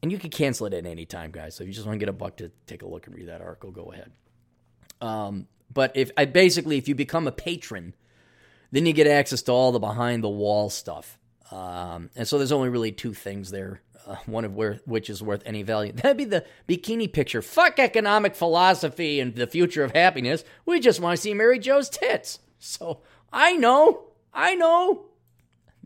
And 0.02 0.12
you 0.12 0.18
can 0.18 0.30
cancel 0.30 0.66
it 0.66 0.74
at 0.74 0.86
any 0.86 1.06
time, 1.06 1.30
guys. 1.30 1.54
So 1.56 1.64
if 1.64 1.68
you 1.68 1.74
just 1.74 1.86
want 1.86 1.96
to 1.96 1.98
get 1.98 2.08
a 2.08 2.12
buck 2.12 2.36
to 2.36 2.50
take 2.66 2.82
a 2.82 2.86
look 2.86 3.06
and 3.06 3.16
read 3.16 3.28
that 3.28 3.40
article, 3.40 3.70
go 3.70 3.92
ahead. 3.92 4.12
Um, 5.00 5.48
but 5.72 5.92
if 5.96 6.10
I 6.16 6.26
basically, 6.26 6.76
if 6.76 6.86
you 6.86 6.94
become 6.94 7.26
a 7.26 7.32
patron, 7.32 7.94
then 8.70 8.86
you 8.86 8.92
get 8.92 9.06
access 9.06 9.42
to 9.42 9.52
all 9.52 9.72
the 9.72 9.78
behind 9.78 10.22
the 10.22 10.28
wall 10.28 10.68
stuff. 10.68 11.18
Um, 11.50 12.10
and 12.14 12.26
so 12.26 12.38
there's 12.38 12.52
only 12.52 12.68
really 12.68 12.92
two 12.92 13.14
things 13.14 13.50
there 13.50 13.80
uh, 14.06 14.16
one 14.26 14.44
of 14.44 14.54
where, 14.54 14.80
which 14.84 15.10
is 15.10 15.22
worth 15.22 15.42
any 15.44 15.62
value. 15.62 15.92
That'd 15.94 16.16
be 16.16 16.24
the 16.24 16.44
bikini 16.68 17.12
picture. 17.12 17.42
Fuck 17.42 17.78
economic 17.78 18.34
philosophy 18.34 19.20
and 19.20 19.34
the 19.34 19.46
future 19.46 19.84
of 19.84 19.92
happiness. 19.92 20.44
We 20.64 20.80
just 20.80 21.00
want 21.00 21.16
to 21.16 21.22
see 21.22 21.34
Mary 21.34 21.58
Jo's 21.58 21.88
tits. 21.88 22.38
So 22.58 23.00
I 23.32 23.56
know, 23.56 24.04
I 24.32 24.54
know. 24.54 25.06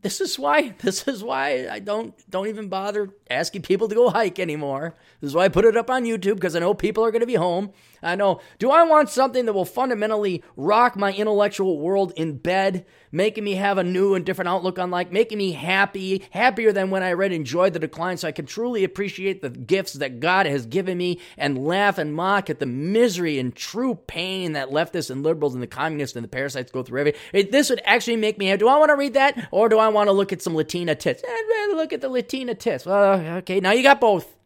This 0.02 0.20
is 0.20 0.38
why. 0.38 0.74
This 0.82 1.06
is 1.08 1.22
why 1.22 1.68
I 1.70 1.78
don't 1.78 2.14
don't 2.30 2.48
even 2.48 2.68
bother 2.68 3.10
asking 3.30 3.62
people 3.62 3.88
to 3.88 3.94
go 3.94 4.10
hike 4.10 4.38
anymore. 4.38 4.94
This 5.20 5.28
is 5.28 5.34
why 5.34 5.44
I 5.44 5.48
put 5.48 5.64
it 5.64 5.76
up 5.76 5.90
on 5.90 6.04
YouTube 6.04 6.36
because 6.36 6.56
I 6.56 6.60
know 6.60 6.74
people 6.74 7.04
are 7.04 7.10
going 7.10 7.20
to 7.20 7.26
be 7.26 7.34
home. 7.34 7.72
I 8.02 8.14
know. 8.14 8.40
Do 8.58 8.70
I 8.70 8.84
want 8.84 9.10
something 9.10 9.46
that 9.46 9.52
will 9.52 9.64
fundamentally 9.64 10.42
rock 10.56 10.96
my 10.96 11.12
intellectual 11.12 11.78
world 11.78 12.12
in 12.16 12.38
bed, 12.38 12.86
making 13.12 13.44
me 13.44 13.54
have 13.56 13.78
a 13.78 13.84
new 13.84 14.14
and 14.14 14.24
different 14.24 14.48
outlook 14.48 14.78
on 14.78 14.90
life, 14.90 15.10
making 15.10 15.38
me 15.38 15.52
happy, 15.52 16.24
happier 16.30 16.72
than 16.72 16.90
when 16.90 17.02
I 17.02 17.12
read 17.12 17.32
Enjoy 17.32 17.70
the 17.70 17.78
Decline, 17.78 18.16
so 18.16 18.28
I 18.28 18.32
can 18.32 18.46
truly 18.46 18.84
appreciate 18.84 19.42
the 19.42 19.50
gifts 19.50 19.94
that 19.94 20.20
God 20.20 20.46
has 20.46 20.66
given 20.66 20.96
me 20.96 21.20
and 21.36 21.66
laugh 21.66 21.98
and 21.98 22.14
mock 22.14 22.48
at 22.48 22.58
the 22.58 22.66
misery 22.66 23.38
and 23.38 23.54
true 23.54 23.94
pain 23.94 24.52
that 24.52 24.70
leftists 24.70 25.10
and 25.10 25.22
liberals 25.22 25.54
and 25.54 25.62
the 25.62 25.66
communists 25.66 26.16
and 26.16 26.24
the 26.24 26.28
parasites 26.28 26.72
go 26.72 26.82
through 26.82 27.00
every. 27.00 27.14
This 27.50 27.70
would 27.70 27.82
actually 27.84 28.16
make 28.16 28.38
me 28.38 28.46
happy. 28.46 28.60
Do 28.60 28.68
I 28.68 28.78
want 28.78 28.90
to 28.90 28.96
read 28.96 29.14
that 29.14 29.48
or 29.50 29.68
do 29.68 29.78
I 29.78 29.88
want 29.88 30.08
to 30.08 30.12
look 30.12 30.32
at 30.32 30.42
some 30.42 30.54
Latina 30.54 30.94
tits? 30.94 31.22
I'd 31.26 31.66
rather 31.68 31.76
look 31.76 31.92
at 31.92 32.00
the 32.00 32.08
Latina 32.08 32.54
tits. 32.54 32.86
Well, 32.86 33.20
okay, 33.38 33.60
now 33.60 33.72
you 33.72 33.82
got 33.82 34.00
both. 34.00 34.36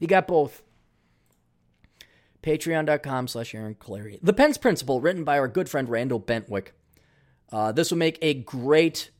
You 0.00 0.08
got 0.08 0.26
both. 0.26 0.62
Patreon.com 2.44 3.26
slash 3.26 3.54
Aaron 3.54 3.74
Clarey. 3.74 4.18
The 4.22 4.34
Pence 4.34 4.58
Principle, 4.58 5.00
written 5.00 5.24
by 5.24 5.38
our 5.38 5.48
good 5.48 5.68
friend 5.68 5.88
Randall 5.88 6.20
Bentwick. 6.20 6.68
Uh, 7.50 7.72
this 7.72 7.90
will 7.90 7.98
make 7.98 8.18
a 8.20 8.34
great 8.34 9.10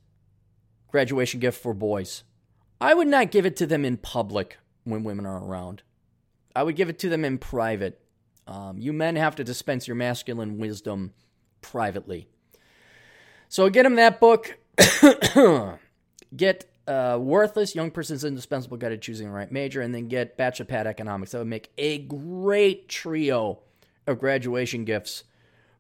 graduation 0.89 1.41
gift 1.41 1.61
for 1.61 1.73
boys. 1.73 2.23
I 2.81 2.93
would 2.93 3.09
not 3.09 3.31
give 3.31 3.47
it 3.47 3.57
to 3.57 3.67
them 3.67 3.85
in 3.85 3.97
public 3.97 4.59
when 4.85 5.05
women 5.05 5.25
are 5.25 5.43
around. 5.43 5.83
I 6.55 6.63
would 6.63 6.77
give 6.77 6.91
it 6.91 6.99
to 7.01 7.09
them 7.09 7.25
in 7.25 7.39
private. 7.39 7.99
Um, 8.47 8.77
you 8.79 8.93
men 8.93 9.17
have 9.17 9.37
to 9.37 9.45
dispense 9.45 9.89
your 9.89 9.95
masculine 9.95 10.59
wisdom 10.59 11.15
privately. 11.63 12.29
So 13.49 13.71
get 13.71 13.85
them 13.85 13.95
that 13.95 14.21
book. 14.21 14.59
get 16.37 16.67
uh, 16.87 17.19
worthless 17.21 17.75
young 17.75 17.91
person's 17.91 18.25
indispensable 18.25 18.77
guide 18.77 18.91
to 18.91 18.99
choosing 18.99 19.29
the 19.29 19.33
right 19.33 19.51
major, 19.51 19.81
and 19.81 19.95
then 19.95 20.09
get 20.09 20.37
bachelor 20.37 20.67
pad 20.67 20.87
economics. 20.87 21.33
That 21.33 21.39
would 21.39 21.47
make 21.47 21.73
a 21.79 21.99
great 21.99 22.89
trio 22.89 23.61
of 24.07 24.19
graduation 24.19 24.85
gifts 24.85 25.25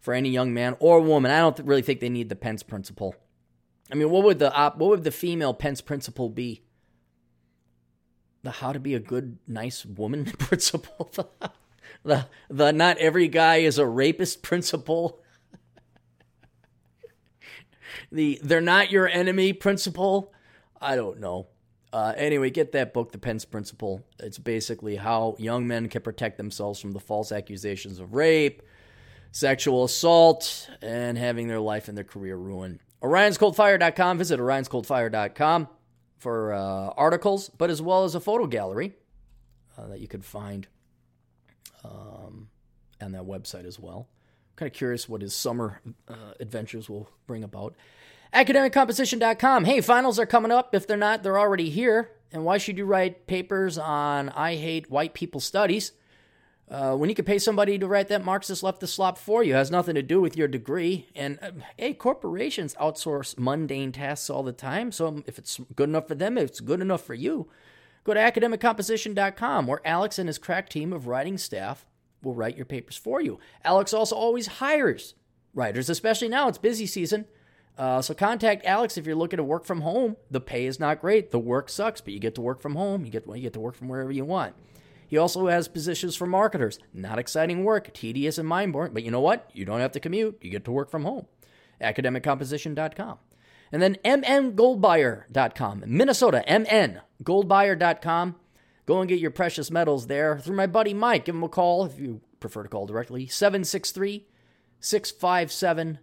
for 0.00 0.14
any 0.14 0.28
young 0.28 0.52
man 0.52 0.76
or 0.80 1.00
woman. 1.00 1.30
I 1.30 1.40
don't 1.40 1.58
really 1.60 1.82
think 1.82 2.00
they 2.00 2.10
need 2.10 2.28
the 2.28 2.36
Pence 2.36 2.62
principle. 2.62 3.14
I 3.90 3.94
mean, 3.94 4.10
what 4.10 4.24
would 4.24 4.38
the 4.38 4.52
op- 4.52 4.78
what 4.78 4.90
would 4.90 5.04
the 5.04 5.10
female 5.10 5.54
Pence 5.54 5.80
principle 5.80 6.28
be? 6.28 6.62
The 8.42 8.50
how 8.50 8.72
to 8.72 8.80
be 8.80 8.94
a 8.94 9.00
good, 9.00 9.38
nice 9.46 9.86
woman 9.86 10.24
principle. 10.38 11.10
the 12.04 12.26
the 12.48 12.72
not 12.72 12.98
every 12.98 13.28
guy 13.28 13.56
is 13.56 13.78
a 13.78 13.86
rapist 13.86 14.42
principle. 14.42 15.20
the 18.12 18.38
they're 18.42 18.60
not 18.60 18.90
your 18.90 19.08
enemy 19.08 19.52
principle. 19.52 20.33
I 20.84 20.96
don't 20.96 21.18
know. 21.18 21.46
Uh, 21.92 22.12
anyway, 22.16 22.50
get 22.50 22.72
that 22.72 22.92
book, 22.92 23.12
The 23.12 23.18
Pence 23.18 23.44
Principle. 23.44 24.04
It's 24.18 24.38
basically 24.38 24.96
how 24.96 25.36
young 25.38 25.66
men 25.66 25.88
can 25.88 26.02
protect 26.02 26.36
themselves 26.36 26.80
from 26.80 26.92
the 26.92 27.00
false 27.00 27.32
accusations 27.32 28.00
of 28.00 28.14
rape, 28.14 28.62
sexual 29.32 29.84
assault, 29.84 30.68
and 30.82 31.16
having 31.16 31.48
their 31.48 31.60
life 31.60 31.88
and 31.88 31.96
their 31.96 32.04
career 32.04 32.36
ruined. 32.36 32.80
Orion'sColdFire.com. 33.02 34.18
Visit 34.18 34.40
Orion'sColdFire.com 34.40 35.68
for 36.18 36.52
uh, 36.52 36.88
articles, 36.96 37.48
but 37.48 37.70
as 37.70 37.80
well 37.80 38.04
as 38.04 38.14
a 38.14 38.20
photo 38.20 38.46
gallery 38.46 38.92
uh, 39.78 39.86
that 39.86 40.00
you 40.00 40.08
could 40.08 40.24
find 40.24 40.66
um, 41.84 42.48
on 43.00 43.12
that 43.12 43.22
website 43.22 43.66
as 43.66 43.78
well. 43.78 44.08
kind 44.56 44.70
of 44.70 44.76
curious 44.76 45.08
what 45.08 45.22
his 45.22 45.34
summer 45.34 45.80
uh, 46.08 46.32
adventures 46.40 46.90
will 46.90 47.08
bring 47.26 47.44
about. 47.44 47.74
AcademicComposition.com. 48.34 49.64
Hey, 49.64 49.80
finals 49.80 50.18
are 50.18 50.26
coming 50.26 50.50
up. 50.50 50.74
If 50.74 50.88
they're 50.88 50.96
not, 50.96 51.22
they're 51.22 51.38
already 51.38 51.70
here. 51.70 52.10
And 52.32 52.44
why 52.44 52.58
should 52.58 52.76
you 52.76 52.84
write 52.84 53.28
papers 53.28 53.78
on 53.78 54.28
I 54.30 54.56
hate 54.56 54.90
white 54.90 55.14
people 55.14 55.38
studies 55.38 55.92
uh, 56.68 56.96
when 56.96 57.08
you 57.08 57.14
could 57.14 57.26
pay 57.26 57.38
somebody 57.38 57.78
to 57.78 57.86
write 57.86 58.08
that 58.08 58.24
Marxist 58.24 58.64
leftist 58.64 58.88
slop 58.88 59.18
for 59.18 59.44
you? 59.44 59.54
It 59.54 59.58
has 59.58 59.70
nothing 59.70 59.94
to 59.94 60.02
do 60.02 60.20
with 60.20 60.36
your 60.36 60.48
degree. 60.48 61.06
And 61.14 61.38
uh, 61.40 61.52
hey, 61.76 61.94
corporations 61.94 62.74
outsource 62.74 63.38
mundane 63.38 63.92
tasks 63.92 64.28
all 64.28 64.42
the 64.42 64.52
time. 64.52 64.90
So 64.90 65.22
if 65.28 65.38
it's 65.38 65.60
good 65.76 65.88
enough 65.88 66.08
for 66.08 66.16
them, 66.16 66.36
it's 66.36 66.58
good 66.58 66.80
enough 66.80 67.04
for 67.04 67.14
you. 67.14 67.48
Go 68.02 68.14
to 68.14 68.20
academiccomposition.com 68.20 69.68
where 69.68 69.80
Alex 69.86 70.18
and 70.18 70.28
his 70.28 70.38
crack 70.38 70.68
team 70.68 70.92
of 70.92 71.06
writing 71.06 71.38
staff 71.38 71.86
will 72.20 72.34
write 72.34 72.56
your 72.56 72.66
papers 72.66 72.96
for 72.96 73.20
you. 73.20 73.38
Alex 73.64 73.94
also 73.94 74.16
always 74.16 74.48
hires 74.48 75.14
writers, 75.54 75.88
especially 75.88 76.28
now. 76.28 76.48
It's 76.48 76.58
busy 76.58 76.86
season. 76.86 77.26
Uh, 77.76 78.00
so 78.00 78.14
contact 78.14 78.64
Alex 78.64 78.96
if 78.96 79.06
you're 79.06 79.16
looking 79.16 79.38
to 79.38 79.44
work 79.44 79.64
from 79.64 79.80
home. 79.80 80.16
The 80.30 80.40
pay 80.40 80.66
is 80.66 80.78
not 80.78 81.00
great. 81.00 81.30
The 81.32 81.38
work 81.38 81.68
sucks, 81.68 82.00
but 82.00 82.12
you 82.12 82.20
get 82.20 82.36
to 82.36 82.40
work 82.40 82.60
from 82.60 82.76
home. 82.76 83.04
You 83.04 83.10
get 83.10 83.26
you 83.26 83.42
get 83.42 83.52
to 83.54 83.60
work 83.60 83.74
from 83.74 83.88
wherever 83.88 84.12
you 84.12 84.24
want. 84.24 84.54
He 85.08 85.18
also 85.18 85.46
has 85.48 85.68
positions 85.68 86.16
for 86.16 86.26
marketers. 86.26 86.78
Not 86.92 87.18
exciting 87.18 87.64
work, 87.64 87.92
tedious 87.92 88.38
and 88.38 88.48
mind-boring, 88.48 88.94
but 88.94 89.02
you 89.02 89.10
know 89.10 89.20
what? 89.20 89.50
You 89.52 89.64
don't 89.64 89.80
have 89.80 89.92
to 89.92 90.00
commute. 90.00 90.38
You 90.40 90.50
get 90.50 90.64
to 90.64 90.72
work 90.72 90.90
from 90.90 91.04
home. 91.04 91.26
Academiccomposition.com. 91.80 93.18
And 93.70 93.82
then 93.82 93.96
mngoldbuyer.com. 94.04 95.84
Minnesota, 95.86 96.44
mngoldbuyer.com. 96.48 98.36
Go 98.86 99.00
and 99.00 99.08
get 99.08 99.18
your 99.18 99.30
precious 99.30 99.70
metals 99.70 100.06
there 100.06 100.38
through 100.38 100.56
my 100.56 100.66
buddy 100.66 100.94
Mike. 100.94 101.24
Give 101.24 101.34
him 101.34 101.42
a 101.42 101.48
call 101.48 101.84
if 101.84 101.98
you 101.98 102.20
prefer 102.40 102.62
to 102.62 102.68
call 102.68 102.86
directly. 102.86 103.26
763 103.26 104.26
657 104.80 105.98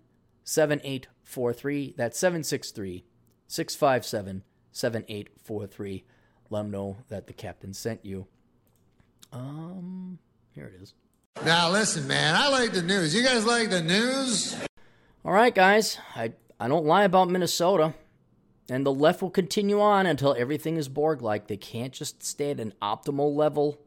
7843. 1.32 1.96
That's 1.98 2.20
763 2.20 3.06
657 3.48 4.44
7843. 4.72 6.04
Let 6.50 6.60
them 6.60 6.72
know 6.72 6.98
that 7.08 7.28
the 7.28 7.34
captain 7.34 7.74
sent 7.74 8.06
you. 8.06 8.28
Um, 9.32 10.20
here 10.54 10.66
it 10.66 10.82
is. 10.82 10.94
Now 11.46 11.70
listen, 11.70 12.08
man, 12.08 12.36
I 12.36 12.50
like 12.50 12.74
the 12.74 12.82
news. 12.82 13.16
You 13.16 13.24
guys 13.24 13.46
like 13.46 13.70
the 13.70 13.82
news? 13.82 14.56
All 15.24 15.32
right, 15.32 15.56
guys. 15.56 15.98
I 16.16 16.34
I 16.60 16.68
don't 16.68 16.86
lie 16.86 17.06
about 17.06 17.30
Minnesota. 17.30 17.94
And 18.70 18.86
the 18.86 18.94
left 18.94 19.22
will 19.22 19.32
continue 19.32 19.82
on 19.82 20.06
until 20.06 20.36
everything 20.38 20.78
is 20.78 20.88
Borg 20.88 21.22
like. 21.22 21.48
They 21.48 21.58
can't 21.58 21.92
just 21.92 22.24
stay 22.24 22.52
at 22.52 22.60
an 22.60 22.74
optimal 22.82 23.36
level 23.36 23.82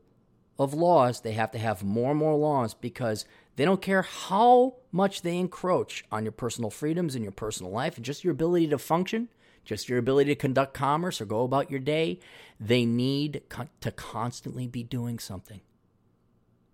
of 0.58 0.74
laws. 0.74 1.20
They 1.20 1.32
have 1.32 1.52
to 1.52 1.58
have 1.58 1.82
more 1.82 2.10
and 2.10 2.18
more 2.18 2.36
laws 2.36 2.74
because 2.74 3.24
they 3.56 3.64
don't 3.64 3.82
care 3.82 4.02
how 4.02 4.76
much 4.90 5.22
they 5.22 5.36
encroach 5.36 6.04
on 6.10 6.24
your 6.24 6.32
personal 6.32 6.70
freedoms 6.70 7.14
and 7.14 7.24
your 7.24 7.32
personal 7.32 7.70
life 7.70 7.96
and 7.96 8.04
just 8.04 8.24
your 8.24 8.32
ability 8.32 8.68
to 8.68 8.78
function, 8.78 9.28
just 9.64 9.88
your 9.88 9.98
ability 9.98 10.30
to 10.30 10.40
conduct 10.40 10.74
commerce 10.74 11.20
or 11.20 11.24
go 11.24 11.42
about 11.42 11.70
your 11.70 11.80
day. 11.80 12.18
They 12.58 12.84
need 12.84 13.42
co- 13.48 13.68
to 13.80 13.90
constantly 13.90 14.66
be 14.66 14.82
doing 14.82 15.18
something 15.18 15.60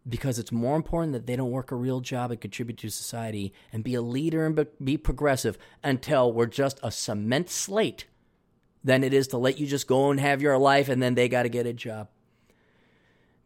because 0.09 0.39
it's 0.39 0.53
more 0.53 0.77
important 0.77 1.13
that 1.13 1.27
they 1.27 1.37
don't 1.37 1.51
work 1.51 1.71
a 1.71 1.77
real 1.77 2.01
job 2.01 2.31
and 2.31 2.41
contribute 2.41 2.79
to 2.79 2.91
society 2.91 3.53
and 3.73 3.85
be 3.85 3.95
a 3.95 4.03
leader 4.03 4.47
and 4.47 4.67
be 4.83 4.97
progressive 4.97 5.59
until 5.83 6.33
we're 6.33 6.47
just 6.47 6.81
a 6.83 6.91
cement 6.91 7.51
slate 7.51 8.07
than 8.83 9.05
it 9.05 9.13
is 9.13 9.29
to 9.29 9.39
let 9.39 9.59
you 9.59 9.67
just 9.67 9.87
go 9.87 10.11
and 10.11 10.19
have 10.19 10.41
your 10.41 10.57
life 10.57 10.89
and 10.89 11.03
then 11.03 11.15
they 11.15 11.29
got 11.29 11.43
to 11.43 11.49
get 11.51 11.67
a 11.67 11.73
job. 11.73 12.09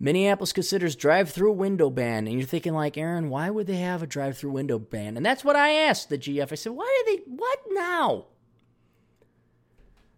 Minneapolis 0.05 0.53
considers 0.53 0.97
drive-through 0.97 1.53
window 1.53 1.89
ban, 1.89 2.27
and 2.27 2.39
you're 2.39 2.47
thinking 2.47 2.75
like, 2.75 2.99
Aaron, 2.99 3.31
why 3.31 3.49
would 3.49 3.67
they 3.67 3.77
have 3.77 4.03
a 4.03 4.07
drive-through 4.07 4.51
window 4.51 4.79
ban? 4.79 5.17
And 5.17 5.25
that's 5.25 5.43
what 5.43 5.57
I 5.57 5.71
asked 5.71 6.11
the 6.11 6.19
GF. 6.19 6.53
I 6.53 6.57
said, 6.57 6.73
why 6.73 7.03
do 7.07 7.17
they? 7.17 7.23
What 7.25 7.59
now? 7.71 8.27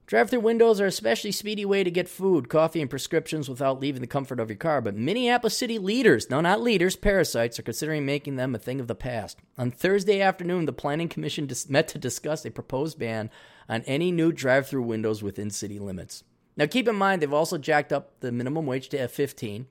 Drive 0.07 0.28
through 0.28 0.41
windows 0.41 0.80
are 0.80 0.87
a 0.87 0.89
especially 0.89 1.30
speedy 1.30 1.64
way 1.64 1.84
to 1.84 1.91
get 1.93 2.09
food, 2.09 2.49
coffee, 2.49 2.80
and 2.80 2.91
prescriptions 2.91 3.49
without 3.49 3.78
leaving 3.78 4.01
the 4.01 4.09
comfort 4.09 4.41
of 4.41 4.51
your 4.51 4.57
car. 4.57 4.80
But 4.80 4.97
Minneapolis 4.97 5.57
city 5.57 5.78
leaders, 5.78 6.28
no, 6.30 6.41
not 6.41 6.61
leaders, 6.61 6.97
parasites, 6.97 7.57
are 7.61 7.62
considering 7.62 8.05
making 8.05 8.34
them 8.34 8.57
a 8.57 8.59
thing 8.59 8.80
of 8.80 8.89
the 8.89 8.97
past. 8.97 9.39
On 9.57 9.70
Thursday 9.70 10.20
afternoon, 10.20 10.66
the 10.66 10.72
Planning 10.72 11.09
Commission 11.09 11.47
dis- 11.47 11.70
met 11.70 11.87
to 11.89 11.99
discuss 12.01 12.45
a 12.45 12.51
proposed 12.51 12.99
ban 12.99 13.30
on 13.68 13.82
any 13.82 14.11
new 14.11 14.32
drive 14.32 14.66
through 14.66 14.82
windows 14.82 15.22
within 15.22 15.49
city 15.49 15.78
limits. 15.78 16.24
Now, 16.57 16.66
keep 16.66 16.89
in 16.89 16.97
mind, 16.97 17.22
they've 17.22 17.32
also 17.32 17.57
jacked 17.57 17.93
up 17.93 18.18
the 18.18 18.32
minimum 18.32 18.66
wage 18.66 18.89
to 18.89 18.99
F15. 18.99 19.66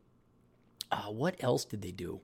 Uh, 0.92 1.12
what 1.12 1.36
else 1.44 1.66
did 1.66 1.82
they 1.82 1.92
do? 1.92 2.22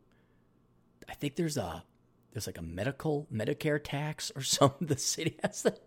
I 1.09 1.13
think 1.13 1.35
there's 1.35 1.57
a 1.57 1.83
there's 2.31 2.47
like 2.47 2.57
a 2.57 2.63
medical 2.63 3.27
Medicare 3.33 3.81
tax 3.83 4.31
or 4.35 4.41
something. 4.41 4.87
The 4.87 4.97
city 4.97 5.37
has 5.43 5.63
that 5.63 5.79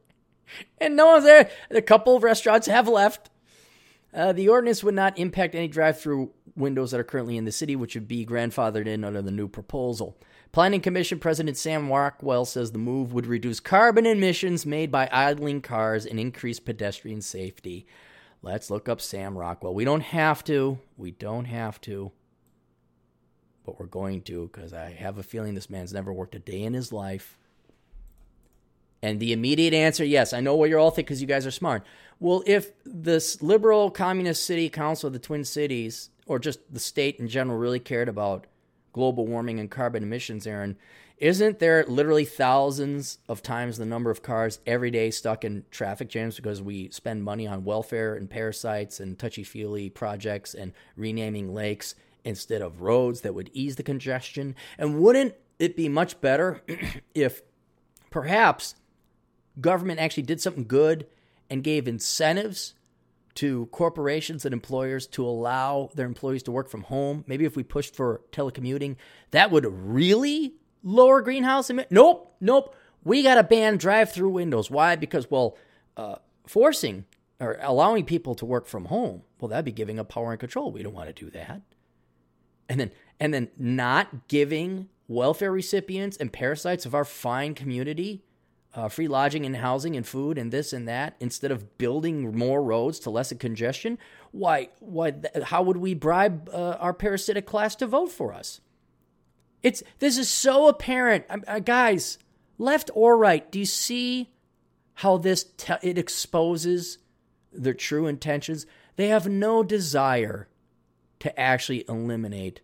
and 0.79 0.97
no 0.97 1.07
one's 1.07 1.25
there. 1.25 1.51
A 1.70 1.83
couple 1.83 2.16
of 2.16 2.22
restaurants 2.22 2.66
have 2.66 2.89
left. 2.89 3.31
Uh, 4.12 4.33
the 4.33 4.49
ordinance 4.49 4.85
would 4.85 4.95
not 4.95 5.18
impact 5.18 5.55
any 5.55 5.66
drive-through 5.66 6.31
windows 6.55 6.93
that 6.93 7.01
are 7.01 7.05
currently 7.05 7.37
in 7.37 7.45
the 7.45 7.53
city, 7.53 7.75
which 7.75 7.95
would 7.95 8.07
be 8.07 8.25
grandfathered 8.25 8.87
in 8.87 9.05
under 9.05 9.20
the 9.20 9.31
new 9.31 9.49
proposal. 9.49 10.16
Planning 10.53 10.83
Commission 10.83 11.18
President 11.18 11.57
Sam 11.57 11.91
Rockwell 11.91 12.45
says 12.45 12.70
the 12.70 12.79
move 12.79 13.12
would 13.12 13.27
reduce 13.27 13.59
carbon 13.59 14.07
emissions 14.07 14.64
made 14.64 14.93
by 14.93 15.09
idling 15.11 15.62
cars 15.62 16.07
and 16.07 16.20
increase 16.20 16.61
pedestrian 16.61 17.22
safety. 17.22 17.87
Let's 18.41 18.70
look 18.70 18.89
up 18.89 19.01
Sam 19.01 19.37
Rockwell. 19.37 19.75
We 19.75 19.85
don't 19.85 20.03
have 20.03 20.45
to. 20.45 20.79
We 20.97 21.11
don't 21.11 21.47
have 21.47 21.81
to. 21.83 22.12
But 23.65 23.81
we're 23.81 23.87
going 23.87 24.23
to 24.23 24.51
because 24.53 24.73
I 24.73 24.91
have 24.91 25.19
a 25.19 25.23
feeling 25.23 25.55
this 25.55 25.71
man's 25.71 25.93
never 25.93 26.12
worked 26.12 26.35
a 26.35 26.39
day 26.39 26.62
in 26.62 26.75
his 26.75 26.93
life. 26.93 27.39
And 29.03 29.21
the 29.21 29.33
immediate 29.33 29.75
answer, 29.75 30.05
yes, 30.05 30.33
I 30.33 30.41
know 30.41 30.55
what 30.55 30.71
you're 30.71 30.79
all 30.79 30.91
thinking 30.91 31.07
because 31.07 31.21
you 31.21 31.27
guys 31.27 31.47
are 31.47 31.51
smart. 31.51 31.85
Well, 32.21 32.43
if 32.47 32.71
this 32.85 33.43
liberal 33.43 33.91
communist 33.91 34.45
city 34.45 34.71
council 34.71 35.09
of 35.09 35.12
the 35.12 35.19
Twin 35.19 35.45
Cities, 35.45 36.11
or 36.27 36.39
just 36.39 36.61
the 36.73 36.81
state 36.81 37.19
in 37.19 37.29
general, 37.29 37.59
really 37.59 37.81
cared 37.81 38.09
about 38.09 38.47
global 38.95 39.27
warming 39.27 39.61
and 39.61 39.71
carbon 39.71 40.03
emissions, 40.03 40.47
Aaron, 40.47 40.79
isn't 41.19 41.59
there 41.59 41.85
literally 41.87 42.25
thousands 42.25 43.19
of 43.29 43.43
times 43.43 43.77
the 43.77 43.87
number 43.87 44.11
of 44.11 44.23
cars 44.23 44.59
every 44.67 44.91
day 44.91 45.11
stuck 45.11 45.45
in 45.45 45.65
traffic 45.71 46.09
jams 46.09 46.37
because 46.37 46.61
we 46.61 46.91
spend 46.91 47.23
money 47.23 47.47
on 47.47 47.65
welfare 47.65 48.15
and 48.15 48.29
parasites 48.29 49.01
and 49.01 49.19
touchy 49.19 49.45
feely 49.45 49.91
projects 49.91 50.55
and 50.55 50.73
renaming 50.97 51.55
lakes 51.55 51.95
instead 52.25 52.62
of 52.62 52.81
roads 52.81 53.20
that 53.20 53.35
would 53.35 53.51
ease 53.53 53.77
the 53.77 53.83
congestion? 53.83 54.55
And 54.79 55.01
wouldn't 55.01 55.35
it 55.59 55.77
be 55.77 55.89
much 55.89 56.20
better 56.20 56.62
if 57.14 57.43
perhaps 58.11 58.75
government 59.61 60.01
actually 60.01 60.25
did 60.25 60.41
something 60.41 60.64
good 60.64 61.07
and 61.49 61.62
gave 61.62 61.87
incentives 61.87 62.75
to 63.35 63.66
corporations 63.66 64.45
and 64.45 64.53
employers 64.53 65.07
to 65.09 65.25
allow 65.27 65.91
their 65.95 66.07
employees 66.07 66.43
to 66.45 66.53
work 66.53 66.68
from 66.68 66.83
home. 66.83 67.25
Maybe 67.27 67.45
if 67.45 67.57
we 67.57 67.62
pushed 67.62 67.95
for 67.95 68.22
telecommuting, 68.33 68.97
that 69.33 69.51
would 69.51 69.66
really 69.66 70.55
lower 70.83 71.20
greenhouse 71.20 71.70
emissions. 71.70 71.93
Nope, 71.93 72.35
nope. 72.41 72.77
We 73.03 73.22
got 73.22 73.35
to 73.35 73.43
ban 73.43 73.77
drive-through 73.77 74.31
windows. 74.31 74.70
Why? 74.70 74.97
Because 74.97 75.31
well, 75.31 75.59
uh, 75.97 76.16
forcing 76.47 77.05
or 77.41 77.59
allowing 77.61 78.05
people 78.05 78.35
to 78.37 78.47
work 78.47 78.66
from 78.66 78.87
home, 78.87 79.22
well, 79.41 79.49
that'd 79.49 79.64
be 79.64 79.72
giving 79.72 79.99
up 79.99 80.09
power 80.09 80.31
and 80.31 80.41
control. 80.41 80.70
We 80.72 80.83
don't 80.83 80.95
want 80.95 81.14
to 81.14 81.25
do 81.25 81.31
that. 81.31 81.61
And 82.69 82.81
then 82.81 82.91
and 83.21 83.33
then 83.33 83.49
not 83.57 84.29
giving 84.29 84.89
welfare 85.07 85.53
recipients 85.53 86.17
and 86.17 86.33
parasites 86.33 86.87
of 86.87 86.95
our 86.95 87.05
fine 87.05 87.55
community 87.55 88.23
uh, 88.75 88.89
free 88.89 89.07
lodging 89.07 89.47
and 89.47 89.57
housing 89.57 89.97
and 89.97 90.07
food 90.07 90.37
and 90.37 90.51
this 90.51 90.73
and 90.73 90.89
that 90.89 91.15
instead 91.21 91.53
of 91.53 91.79
building 91.79 92.37
more 92.37 92.62
roads 92.62 92.99
to 92.99 93.11
lessen 93.11 93.39
congestion 93.39 93.99
why 94.33 94.69
why 94.81 95.12
th- 95.12 95.45
how 95.45 95.62
would 95.62 95.77
we 95.77 95.95
bribe 95.95 96.51
uh, 96.53 96.77
our 96.81 96.93
parasitic 96.93 97.47
class 97.47 97.77
to 97.77 97.87
vote 97.87 98.11
for 98.11 98.33
us? 98.33 98.61
It's 99.62 99.83
this 100.01 100.19
is 100.19 100.29
so 100.29 100.67
apparent. 100.67 101.25
Uh, 101.47 101.61
guys 101.61 102.19
left 102.59 102.91
or 102.95 103.17
right 103.17 103.51
do 103.53 103.61
you 103.61 103.65
see 103.65 104.33
how 104.95 105.19
this 105.19 105.45
te- 105.57 105.75
it 105.83 105.97
exposes 105.97 106.99
their 107.53 107.75
true 107.75 108.09
intentions? 108.09 108.67
They 108.97 109.09
have 109.09 109.29
no 109.29 109.62
desire 109.62 110.49
to 111.25 111.41
actually 111.41 111.87
eliminate 111.89 112.61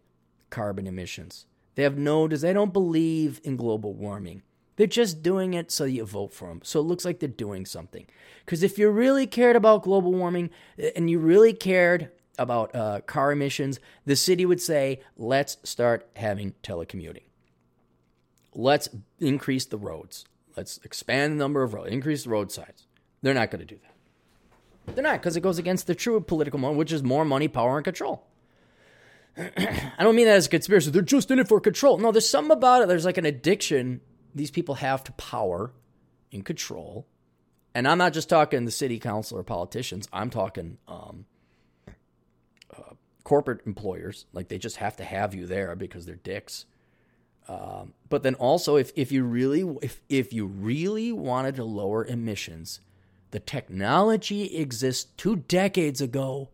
carbon 0.51 0.87
emissions. 0.87 1.47
They 1.77 1.83
have 1.83 1.97
no, 1.97 2.29
they 2.29 2.53
don't 2.53 2.75
believe 2.75 3.41
in 3.43 3.57
global 3.57 3.95
warming. 3.95 4.43
They're 4.77 4.87
just 4.87 5.23
doing 5.23 5.55
it 5.55 5.71
so 5.71 5.85
you 5.85 6.05
vote 6.05 6.35
for 6.35 6.49
them. 6.49 6.61
So 6.63 6.79
it 6.79 6.83
looks 6.83 7.07
like 7.07 7.21
they're 7.21 7.29
doing 7.31 7.65
something. 7.65 8.07
Because 8.45 8.63
if 8.63 8.79
you 8.79 8.91
really 8.91 9.27
cared 9.27 9.57
about 9.57 9.85
global 9.85 10.13
warming 10.13 10.51
eh, 10.79 10.91
and 10.95 11.09
you 11.09 11.19
really 11.19 11.55
cared 11.55 12.11
about 12.39 12.75
uh, 12.75 13.01
car 13.01 13.33
emissions, 13.33 13.81
the 14.05 14.15
city 14.15 14.45
would 14.45 14.61
say, 14.61 15.01
let's 15.17 15.57
start 15.65 16.07
having 16.17 16.53
telecommuting. 16.63 17.25
Let's 18.55 18.91
increase 19.19 19.65
the 19.65 19.79
roads. 19.79 20.27
Let's 20.55 20.81
expand 20.85 21.33
the 21.33 21.39
number 21.39 21.63
of 21.63 21.73
roads, 21.73 21.91
increase 21.91 22.25
the 22.25 22.31
road 22.31 22.53
size. 22.53 22.87
They're 23.23 23.33
not 23.33 23.51
going 23.51 23.61
to 23.61 23.75
do 23.75 23.81
that. 23.81 24.95
They're 24.95 25.03
not 25.03 25.23
because 25.23 25.39
it 25.39 25.41
goes 25.41 25.59
against 25.59 25.87
the 25.87 25.95
true 25.95 26.21
political 26.21 26.61
moment, 26.61 26.79
which 26.79 26.93
is 26.93 27.03
more 27.03 27.25
money, 27.25 27.49
power, 27.49 27.79
and 27.79 27.85
control. 27.85 28.27
I 29.99 30.03
don't 30.03 30.17
mean 30.17 30.27
that 30.27 30.37
as 30.37 30.47
a 30.47 30.51
conspiracy. 30.51 30.91
They're 30.91 31.03
just 31.03 31.31
in 31.31 31.39
it 31.39 31.49
for 31.49 31.61
control. 31.61 31.99
No, 31.99 32.13
there's 32.13 32.29
something 32.29 32.53
about 32.53 32.83
it. 32.83 32.89
There's 32.89 33.05
like 33.05 33.19
an 33.19 33.27
addiction 33.27 34.01
these 34.35 34.51
people 34.51 34.77
have 34.77 35.03
to 35.05 35.13
power 35.13 35.73
and 36.33 36.45
control. 36.45 37.07
And 37.75 37.87
I'm 37.87 37.99
not 37.99 38.13
just 38.13 38.29
talking 38.29 38.65
the 38.65 38.71
city 38.71 38.99
council 38.99 39.39
or 39.39 39.43
politicians. 39.43 40.09
I'm 40.13 40.31
talking 40.31 40.79
um, 40.89 41.27
uh, 42.77 42.95
corporate 43.25 43.61
employers. 43.67 44.27
Like 44.33 44.49
they 44.49 44.59
just 44.59 44.77
have 44.77 44.97
to 44.97 45.05
have 45.05 45.35
you 45.35 45.47
there 45.47 45.77
because 45.77 46.07
they're 46.07 46.17
dicks. 46.17 46.67
Um, 47.49 47.95
but 48.09 48.23
then 48.23 48.35
also, 48.37 48.77
if, 48.77 48.93
if 48.95 49.11
you 49.11 49.25
really 49.25 49.63
if 49.83 50.01
if 50.09 50.33
you 50.33 50.47
really 50.47 51.11
wanted 51.11 51.57
to 51.57 51.65
lower 51.65 52.05
emissions, 52.05 52.81
the 53.31 53.41
technology 53.41 54.57
exists 54.57 55.11
two 55.17 55.37
decades 55.37 56.01
ago 56.01 56.51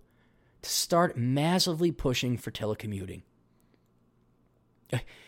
to 0.67 0.73
start 0.73 1.17
massively 1.17 1.93
pushing 1.93 2.37
for 2.37 2.51
telecommuting. 2.51 3.23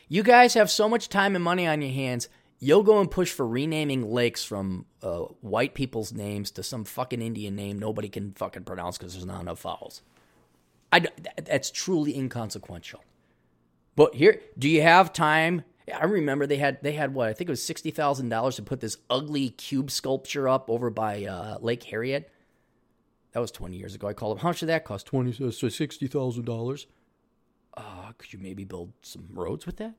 You 0.09 0.22
guys 0.22 0.55
have 0.55 0.70
so 0.70 0.89
much 0.89 1.09
time 1.09 1.34
and 1.34 1.45
money 1.45 1.66
on 1.66 1.82
your 1.82 1.93
hands. 1.93 2.28
You'll 2.61 2.82
go 2.82 3.01
and 3.01 3.11
push 3.11 3.30
for 3.30 3.47
renaming 3.47 4.11
lakes 4.11 4.45
from 4.45 4.86
uh, 5.03 5.20
white 5.41 5.74
people's 5.74 6.12
names 6.12 6.51
to 6.53 6.62
some 6.62 6.84
fucking 6.84 7.22
Indian 7.22 7.55
name 7.55 7.78
nobody 7.78 8.09
can 8.09 8.32
fucking 8.32 8.64
pronounce 8.64 8.99
because 8.99 9.12
there's 9.12 9.26
not 9.26 9.41
enough 9.41 9.61
vowels. 9.61 10.03
I, 10.91 11.07
that's 11.45 11.70
truly 11.70 12.16
inconsequential. 12.16 13.05
But 13.95 14.14
here, 14.14 14.41
do 14.59 14.68
you 14.68 14.82
have 14.82 15.12
time? 15.12 15.62
I 15.93 16.05
remember 16.05 16.47
they 16.47 16.57
had 16.57 16.82
they 16.82 16.93
had 16.93 17.14
what 17.14 17.28
I 17.28 17.32
think 17.32 17.49
it 17.49 17.53
was 17.53 17.62
sixty 17.62 17.91
thousand 17.91 18.28
dollars 18.28 18.57
to 18.57 18.62
put 18.62 18.80
this 18.80 18.97
ugly 19.09 19.51
cube 19.51 19.91
sculpture 19.91 20.49
up 20.49 20.70
over 20.70 20.91
by 20.91 21.24
uh, 21.24 21.59
Lake 21.61 21.84
Harriet. 21.84 22.30
That 23.33 23.41
was 23.41 23.51
twenty 23.51 23.76
years 23.76 23.95
ago. 23.95 24.09
I 24.09 24.12
called 24.12 24.37
them. 24.37 24.43
How 24.43 24.49
much 24.49 24.61
did 24.61 24.66
that 24.66 24.85
cost? 24.85 25.07
Twenty, 25.07 25.33
so 25.33 25.68
sixty 25.68 26.07
thousand 26.07 26.45
dollars. 26.45 26.87
Uh, 27.76 28.12
could 28.18 28.33
you 28.33 28.39
maybe 28.39 28.64
build 28.64 28.93
some 29.03 29.29
roads 29.33 29.66
with 29.66 29.76
that? 29.76 29.95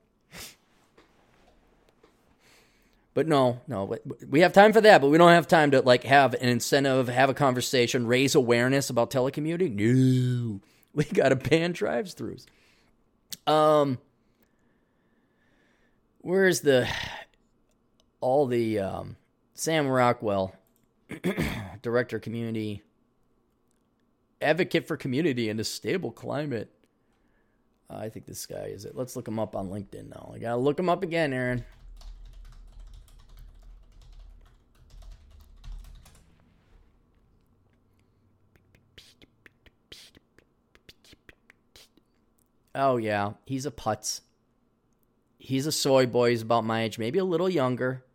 But 3.13 3.27
no, 3.27 3.59
no, 3.67 3.97
we 4.29 4.41
have 4.41 4.53
time 4.53 4.71
for 4.71 4.81
that, 4.81 5.01
but 5.01 5.09
we 5.09 5.17
don't 5.17 5.31
have 5.31 5.47
time 5.47 5.71
to 5.71 5.81
like 5.81 6.03
have 6.03 6.35
an 6.35 6.47
incentive, 6.47 7.07
have 7.09 7.29
a 7.29 7.33
conversation, 7.33 8.07
raise 8.07 8.35
awareness 8.35 8.89
about 8.89 9.09
telecommuting. 9.09 9.75
No, 9.75 10.61
we 10.93 11.03
got 11.05 11.29
to 11.29 11.35
ban 11.35 11.71
drive-throughs. 11.71 12.45
Um, 13.47 13.97
where's 16.21 16.61
the 16.61 16.87
all 18.21 18.45
the 18.45 18.79
um, 18.79 19.15
Sam 19.53 19.87
Rockwell, 19.87 20.53
director, 21.81 22.19
community 22.19 22.83
advocate 24.41 24.87
for 24.87 24.97
community 24.97 25.49
and 25.49 25.59
a 25.59 25.63
stable 25.63 26.11
climate. 26.11 26.71
I 27.89 28.09
think 28.09 28.25
this 28.25 28.45
guy 28.45 28.71
is 28.73 28.85
it. 28.85 28.95
Let's 28.95 29.15
look 29.15 29.27
him 29.27 29.39
up 29.39 29.55
on 29.55 29.69
LinkedIn 29.69 30.09
now. 30.09 30.31
I 30.33 30.39
gotta 30.39 30.57
look 30.57 30.79
him 30.79 30.89
up 30.89 31.03
again, 31.03 31.33
Aaron. 31.33 31.65
Oh 42.75 42.97
yeah, 42.97 43.33
he's 43.45 43.65
a 43.65 43.71
putz. 43.71 44.21
He's 45.37 45.65
a 45.65 45.71
soy 45.71 46.05
boy. 46.05 46.29
He's 46.29 46.43
about 46.43 46.63
my 46.63 46.83
age, 46.83 46.99
maybe 46.99 47.17
a 47.17 47.25
little 47.25 47.49
younger. 47.49 48.05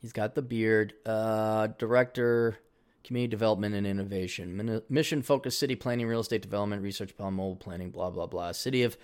He's 0.00 0.12
got 0.12 0.34
the 0.34 0.42
beard. 0.42 0.94
Uh, 1.04 1.68
director 1.78 2.58
community 3.04 3.30
development 3.30 3.74
and 3.74 3.86
innovation, 3.86 4.82
mission 4.88 5.22
focused 5.22 5.58
city 5.58 5.74
planning, 5.74 6.06
real 6.06 6.20
estate 6.20 6.42
development, 6.42 6.82
research 6.82 7.10
upon 7.10 7.34
mobile 7.34 7.56
planning, 7.56 7.90
blah, 7.90 8.10
blah, 8.10 8.26
blah. 8.26 8.52
City 8.52 8.82
of 8.82 8.96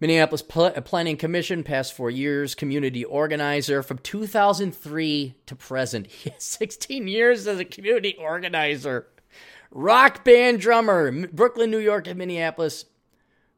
Minneapolis 0.00 0.42
Pl- 0.42 0.72
uh, 0.76 0.80
Planning 0.80 1.16
Commission, 1.16 1.62
past 1.62 1.94
four 1.94 2.10
years, 2.10 2.54
community 2.54 3.04
organizer 3.04 3.82
from 3.82 3.98
2003 3.98 5.34
to 5.46 5.56
present. 5.56 6.06
He 6.24 6.30
has 6.30 6.42
16 6.42 7.08
years 7.08 7.46
as 7.46 7.58
a 7.58 7.64
community 7.64 8.16
organizer. 8.18 9.06
Rock 9.70 10.24
band 10.24 10.60
drummer, 10.60 11.26
Brooklyn, 11.28 11.70
New 11.70 11.78
York, 11.78 12.06
and 12.06 12.18
Minneapolis. 12.18 12.86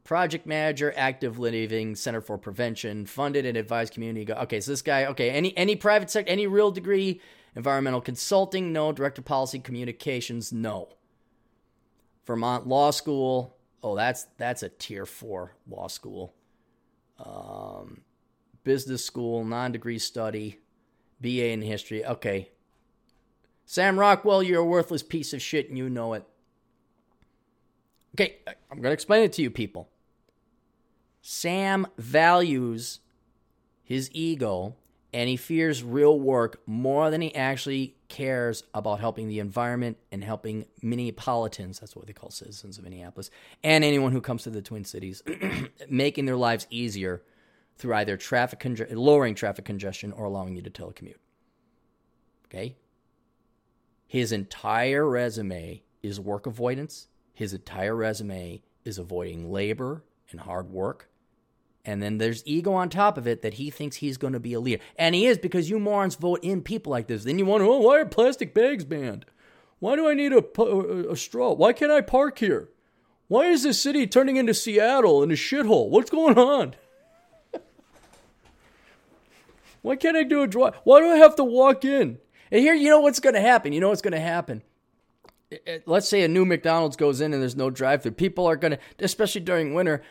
Project 0.04 0.46
manager, 0.46 0.94
active 0.96 1.40
living, 1.40 1.96
Center 1.96 2.20
for 2.20 2.38
Prevention, 2.38 3.06
funded 3.06 3.44
and 3.44 3.56
advised 3.56 3.92
community. 3.92 4.32
Okay, 4.32 4.60
so 4.60 4.70
this 4.70 4.80
guy, 4.80 5.06
okay, 5.06 5.30
any 5.30 5.56
any 5.56 5.74
private 5.74 6.10
sector, 6.10 6.30
any 6.30 6.46
real 6.46 6.70
degree, 6.70 7.20
Environmental 7.56 8.02
consulting, 8.02 8.72
no. 8.72 8.92
Director 8.92 9.22
of 9.22 9.24
policy 9.24 9.58
communications, 9.58 10.52
no. 10.52 10.90
Vermont 12.26 12.66
Law 12.68 12.90
School, 12.90 13.56
oh, 13.82 13.96
that's 13.96 14.26
that's 14.36 14.62
a 14.62 14.68
tier 14.68 15.06
four 15.06 15.54
law 15.66 15.86
school. 15.86 16.34
Um, 17.18 18.02
business 18.62 19.04
school, 19.04 19.42
non 19.42 19.72
degree 19.72 19.98
study, 19.98 20.60
BA 21.20 21.48
in 21.48 21.62
history. 21.62 22.04
Okay. 22.04 22.50
Sam 23.64 23.98
Rockwell, 23.98 24.42
you're 24.42 24.60
a 24.60 24.64
worthless 24.64 25.02
piece 25.02 25.32
of 25.32 25.42
shit 25.42 25.68
and 25.68 25.78
you 25.78 25.88
know 25.88 26.12
it. 26.12 26.24
Okay, 28.14 28.36
I'm 28.46 28.78
going 28.78 28.90
to 28.90 28.92
explain 28.92 29.24
it 29.24 29.32
to 29.34 29.42
you 29.42 29.50
people. 29.50 29.88
Sam 31.20 31.86
values 31.98 33.00
his 33.82 34.08
ego 34.12 34.74
and 35.12 35.28
he 35.28 35.36
fears 35.36 35.82
real 35.82 36.18
work 36.18 36.60
more 36.66 37.10
than 37.10 37.20
he 37.20 37.34
actually 37.34 37.96
cares 38.08 38.64
about 38.74 39.00
helping 39.00 39.28
the 39.28 39.38
environment 39.38 39.96
and 40.12 40.22
helping 40.22 40.66
Minneapolitans, 40.82 41.80
that's 41.80 41.96
what 41.96 42.06
they 42.06 42.12
call 42.12 42.30
citizens 42.30 42.78
of 42.78 42.84
Minneapolis, 42.84 43.30
and 43.62 43.84
anyone 43.84 44.12
who 44.12 44.20
comes 44.20 44.42
to 44.42 44.50
the 44.50 44.62
Twin 44.62 44.84
Cities, 44.84 45.22
making 45.88 46.26
their 46.26 46.36
lives 46.36 46.66
easier 46.70 47.22
through 47.78 47.94
either 47.94 48.16
traffic 48.16 48.58
conge- 48.58 48.90
lowering 48.90 49.34
traffic 49.34 49.64
congestion 49.64 50.12
or 50.12 50.24
allowing 50.24 50.56
you 50.56 50.62
to 50.62 50.70
telecommute. 50.70 51.16
Okay? 52.46 52.76
His 54.06 54.32
entire 54.32 55.08
resume 55.08 55.82
is 56.02 56.20
work 56.20 56.46
avoidance. 56.46 57.08
His 57.34 57.52
entire 57.52 57.94
resume 57.94 58.62
is 58.84 58.98
avoiding 58.98 59.50
labor 59.50 60.04
and 60.30 60.40
hard 60.40 60.70
work. 60.70 61.08
And 61.86 62.02
then 62.02 62.18
there's 62.18 62.42
ego 62.44 62.72
on 62.72 62.88
top 62.88 63.16
of 63.16 63.28
it 63.28 63.42
that 63.42 63.54
he 63.54 63.70
thinks 63.70 63.96
he's 63.96 64.16
going 64.18 64.32
to 64.32 64.40
be 64.40 64.52
a 64.54 64.60
leader. 64.60 64.82
And 64.96 65.14
he 65.14 65.26
is 65.26 65.38
because 65.38 65.70
you 65.70 65.78
morons 65.78 66.16
vote 66.16 66.40
in 66.42 66.60
people 66.60 66.90
like 66.90 67.06
this. 67.06 67.22
Then 67.22 67.38
you 67.38 67.46
wonder, 67.46 67.64
oh, 67.64 67.78
why 67.78 68.00
are 68.00 68.04
plastic 68.04 68.52
bags 68.52 68.84
banned? 68.84 69.24
Why 69.78 69.94
do 69.94 70.08
I 70.08 70.14
need 70.14 70.32
a, 70.32 70.42
a, 71.10 71.16
straw? 71.16 71.52
Why 71.52 71.72
can't 71.72 71.92
I 71.92 72.00
park 72.00 72.40
here? 72.40 72.70
Why 73.28 73.46
is 73.46 73.62
this 73.62 73.80
city 73.80 74.06
turning 74.06 74.36
into 74.36 74.52
Seattle 74.52 75.22
in 75.22 75.30
a 75.30 75.34
shithole? 75.34 75.88
What's 75.90 76.10
going 76.10 76.36
on? 76.36 76.74
Why 79.82 79.94
can't 79.94 80.16
I 80.16 80.24
do 80.24 80.42
a 80.42 80.48
drive? 80.48 80.74
Why 80.82 81.00
do 81.00 81.08
I 81.08 81.16
have 81.16 81.36
to 81.36 81.44
walk 81.44 81.84
in? 81.84 82.18
And 82.50 82.60
here, 82.60 82.74
you 82.74 82.88
know 82.88 83.00
what's 83.00 83.20
going 83.20 83.34
to 83.34 83.40
happen. 83.40 83.72
You 83.72 83.80
know 83.80 83.90
what's 83.90 84.02
going 84.02 84.12
to 84.12 84.20
happen. 84.20 84.62
Eh, 85.52 85.58
eh, 85.66 85.78
let's 85.86 86.08
say 86.08 86.22
a 86.22 86.28
new 86.28 86.44
McDonald's 86.44 86.96
goes 86.96 87.20
in 87.20 87.32
and 87.32 87.40
there's 87.40 87.56
no 87.56 87.70
drive-through. 87.70 88.12
People 88.12 88.46
are 88.46 88.56
going 88.56 88.72
to, 88.72 88.78
especially 88.98 89.42
during 89.42 89.74
winter, 89.74 90.02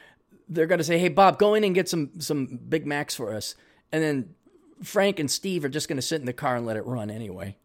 they're 0.48 0.68
going 0.68 0.80
to 0.80 0.84
say, 0.84 0.98
"Hey, 0.98 1.10
Bob, 1.10 1.40
go 1.40 1.54
in 1.54 1.64
and 1.64 1.74
get 1.74 1.90
some 1.90 2.12
some 2.20 2.60
Big 2.70 2.86
Macs 2.86 3.16
for 3.16 3.34
us," 3.34 3.56
and 3.92 4.04
then 4.04 4.36
Frank 4.84 5.20
and 5.20 5.30
Steve 5.30 5.66
are 5.66 5.70
just 5.70 5.88
going 5.88 5.98
to 5.98 6.02
sit 6.02 6.20
in 6.20 6.26
the 6.26 6.34
car 6.34 6.56
and 6.56 6.66
let 6.66 6.78
it 6.78 6.86
run 6.86 7.10
anyway. 7.10 7.56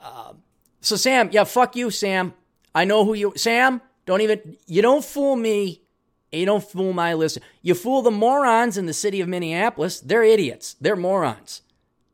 Uh, 0.00 0.34
so 0.80 0.96
Sam, 0.96 1.28
yeah, 1.32 1.44
fuck 1.44 1.76
you, 1.76 1.90
Sam. 1.90 2.34
I 2.74 2.84
know 2.84 3.04
who 3.04 3.14
you, 3.14 3.32
Sam. 3.36 3.80
Don't 4.06 4.20
even 4.20 4.56
you 4.66 4.82
don't 4.82 5.04
fool 5.04 5.36
me. 5.36 5.82
You 6.30 6.46
don't 6.46 6.62
fool 6.62 6.92
my 6.92 7.14
list. 7.14 7.38
You 7.62 7.74
fool 7.74 8.02
the 8.02 8.10
morons 8.10 8.76
in 8.76 8.86
the 8.86 8.92
city 8.92 9.20
of 9.20 9.28
Minneapolis. 9.28 10.00
They're 10.00 10.22
idiots. 10.22 10.76
They're 10.80 10.96
morons. 10.96 11.62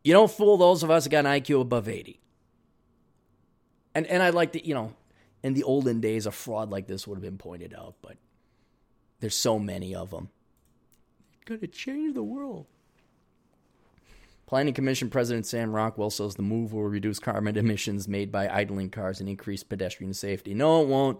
You 0.05 0.12
don't 0.12 0.31
fool 0.31 0.57
those 0.57 0.83
of 0.83 0.91
us 0.91 1.05
that 1.05 1.11
got 1.11 1.27
an 1.27 1.41
IQ 1.41 1.61
above 1.61 1.89
80. 1.89 2.20
And 3.95 4.07
and 4.07 4.22
I'd 4.22 4.35
like 4.35 4.53
to, 4.53 4.66
you 4.66 4.75
know, 4.75 4.95
in 5.45 5.53
the 5.53 5.62
olden 5.62 6.01
days, 6.01 6.24
a 6.24 6.32
fraud 6.32 6.70
like 6.70 6.86
this 6.86 7.07
would 7.07 7.16
have 7.16 7.22
been 7.22 7.36
pointed 7.36 7.74
out, 7.74 7.97
but 8.01 8.16
there's 9.20 9.36
so 9.36 9.59
many 9.59 9.95
of 9.95 10.11
them. 10.11 10.30
Going 11.45 11.61
to 11.61 11.66
change 11.66 12.14
the 12.14 12.22
world. 12.22 12.64
Planning 14.47 14.72
Commission 14.72 15.11
President 15.11 15.45
Sam 15.45 15.74
Rockwell 15.74 16.09
says 16.09 16.34
the 16.34 16.42
move 16.42 16.72
will 16.72 16.84
reduce 16.84 17.18
carbon 17.18 17.57
emissions 17.59 18.09
made 18.09 18.32
by 18.32 18.49
idling 18.49 18.88
cars 18.88 19.20
and 19.20 19.28
increase 19.28 19.62
pedestrian 19.62 20.14
safety. 20.14 20.55
No, 20.55 20.82
it 20.82 20.88
won't. 20.88 21.18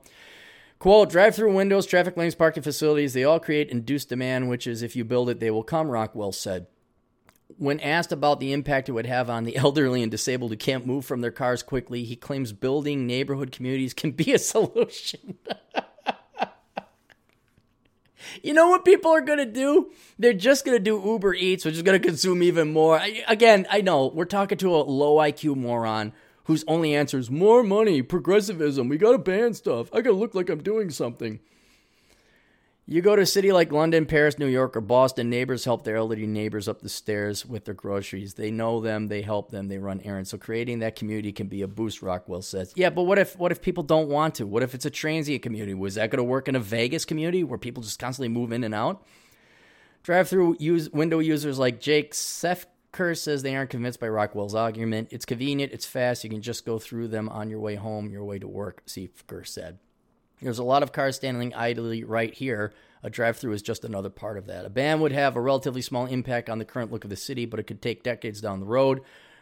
Quote, 0.79 1.11
drive 1.11 1.37
through 1.37 1.53
windows, 1.53 1.85
traffic 1.85 2.17
lanes, 2.17 2.35
parking 2.35 2.63
facilities, 2.63 3.13
they 3.13 3.25
all 3.25 3.39
create 3.39 3.69
induced 3.69 4.09
demand, 4.09 4.49
which 4.49 4.67
is 4.67 4.83
if 4.83 4.97
you 4.97 5.05
build 5.05 5.29
it, 5.29 5.39
they 5.39 5.51
will 5.51 5.63
come, 5.63 5.89
Rockwell 5.89 6.33
said. 6.33 6.67
When 7.59 7.81
asked 7.81 8.13
about 8.13 8.41
the 8.41 8.53
impact 8.53 8.89
it 8.89 8.93
would 8.93 9.07
have 9.07 9.31
on 9.31 9.45
the 9.45 9.57
elderly 9.57 10.03
and 10.03 10.11
disabled 10.11 10.51
who 10.51 10.57
can't 10.57 10.87
move 10.87 11.05
from 11.05 11.21
their 11.21 11.31
cars 11.31 11.63
quickly, 11.63 12.05
he 12.05 12.17
claims 12.17 12.53
building 12.53 13.07
neighborhood 13.07 13.53
communities 13.53 13.95
can 13.95 14.13
be 14.13 14.33
a 14.33 14.39
solution. 14.41 15.39
you 18.43 18.53
know 18.53 18.69
what 18.69 18.85
people 18.85 19.11
are 19.11 19.21
going 19.21 19.39
to 19.39 19.47
do? 19.47 19.91
They're 20.19 20.33
just 20.33 20.65
going 20.65 20.77
to 20.77 20.83
do 20.83 21.01
Uber 21.05 21.35
Eats, 21.35 21.65
which 21.65 21.75
is 21.75 21.83
going 21.83 22.01
to 22.01 22.07
consume 22.07 22.43
even 22.43 22.73
more. 22.73 22.99
I, 22.99 23.25
again, 23.29 23.67
I 23.71 23.81
know 23.81 24.07
we're 24.07 24.25
talking 24.25 24.59
to 24.59 24.75
a 24.75 24.79
low 24.79 25.17
IQ 25.17 25.57
moron 25.57 26.13
whose 26.45 26.65
only 26.69 26.95
answer 26.95 27.19
is 27.19 27.31
more 27.31 27.63
money, 27.63 28.03
progressivism, 28.03 28.89
we 28.89 28.99
got 28.99 29.13
to 29.13 29.19
ban 29.19 29.55
stuff. 29.55 29.89
I 29.93 30.01
got 30.01 30.11
to 30.11 30.17
look 30.17 30.35
like 30.35 30.51
I'm 30.51 30.63
doing 30.63 30.91
something. 30.91 31.41
You 32.87 33.01
go 33.01 33.17
to 33.17 33.23
a 33.23 33.27
city 33.27 33.51
like 33.51 33.73
London, 33.73 34.05
Paris, 34.05 34.39
New 34.39 34.47
York, 34.47 34.77
or 34.77 34.83
Boston, 34.83 35.31
neighbors 35.31 35.65
help 35.65 35.85
their 35.85 35.97
elderly 35.97 36.27
neighbors 36.27 36.69
up 36.69 36.83
the 36.83 36.91
stairs 36.91 37.47
with 37.47 37.65
their 37.65 37.73
groceries. 37.73 38.35
They 38.35 38.51
know 38.51 38.83
them, 38.83 39.09
they 39.09 39.23
help 39.23 39.51
them, 39.51 39.69
they 39.69 39.79
run 39.79 40.03
errands. 40.03 40.29
So 40.29 40.37
creating 40.37 40.81
that 40.81 40.95
community 40.95 41.33
can 41.33 41.47
be 41.47 41.63
a 41.63 41.67
boost, 41.67 42.03
Rockwell 42.03 42.43
says. 42.43 42.75
Yeah, 42.77 42.91
but 42.91 43.05
what 43.05 43.19
if 43.19 43.39
what 43.39 43.53
if 43.53 43.63
people 43.63 43.85
don't 43.85 44.11
want 44.11 44.35
to? 44.35 44.47
What 44.47 44.63
if 44.63 44.75
it's 44.75 44.85
a 44.85 44.91
transient 44.91 45.43
community? 45.43 45.73
Was 45.73 45.95
that 45.95 46.11
to 46.11 46.23
work 46.23 46.47
in 46.47 46.57
a 46.57 46.61
Vegas 46.61 47.07
community 47.07 47.43
where 47.43 47.59
people 47.59 47.83
just 47.83 47.99
constantly 47.99 48.29
move 48.29 48.53
in 48.53 48.65
and 48.65 48.75
out? 48.75 49.03
Drive 50.03 50.29
through 50.29 50.57
use 50.59 50.91
window 50.91 51.21
users 51.21 51.59
like 51.59 51.81
Jake 51.81 52.13
Sefker 52.13 53.17
says 53.17 53.43
they 53.43 53.57
aren't 53.57 53.71
convinced 53.71 53.99
by 53.99 54.09
Rockwell's 54.11 54.55
argument. 54.55 55.09
It's 55.11 55.25
convenient, 55.25 55.73
it's 55.73 55.87
fast, 55.87 56.23
you 56.23 56.29
can 56.29 56.43
just 56.43 56.67
go 56.67 56.79
through 56.79 57.09
them 57.09 57.31
on 57.31 57.49
your 57.49 57.61
way 57.61 57.77
home, 57.77 58.11
your 58.11 58.25
way 58.25 58.39
to 58.39 58.47
work, 58.47 58.85
Sefker 58.87 59.47
said. 59.47 59.79
There's 60.45 60.59
a 60.59 60.65
lot 60.65 60.83
of 60.83 60.93
cars 60.93 61.17
standing 61.17 61.55
idly 61.55 62.05
right 62.05 62.33
here. 62.33 62.73
A 63.03 63.11
drive 63.11 63.37
through 63.37 63.53
is 63.53 63.63
just 63.63 63.85
another 63.85 64.11
part 64.11 64.39
of 64.39 64.47
that. 64.47 64.65
A 64.65 64.71
ban 64.71 65.01
would 65.01 65.13
have 65.13 65.37
a 65.37 65.41
relatively 65.41 65.83
small 65.83 66.07
impact 66.07 66.49
on 66.49 66.59
the 66.59 66.65
current 66.65 66.93
look 66.93 67.05
of 67.05 67.11
the 67.11 67.17
city, 67.17 67.47
but 67.47 67.59
it 67.61 67.67
could 67.67 67.83
take 67.83 68.03
decades 68.03 68.41
down 68.41 68.61
the 68.61 68.67
road. 68.67 69.01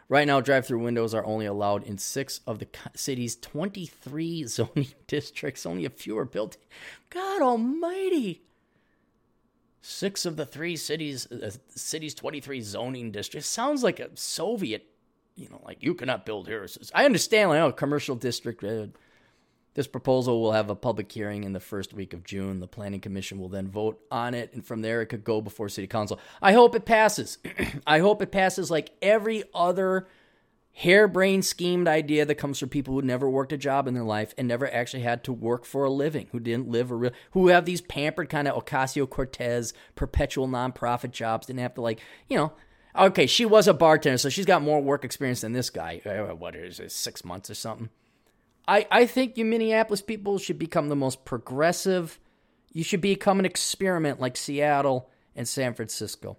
Right 0.09 0.27
now, 0.27 0.41
drive 0.41 0.67
through 0.67 0.81
windows 0.81 1.15
are 1.15 1.25
only 1.25 1.47
allowed 1.47 1.85
in 1.85 1.99
six 1.99 2.41
of 2.47 2.59
the 2.59 2.69
city's 2.95 3.37
23 3.37 4.45
zoning 4.47 4.89
districts. 5.07 5.67
Only 5.67 5.85
a 5.85 5.91
few 5.91 6.19
are 6.19 6.25
built. 6.25 6.57
God 7.11 7.43
almighty. 7.43 8.43
Six 9.81 10.25
of 10.25 10.37
the 10.37 10.47
three 10.47 10.77
cities, 10.77 11.27
uh, 11.33 11.51
city's 11.69 12.15
23 12.15 12.61
zoning 12.61 13.11
districts. 13.11 13.49
Sounds 13.49 13.83
like 13.83 13.99
a 13.99 14.11
Soviet, 14.15 14.87
you 15.35 15.49
know, 15.49 15.61
like 15.65 15.83
you 15.83 15.95
cannot 15.95 16.25
build 16.25 16.47
here. 16.47 16.67
I 16.95 17.05
understand, 17.05 17.51
like, 17.51 17.61
oh, 17.61 17.73
commercial 17.73 18.15
district. 18.15 18.63
Uh, 18.63 18.87
this 19.75 19.87
proposal 19.87 20.41
will 20.41 20.53
have 20.53 20.69
a 20.69 20.75
public 20.75 21.11
hearing 21.11 21.45
in 21.45 21.53
the 21.53 21.61
first 21.61 21.95
week 21.95 22.13
of 22.13 22.25
June. 22.25 22.61
The 22.61 22.67
Planning 22.67 23.01
Commission 23.01 23.39
will 23.39 23.49
then 23.49 23.69
vote 23.69 24.03
on 24.11 24.35
it, 24.35 24.53
and 24.53 24.65
from 24.65 24.83
there 24.83 25.01
it 25.01 25.07
could 25.07 25.25
go 25.25 25.41
before 25.41 25.69
City 25.69 25.87
Council. 25.87 26.21
I 26.43 26.53
hope 26.53 26.75
it 26.75 26.85
passes. 26.85 27.39
I 27.87 28.01
hope 28.01 28.21
it 28.21 28.31
passes 28.31 28.71
like 28.71 28.91
every 29.01 29.45
other 29.55 30.07
harebrained 30.75 31.45
schemed 31.45 31.87
idea 31.87 32.25
that 32.25 32.35
comes 32.37 32.59
from 32.59 32.69
people 32.69 32.95
who 32.95 33.03
never 33.03 33.29
worked 33.29 33.53
a 33.53 33.59
job 33.59 33.87
in 33.87 33.95
their 33.95 34.03
life 34.03 34.35
and 34.39 34.49
never 34.49 34.73
actually 34.73 35.03
had 35.03 35.23
to 35.25 35.33
work 35.33 35.65
for 35.65 35.85
a 35.85 35.91
living, 35.91 36.29
who 36.33 36.41
didn't 36.41 36.69
live 36.69 36.91
a 36.91 36.95
real, 36.95 37.13
who 37.33 37.49
have 37.49 37.65
these 37.65 37.81
pampered 37.81 38.29
kind 38.29 38.49
of 38.49 38.63
Ocasio 38.63 39.09
Cortez 39.09 39.73
perpetual 39.95 40.49
nonprofit 40.49 41.13
jobs, 41.13 41.47
didn't 41.47 41.61
have 41.61 41.75
to 41.75 41.81
like, 41.81 42.01
you 42.29 42.37
know. 42.37 42.53
Okay, 42.95 43.27
she 43.27 43.47
was 43.47 43.67
a 43.67 43.73
bartender, 43.73 44.19
so 44.19 44.29
she's 44.29 44.45
got 44.45 44.61
more 44.61 44.79
work 44.79 45.03
experience 45.03 45.41
than 45.41 45.53
this 45.53 45.71
guy. 45.71 46.03
Uh, 46.05 46.35
what 46.35 46.55
is 46.55 46.79
it, 46.79 46.93
six 46.93 47.25
months 47.25 47.49
or 47.49 47.55
something? 47.55 47.89
I, 48.67 48.87
I 48.91 49.07
think 49.07 49.37
you 49.37 49.45
Minneapolis 49.45 50.03
people 50.03 50.39
should 50.39 50.59
become 50.59 50.89
the 50.89 50.97
most 50.97 51.25
progressive. 51.25 52.21
You 52.73 52.85
should 52.85 53.01
become 53.01 53.39
an 53.39 53.45
experiment 53.45 54.21
like 54.21 54.37
Seattle 54.37 55.11
and 55.35 55.47
San 55.47 55.75
Francisco. 55.75 56.39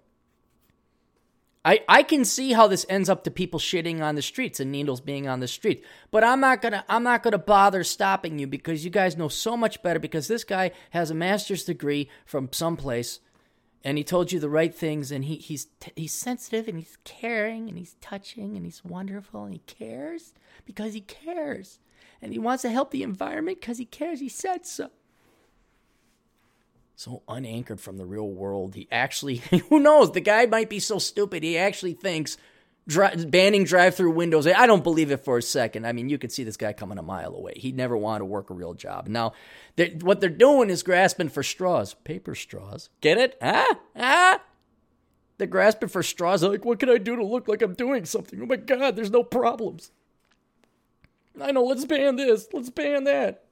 I, 1.66 1.80
I 1.88 2.02
can 2.02 2.26
see 2.26 2.52
how 2.52 2.66
this 2.66 2.84
ends 2.90 3.08
up 3.08 3.24
to 3.24 3.30
people 3.30 3.58
shitting 3.58 4.02
on 4.02 4.16
the 4.16 4.22
streets 4.22 4.60
and 4.60 4.70
needles 4.70 5.00
being 5.00 5.26
on 5.26 5.40
the 5.40 5.48
street. 5.48 5.82
But 6.10 6.22
I'm 6.22 6.40
not 6.40 6.60
gonna 6.60 6.84
I'm 6.88 7.02
not 7.02 7.22
gonna 7.22 7.38
bother 7.38 7.82
stopping 7.84 8.38
you 8.38 8.46
because 8.46 8.84
you 8.84 8.90
guys 8.90 9.16
know 9.16 9.28
so 9.28 9.56
much 9.56 9.82
better 9.82 9.98
because 9.98 10.28
this 10.28 10.44
guy 10.44 10.72
has 10.90 11.10
a 11.10 11.14
master's 11.14 11.64
degree 11.64 12.10
from 12.26 12.50
someplace 12.52 13.20
and 13.82 13.96
he 13.96 14.04
told 14.04 14.30
you 14.30 14.40
the 14.40 14.50
right 14.50 14.74
things 14.74 15.10
and 15.10 15.24
he, 15.24 15.36
he's 15.36 15.68
he's 15.96 16.12
sensitive 16.12 16.68
and 16.68 16.78
he's 16.78 16.98
caring 17.04 17.70
and 17.70 17.78
he's 17.78 17.96
touching 18.02 18.56
and 18.56 18.66
he's 18.66 18.84
wonderful 18.84 19.44
and 19.44 19.54
he 19.54 19.60
cares 19.60 20.34
because 20.66 20.92
he 20.92 21.00
cares 21.00 21.78
and 22.22 22.32
he 22.32 22.38
wants 22.38 22.62
to 22.62 22.70
help 22.70 22.90
the 22.90 23.02
environment 23.02 23.60
because 23.60 23.78
he 23.78 23.84
cares. 23.84 24.20
He 24.20 24.28
said 24.28 24.66
so. 24.66 24.90
So 26.96 27.22
unanchored 27.28 27.80
from 27.80 27.98
the 27.98 28.06
real 28.06 28.28
world. 28.28 28.74
He 28.74 28.88
actually, 28.90 29.36
who 29.68 29.80
knows? 29.80 30.12
The 30.12 30.20
guy 30.20 30.46
might 30.46 30.70
be 30.70 30.78
so 30.78 30.98
stupid. 30.98 31.42
He 31.42 31.58
actually 31.58 31.94
thinks 31.94 32.36
dri- 32.86 33.24
banning 33.26 33.64
drive 33.64 33.94
through 33.94 34.12
windows. 34.12 34.46
I 34.46 34.66
don't 34.66 34.84
believe 34.84 35.10
it 35.10 35.24
for 35.24 35.38
a 35.38 35.42
second. 35.42 35.86
I 35.86 35.92
mean, 35.92 36.08
you 36.08 36.18
could 36.18 36.32
see 36.32 36.44
this 36.44 36.56
guy 36.56 36.72
coming 36.72 36.98
a 36.98 37.02
mile 37.02 37.34
away. 37.34 37.54
He 37.56 37.72
never 37.72 37.96
wanted 37.96 38.20
to 38.20 38.24
work 38.26 38.50
a 38.50 38.54
real 38.54 38.74
job. 38.74 39.08
Now, 39.08 39.32
they're, 39.76 39.90
what 40.00 40.20
they're 40.20 40.30
doing 40.30 40.70
is 40.70 40.82
grasping 40.82 41.28
for 41.28 41.42
straws, 41.42 41.94
paper 41.94 42.34
straws. 42.34 42.90
Get 43.00 43.18
it? 43.18 43.36
Ah, 43.42 43.78
ah. 43.96 44.40
They're 45.38 45.46
grasping 45.48 45.88
for 45.88 46.02
straws. 46.02 46.44
Like, 46.44 46.64
what 46.64 46.78
can 46.78 46.88
I 46.88 46.98
do 46.98 47.16
to 47.16 47.24
look 47.24 47.48
like 47.48 47.60
I'm 47.60 47.74
doing 47.74 48.04
something? 48.04 48.40
Oh 48.40 48.46
my 48.46 48.56
God, 48.56 48.94
there's 48.94 49.10
no 49.10 49.24
problems. 49.24 49.90
I 51.40 51.50
know, 51.50 51.64
let's 51.64 51.84
ban 51.84 52.16
this. 52.16 52.48
Let's 52.52 52.70
ban 52.70 53.04
that. 53.04 53.44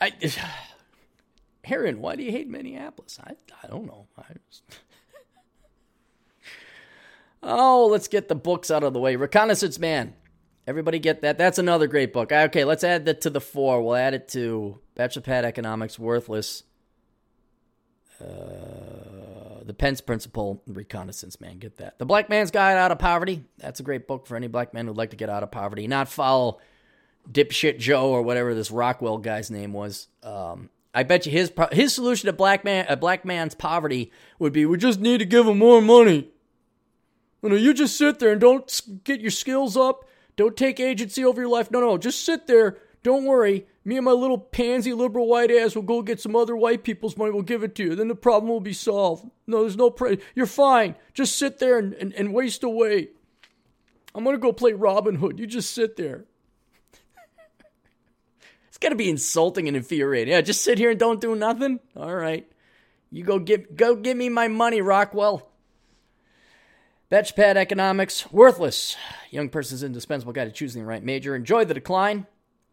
I, 0.00 0.12
Aaron, 1.64 2.00
why 2.00 2.16
do 2.16 2.22
you 2.22 2.30
hate 2.30 2.48
Minneapolis? 2.48 3.18
I, 3.22 3.34
I 3.62 3.66
don't 3.68 3.86
know. 3.86 4.06
I 4.18 4.24
just... 4.48 4.62
oh, 7.42 7.86
let's 7.86 8.08
get 8.08 8.28
the 8.28 8.34
books 8.34 8.70
out 8.70 8.82
of 8.82 8.92
the 8.92 9.00
way. 9.00 9.16
Reconnaissance 9.16 9.78
Man. 9.78 10.14
Everybody 10.66 10.98
get 10.98 11.22
that? 11.22 11.38
That's 11.38 11.58
another 11.58 11.86
great 11.86 12.12
book. 12.12 12.30
Okay, 12.30 12.64
let's 12.64 12.84
add 12.84 13.04
that 13.06 13.22
to 13.22 13.30
the 13.30 13.40
four. 13.40 13.82
We'll 13.82 13.96
add 13.96 14.14
it 14.14 14.28
to 14.28 14.78
Bachelor 14.94 15.22
Pad 15.22 15.44
Economics, 15.44 15.98
Worthless, 15.98 16.62
uh, 18.20 18.99
The 19.64 19.74
Pence 19.74 20.00
Principle, 20.00 20.62
Reconnaissance 20.66 21.40
Man. 21.40 21.58
Get 21.58 21.76
that. 21.78 21.98
The 21.98 22.06
Black 22.06 22.28
Man's 22.28 22.50
Guide 22.50 22.76
Out 22.76 22.92
of 22.92 22.98
Poverty. 22.98 23.44
That's 23.58 23.80
a 23.80 23.82
great 23.82 24.06
book 24.06 24.26
for 24.26 24.36
any 24.36 24.46
black 24.46 24.74
man 24.74 24.86
who'd 24.86 24.96
like 24.96 25.10
to 25.10 25.16
get 25.16 25.28
out 25.28 25.42
of 25.42 25.50
poverty, 25.50 25.86
not 25.86 26.08
follow 26.08 26.60
dipshit 27.30 27.78
Joe 27.78 28.10
or 28.10 28.22
whatever 28.22 28.54
this 28.54 28.70
Rockwell 28.70 29.18
guy's 29.18 29.50
name 29.50 29.72
was. 29.72 30.08
Um, 30.22 30.70
I 30.94 31.02
bet 31.02 31.26
you 31.26 31.32
his 31.32 31.52
his 31.72 31.94
solution 31.94 32.26
to 32.26 32.32
black 32.32 32.64
man 32.64 32.86
a 32.88 32.96
black 32.96 33.24
man's 33.24 33.54
poverty 33.54 34.10
would 34.38 34.52
be 34.52 34.66
we 34.66 34.76
just 34.76 35.00
need 35.00 35.18
to 35.18 35.24
give 35.24 35.46
him 35.46 35.58
more 35.58 35.80
money. 35.80 36.28
You 37.42 37.48
know, 37.48 37.56
you 37.56 37.72
just 37.72 37.96
sit 37.96 38.18
there 38.18 38.32
and 38.32 38.40
don't 38.40 38.80
get 39.04 39.20
your 39.20 39.30
skills 39.30 39.76
up. 39.76 40.04
Don't 40.36 40.56
take 40.56 40.80
agency 40.80 41.24
over 41.24 41.40
your 41.40 41.50
life. 41.50 41.70
No, 41.70 41.80
no, 41.80 41.96
just 41.96 42.24
sit 42.24 42.46
there. 42.46 42.78
Don't 43.02 43.24
worry. 43.24 43.66
Me 43.84 43.96
and 43.96 44.04
my 44.04 44.12
little 44.12 44.38
pansy 44.38 44.92
liberal 44.92 45.26
white 45.26 45.50
ass 45.50 45.74
will 45.74 45.82
go 45.82 46.02
get 46.02 46.20
some 46.20 46.36
other 46.36 46.54
white 46.54 46.84
people's 46.84 47.16
money. 47.16 47.30
We'll 47.30 47.42
give 47.42 47.62
it 47.62 47.74
to 47.76 47.84
you. 47.84 47.94
Then 47.94 48.08
the 48.08 48.14
problem 48.14 48.50
will 48.50 48.60
be 48.60 48.74
solved. 48.74 49.28
No, 49.46 49.62
there's 49.62 49.76
no 49.76 49.90
pre. 49.90 50.18
You're 50.34 50.46
fine. 50.46 50.94
Just 51.14 51.36
sit 51.36 51.58
there 51.58 51.78
and, 51.78 51.94
and, 51.94 52.12
and 52.12 52.34
waste 52.34 52.62
away. 52.62 53.08
I'm 54.14 54.24
gonna 54.24 54.38
go 54.38 54.52
play 54.52 54.72
Robin 54.72 55.16
Hood. 55.16 55.38
You 55.38 55.46
just 55.46 55.72
sit 55.72 55.96
there. 55.96 56.24
it's 58.68 58.78
gotta 58.78 58.96
be 58.96 59.08
insulting 59.08 59.66
and 59.66 59.76
infuriating. 59.76 60.32
Yeah, 60.32 60.40
just 60.42 60.62
sit 60.62 60.78
here 60.78 60.90
and 60.90 60.98
don't 60.98 61.20
do 61.20 61.34
nothing. 61.34 61.80
All 61.96 62.14
right, 62.14 62.50
you 63.10 63.24
go 63.24 63.38
give 63.38 63.76
go 63.76 63.94
give 63.94 64.16
me 64.16 64.28
my 64.28 64.48
money, 64.48 64.80
Rockwell. 64.80 65.48
Batchpad 67.10 67.56
economics 67.56 68.30
worthless. 68.30 68.96
Young 69.30 69.48
person's 69.48 69.82
indispensable 69.82 70.32
guide 70.32 70.44
to 70.44 70.52
choosing 70.52 70.82
the 70.82 70.88
right 70.88 71.02
major. 71.02 71.34
Enjoy 71.34 71.64
the 71.64 71.74
decline. 71.74 72.26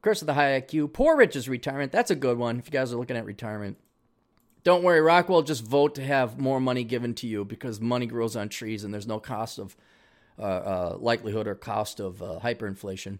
Curse 0.07 0.21
of 0.21 0.27
the 0.27 0.35
high 0.35 0.61
IQ. 0.61 0.93
Poor 0.93 1.17
Richard's 1.17 1.49
retirement. 1.49 1.91
That's 1.91 2.11
a 2.11 2.15
good 2.15 2.37
one 2.37 2.59
if 2.59 2.67
you 2.67 2.71
guys 2.71 2.93
are 2.93 2.95
looking 2.95 3.17
at 3.17 3.25
retirement. 3.25 3.77
Don't 4.63 4.81
worry, 4.81 5.01
Rockwell. 5.01 5.41
Just 5.41 5.65
vote 5.65 5.95
to 5.95 6.01
have 6.01 6.39
more 6.39 6.61
money 6.61 6.85
given 6.85 7.13
to 7.15 7.27
you 7.27 7.43
because 7.43 7.81
money 7.81 8.05
grows 8.05 8.37
on 8.37 8.47
trees 8.47 8.85
and 8.85 8.93
there's 8.93 9.05
no 9.05 9.19
cost 9.19 9.59
of 9.59 9.75
uh, 10.39 10.43
uh, 10.43 10.97
likelihood 10.97 11.45
or 11.45 11.55
cost 11.55 11.99
of 11.99 12.23
uh, 12.23 12.39
hyperinflation. 12.41 13.19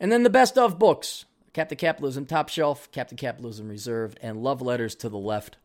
And 0.00 0.10
then 0.10 0.24
the 0.24 0.28
best 0.28 0.58
of 0.58 0.76
books 0.76 1.24
Captain 1.52 1.78
Capitalism 1.78 2.26
Top 2.26 2.48
Shelf, 2.48 2.90
Captain 2.90 3.16
Capitalism 3.16 3.68
Reserved, 3.68 4.18
and 4.20 4.42
Love 4.42 4.60
Letters 4.60 4.96
to 4.96 5.08
the 5.08 5.18
Left. 5.18 5.56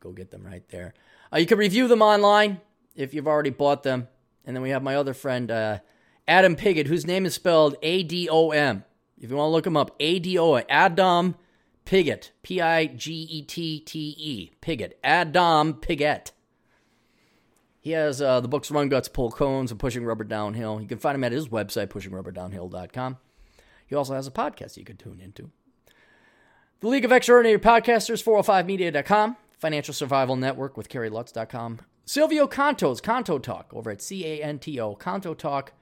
Go 0.00 0.12
get 0.12 0.30
them 0.30 0.46
right 0.46 0.66
there. 0.70 0.94
Uh, 1.30 1.36
you 1.36 1.44
can 1.44 1.58
review 1.58 1.86
them 1.86 2.00
online 2.00 2.62
if 2.96 3.12
you've 3.12 3.28
already 3.28 3.50
bought 3.50 3.82
them. 3.82 4.08
And 4.46 4.56
then 4.56 4.62
we 4.62 4.70
have 4.70 4.82
my 4.82 4.96
other 4.96 5.12
friend, 5.12 5.50
uh, 5.50 5.80
Adam 6.26 6.56
Piggott, 6.56 6.86
whose 6.86 7.06
name 7.06 7.26
is 7.26 7.34
spelled 7.34 7.76
A 7.82 8.02
D 8.04 8.26
O 8.30 8.48
M. 8.48 8.84
If 9.24 9.30
you 9.30 9.36
want 9.36 9.48
to 9.48 9.52
look 9.52 9.66
him 9.66 9.76
up, 9.76 9.96
A 10.00 10.18
D 10.18 10.38
O 10.38 10.58
Adam 10.68 11.36
Piggott, 11.86 12.32
P 12.42 12.60
I 12.60 12.86
G 12.86 13.12
E 13.30 13.40
T 13.40 13.80
T 13.80 14.14
E, 14.18 14.50
Piggott, 14.60 14.98
Adam 15.02 15.74
Piggott. 15.74 16.32
He 17.80 17.92
has 17.92 18.20
uh, 18.20 18.40
the 18.40 18.48
books 18.48 18.70
Run 18.70 18.90
Guts, 18.90 19.08
Pull 19.08 19.30
Cones, 19.30 19.70
and 19.70 19.80
Pushing 19.80 20.04
Rubber 20.04 20.24
Downhill. 20.24 20.78
You 20.78 20.86
can 20.86 20.98
find 20.98 21.14
him 21.14 21.24
at 21.24 21.32
his 21.32 21.48
website, 21.48 21.86
pushingrubberdownhill.com. 21.86 23.16
He 23.86 23.94
also 23.94 24.14
has 24.14 24.26
a 24.26 24.30
podcast 24.30 24.76
you 24.76 24.84
could 24.84 24.98
tune 24.98 25.20
into. 25.22 25.50
The 26.80 26.88
League 26.88 27.06
of 27.06 27.12
Extraordinary 27.12 27.58
Podcasters, 27.58 28.22
405media.com, 28.22 29.36
Financial 29.58 29.94
Survival 29.94 30.36
Network 30.36 30.76
with 30.76 30.90
KerryLutz.com, 30.90 31.80
Silvio 32.04 32.46
Canto's 32.46 33.00
Canto 33.00 33.38
Talk 33.38 33.72
over 33.72 33.90
at 33.90 34.02
C 34.02 34.26
A 34.26 34.42
N 34.42 34.58
T 34.58 34.78
O, 34.78 34.94
Canto 34.94 35.32
Talk 35.32 35.72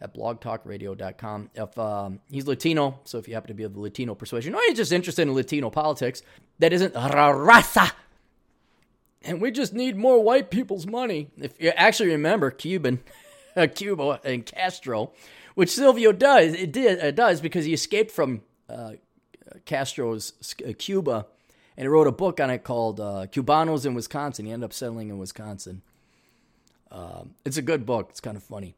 at 0.00 0.14
blogtalkradio.com. 0.14 1.50
If 1.54 1.78
um, 1.78 2.20
he's 2.30 2.46
Latino, 2.46 3.00
so 3.04 3.18
if 3.18 3.28
you 3.28 3.34
happen 3.34 3.48
to 3.48 3.54
be 3.54 3.64
of 3.64 3.74
the 3.74 3.80
Latino 3.80 4.14
persuasion, 4.14 4.54
or 4.54 4.62
you're 4.62 4.74
just 4.74 4.92
interested 4.92 5.22
in 5.22 5.34
Latino 5.34 5.70
politics, 5.70 6.22
that 6.58 6.72
isn't 6.72 6.94
raza. 6.94 7.92
And 9.22 9.40
we 9.40 9.50
just 9.50 9.74
need 9.74 9.96
more 9.96 10.22
white 10.22 10.50
people's 10.50 10.86
money. 10.86 11.28
If 11.36 11.60
you 11.60 11.70
actually 11.70 12.10
remember 12.10 12.50
Cuban, 12.50 13.00
Cuba 13.74 14.20
and 14.24 14.46
Castro, 14.46 15.12
which 15.54 15.70
Silvio 15.70 16.12
does, 16.12 16.54
it 16.54 16.72
did 16.72 16.98
it 16.98 17.16
does 17.16 17.40
because 17.40 17.64
he 17.64 17.72
escaped 17.72 18.12
from 18.12 18.42
uh, 18.68 18.92
Castro's 19.64 20.32
uh, 20.66 20.72
Cuba 20.78 21.26
and 21.76 21.84
he 21.84 21.88
wrote 21.88 22.08
a 22.08 22.12
book 22.12 22.40
on 22.40 22.50
it 22.50 22.64
called 22.64 22.98
uh, 22.98 23.26
Cubanos 23.30 23.86
in 23.86 23.94
Wisconsin. 23.94 24.46
He 24.46 24.52
ended 24.52 24.64
up 24.64 24.72
settling 24.72 25.10
in 25.10 25.18
Wisconsin. 25.18 25.82
Um, 26.90 27.34
it's 27.44 27.56
a 27.56 27.62
good 27.62 27.86
book. 27.86 28.08
It's 28.10 28.20
kind 28.20 28.36
of 28.36 28.42
funny. 28.42 28.74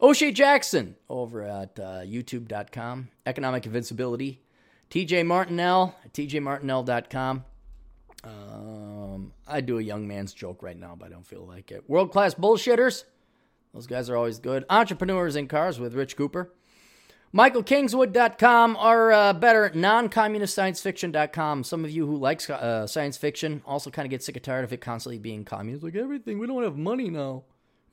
O'Shea 0.00 0.32
Jackson 0.32 0.96
over 1.08 1.42
at 1.42 1.78
uh, 1.78 2.00
youtube.com. 2.00 3.08
Economic 3.26 3.66
Invincibility. 3.66 4.40
TJ 4.90 5.26
Martinell 5.26 5.94
at 6.04 6.12
tjmartinell.com. 6.12 7.44
Um, 8.24 9.32
I 9.46 9.60
do 9.60 9.78
a 9.78 9.82
young 9.82 10.06
man's 10.08 10.32
joke 10.32 10.62
right 10.62 10.78
now, 10.78 10.94
but 10.98 11.06
I 11.06 11.08
don't 11.10 11.26
feel 11.26 11.46
like 11.46 11.70
it. 11.70 11.88
World 11.88 12.10
class 12.10 12.34
bullshitters. 12.34 13.04
Those 13.72 13.86
guys 13.86 14.08
are 14.08 14.16
always 14.16 14.38
good. 14.38 14.64
Entrepreneurs 14.70 15.36
in 15.36 15.48
Cars 15.48 15.80
with 15.80 15.94
Rich 15.94 16.16
Cooper. 16.16 16.52
MichaelKingswood.com 17.34 18.76
or 18.80 19.12
uh, 19.12 19.32
better, 19.32 19.72
non-communistsciencefiction.com. 19.74 21.64
Some 21.64 21.84
of 21.84 21.90
you 21.90 22.06
who 22.06 22.16
like 22.16 22.48
uh, 22.48 22.86
science 22.86 23.16
fiction 23.16 23.62
also 23.66 23.90
kind 23.90 24.06
of 24.06 24.10
get 24.10 24.22
sick 24.22 24.36
and 24.36 24.44
tired 24.44 24.64
of 24.64 24.72
it 24.72 24.80
constantly 24.80 25.18
being 25.18 25.44
communist. 25.44 25.82
Like 25.82 25.96
everything, 25.96 26.38
we 26.38 26.46
don't 26.46 26.62
have 26.62 26.76
money 26.76 27.10
now. 27.10 27.42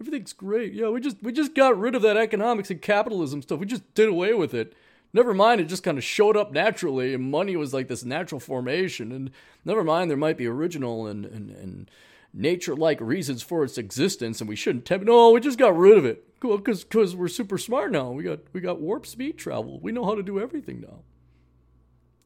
Everything's 0.02 0.34
great. 0.34 0.74
Yeah, 0.74 0.89
we 0.89 0.99
just 0.99 1.18
we 1.22 1.32
just 1.32 1.54
got 1.54 1.78
rid 1.78 1.93
of 1.93 2.02
that 2.02 2.18
economics 2.18 2.72
and 2.72 2.82
capitalism 2.82 3.43
stuff. 3.43 3.60
We 3.60 3.68
just 3.68 3.93
did 3.93 4.10
away 4.10 4.34
with 4.34 4.52
it. 4.52 4.74
Never 5.14 5.32
mind, 5.32 5.62
it 5.62 5.66
just 5.66 5.84
kind 5.84 5.99
of 5.99 6.04
showed 6.04 6.36
up 6.36 6.52
naturally, 6.52 7.14
and 7.14 7.30
money 7.30 7.56
was 7.56 7.72
like 7.72 7.88
this 7.88 8.04
natural 8.04 8.39
formation. 8.39 9.12
And 9.12 9.30
never 9.64 9.84
mind, 9.84 10.10
there 10.10 10.18
might 10.18 10.39
be 10.39 10.47
original 10.47 11.06
and 11.06 11.24
and, 11.24 11.52
and 11.52 11.91
nature-like 12.34 12.99
reasons 12.99 13.43
for 13.43 13.64
its 13.64 13.78
existence, 13.78 14.41
and 14.41 14.49
we 14.49 14.56
shouldn't. 14.56 14.89
Have, 14.89 15.04
no, 15.04 15.30
we 15.30 15.39
just 15.39 15.60
got 15.60 15.78
rid 15.78 15.99
of 15.99 16.06
it. 16.06 16.26
Cool, 16.39 16.58
because 16.58 16.84
because 16.84 17.16
we're 17.16 17.28
super 17.28 17.60
smart 17.60 17.91
now. 17.91 18.10
We 18.10 18.24
got 18.24 18.39
we 18.54 18.60
got 18.60 18.82
warp 18.82 19.06
speed 19.06 19.38
travel. 19.38 19.80
We 19.82 19.91
know 19.91 20.04
how 20.04 20.16
to 20.16 20.24
do 20.24 20.39
everything 20.39 20.82
now. 20.82 21.04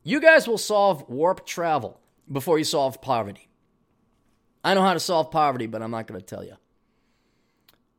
You 0.01 0.21
guys 0.21 0.47
will 0.47 0.57
solve 0.57 1.09
warp 1.09 1.45
travel 1.45 1.99
before 2.31 2.57
you 2.57 2.63
solve 2.63 3.01
poverty. 3.01 3.49
I 4.63 4.75
know 4.75 4.81
how 4.81 4.93
to 4.93 4.99
solve 5.01 5.29
poverty, 5.29 5.67
but 5.67 5.81
I'm 5.81 5.91
not 5.91 6.07
going 6.07 6.21
to 6.21 6.25
tell 6.25 6.45
you. 6.45 6.55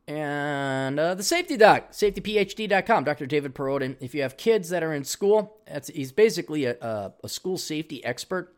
And 0.08 1.00
uh, 1.00 1.14
the 1.16 1.22
safety 1.24 1.56
doc, 1.56 1.90
safetyphd.com, 1.90 3.04
Dr. 3.04 3.26
David 3.26 3.54
Perrodin. 3.54 3.96
If 4.00 4.14
you 4.14 4.22
have 4.22 4.36
kids 4.36 4.68
that 4.68 4.84
are 4.84 4.92
in 4.92 5.04
school, 5.04 5.56
that's, 5.66 5.88
he's 5.88 6.12
basically 6.12 6.64
a, 6.64 6.76
a, 6.80 7.12
a 7.24 7.28
school 7.28 7.58
safety 7.58 8.04
expert. 8.04 8.54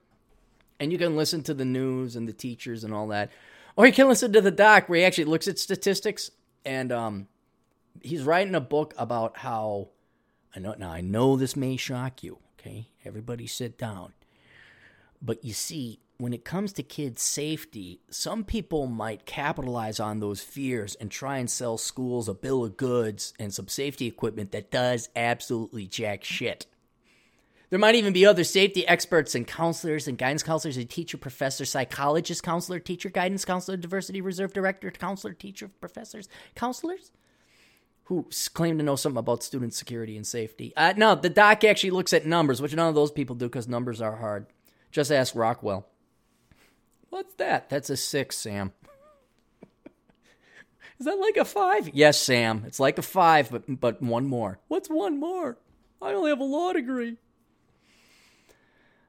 And 0.78 0.92
you 0.92 0.98
can 0.98 1.16
listen 1.16 1.42
to 1.44 1.54
the 1.54 1.64
news 1.64 2.16
and 2.16 2.28
the 2.28 2.32
teachers 2.32 2.84
and 2.84 2.92
all 2.92 3.08
that. 3.08 3.30
Or 3.76 3.86
you 3.86 3.92
can 3.92 4.08
listen 4.08 4.32
to 4.32 4.40
the 4.40 4.50
doc 4.50 4.88
where 4.88 4.98
he 4.98 5.04
actually 5.04 5.24
looks 5.24 5.48
at 5.48 5.58
statistics 5.58 6.30
and 6.64 6.92
um, 6.92 7.28
he's 8.02 8.22
writing 8.22 8.54
a 8.54 8.60
book 8.60 8.92
about 8.98 9.38
how 9.38 9.88
I 10.54 10.60
know 10.60 10.74
now 10.78 10.90
I 10.90 11.00
know 11.00 11.36
this 11.36 11.56
may 11.56 11.76
shock 11.76 12.22
you, 12.22 12.38
okay? 12.58 12.88
Everybody 13.04 13.46
sit 13.46 13.78
down. 13.78 14.12
But 15.22 15.44
you 15.44 15.52
see, 15.52 16.00
when 16.18 16.32
it 16.32 16.44
comes 16.44 16.72
to 16.72 16.82
kids' 16.82 17.22
safety, 17.22 18.00
some 18.10 18.42
people 18.42 18.88
might 18.88 19.24
capitalize 19.24 20.00
on 20.00 20.18
those 20.18 20.42
fears 20.42 20.96
and 20.96 21.12
try 21.12 21.38
and 21.38 21.48
sell 21.48 21.78
schools 21.78 22.28
a 22.28 22.34
bill 22.34 22.64
of 22.64 22.76
goods 22.76 23.32
and 23.38 23.54
some 23.54 23.68
safety 23.68 24.06
equipment 24.06 24.50
that 24.50 24.72
does 24.72 25.08
absolutely 25.14 25.86
jack 25.86 26.24
shit. 26.24 26.66
There 27.70 27.78
might 27.78 27.94
even 27.94 28.12
be 28.12 28.26
other 28.26 28.42
safety 28.44 28.86
experts 28.88 29.36
and 29.36 29.46
counselors 29.46 30.08
and 30.08 30.18
guidance 30.18 30.42
counselors 30.42 30.76
and 30.76 30.90
teacher, 30.90 31.18
professor, 31.18 31.64
psychologist, 31.64 32.42
counselor, 32.42 32.80
teacher, 32.80 33.10
guidance 33.10 33.44
counselor, 33.44 33.76
diversity 33.76 34.20
reserve 34.20 34.52
director, 34.52 34.90
counselor, 34.90 35.34
teacher, 35.34 35.70
professors, 35.80 36.28
counselors 36.56 37.12
who 38.04 38.26
claim 38.54 38.78
to 38.78 38.84
know 38.84 38.96
something 38.96 39.18
about 39.18 39.44
student 39.44 39.74
security 39.74 40.16
and 40.16 40.26
safety. 40.26 40.72
Uh, 40.76 40.94
no, 40.96 41.14
the 41.14 41.28
doc 41.28 41.62
actually 41.62 41.90
looks 41.90 42.14
at 42.14 42.26
numbers, 42.26 42.60
which 42.60 42.74
none 42.74 42.88
of 42.88 42.94
those 42.94 43.12
people 43.12 43.36
do 43.36 43.46
because 43.46 43.68
numbers 43.68 44.00
are 44.00 44.16
hard. 44.16 44.46
Just 44.90 45.12
ask 45.12 45.36
Rockwell. 45.36 45.86
What's 47.10 47.34
that? 47.34 47.68
That's 47.70 47.90
a 47.90 47.96
six, 47.96 48.36
Sam. 48.36 48.72
Is 50.98 51.06
that 51.06 51.18
like 51.18 51.36
a 51.36 51.44
five? 51.44 51.90
Yes, 51.94 52.20
Sam. 52.20 52.64
It's 52.66 52.80
like 52.80 52.98
a 52.98 53.02
five, 53.02 53.50
but 53.50 53.80
but 53.80 54.02
one 54.02 54.26
more. 54.26 54.58
What's 54.68 54.88
one 54.88 55.18
more? 55.20 55.58
I 56.02 56.12
only 56.12 56.30
have 56.30 56.40
a 56.40 56.44
law 56.44 56.72
degree. 56.72 57.16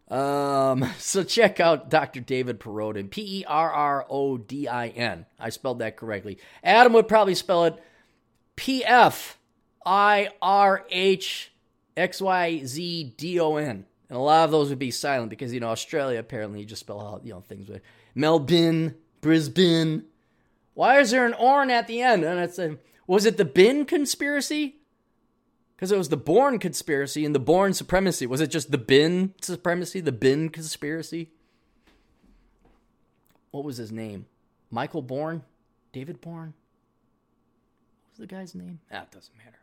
Um, 0.09 0.85
so 0.97 1.23
check 1.23 1.59
out 1.59 1.89
Dr. 1.89 2.19
David 2.19 2.59
Perrodin, 2.59 3.09
P 3.09 3.41
E 3.41 3.45
R 3.45 3.71
R 3.71 4.05
O 4.09 4.37
D 4.37 4.67
I 4.67 4.87
N. 4.87 5.25
I 5.39 5.49
spelled 5.49 5.79
that 5.79 5.97
correctly. 5.97 6.39
Adam 6.63 6.93
would 6.93 7.07
probably 7.07 7.35
spell 7.35 7.65
it 7.65 7.81
P 8.55 8.83
F 8.83 9.37
I 9.85 10.29
R 10.41 10.85
H 10.89 11.51
X 11.97 12.21
Y 12.21 12.61
Z 12.65 13.13
D 13.17 13.39
O 13.39 13.55
N. 13.55 13.85
And 14.09 14.17
a 14.17 14.21
lot 14.21 14.45
of 14.45 14.51
those 14.51 14.69
would 14.69 14.79
be 14.79 14.91
silent 14.91 15.29
because, 15.29 15.53
you 15.53 15.59
know, 15.59 15.69
Australia 15.69 16.19
apparently 16.19 16.59
you 16.59 16.65
just 16.65 16.79
spell 16.79 16.99
out, 16.99 17.23
you 17.23 17.31
know, 17.31 17.41
things 17.41 17.69
with 17.69 17.81
Melbourne, 18.15 18.95
Brisbane. 19.21 20.05
Why 20.73 20.99
is 20.99 21.11
there 21.11 21.25
an 21.25 21.35
Orn 21.35 21.69
at 21.69 21.87
the 21.87 22.01
end? 22.01 22.23
And 22.23 22.39
it's 22.39 22.57
a, 22.57 22.77
was 23.05 23.25
it 23.25 23.37
the 23.37 23.45
Bin 23.45 23.85
conspiracy? 23.85 24.77
Because 25.75 25.91
it 25.91 25.97
was 25.97 26.09
the 26.09 26.17
Bourne 26.17 26.57
conspiracy 26.57 27.23
and 27.23 27.35
the 27.35 27.39
Bourne 27.39 27.73
supremacy. 27.73 28.25
Was 28.25 28.41
it 28.41 28.47
just 28.47 28.71
the 28.71 28.77
Bin 28.77 29.33
supremacy, 29.41 30.01
the 30.01 30.11
Bin 30.11 30.49
conspiracy? 30.49 31.29
What 33.51 33.63
was 33.63 33.77
his 33.77 33.91
name? 33.91 34.25
Michael 34.71 35.01
Bourne? 35.01 35.43
David 35.93 36.19
Bourne? 36.19 36.53
What 38.03 38.19
was 38.19 38.27
the 38.27 38.35
guy's 38.35 38.55
name? 38.55 38.79
Ah, 38.91 39.03
it 39.03 39.11
doesn't 39.11 39.37
matter. 39.37 39.58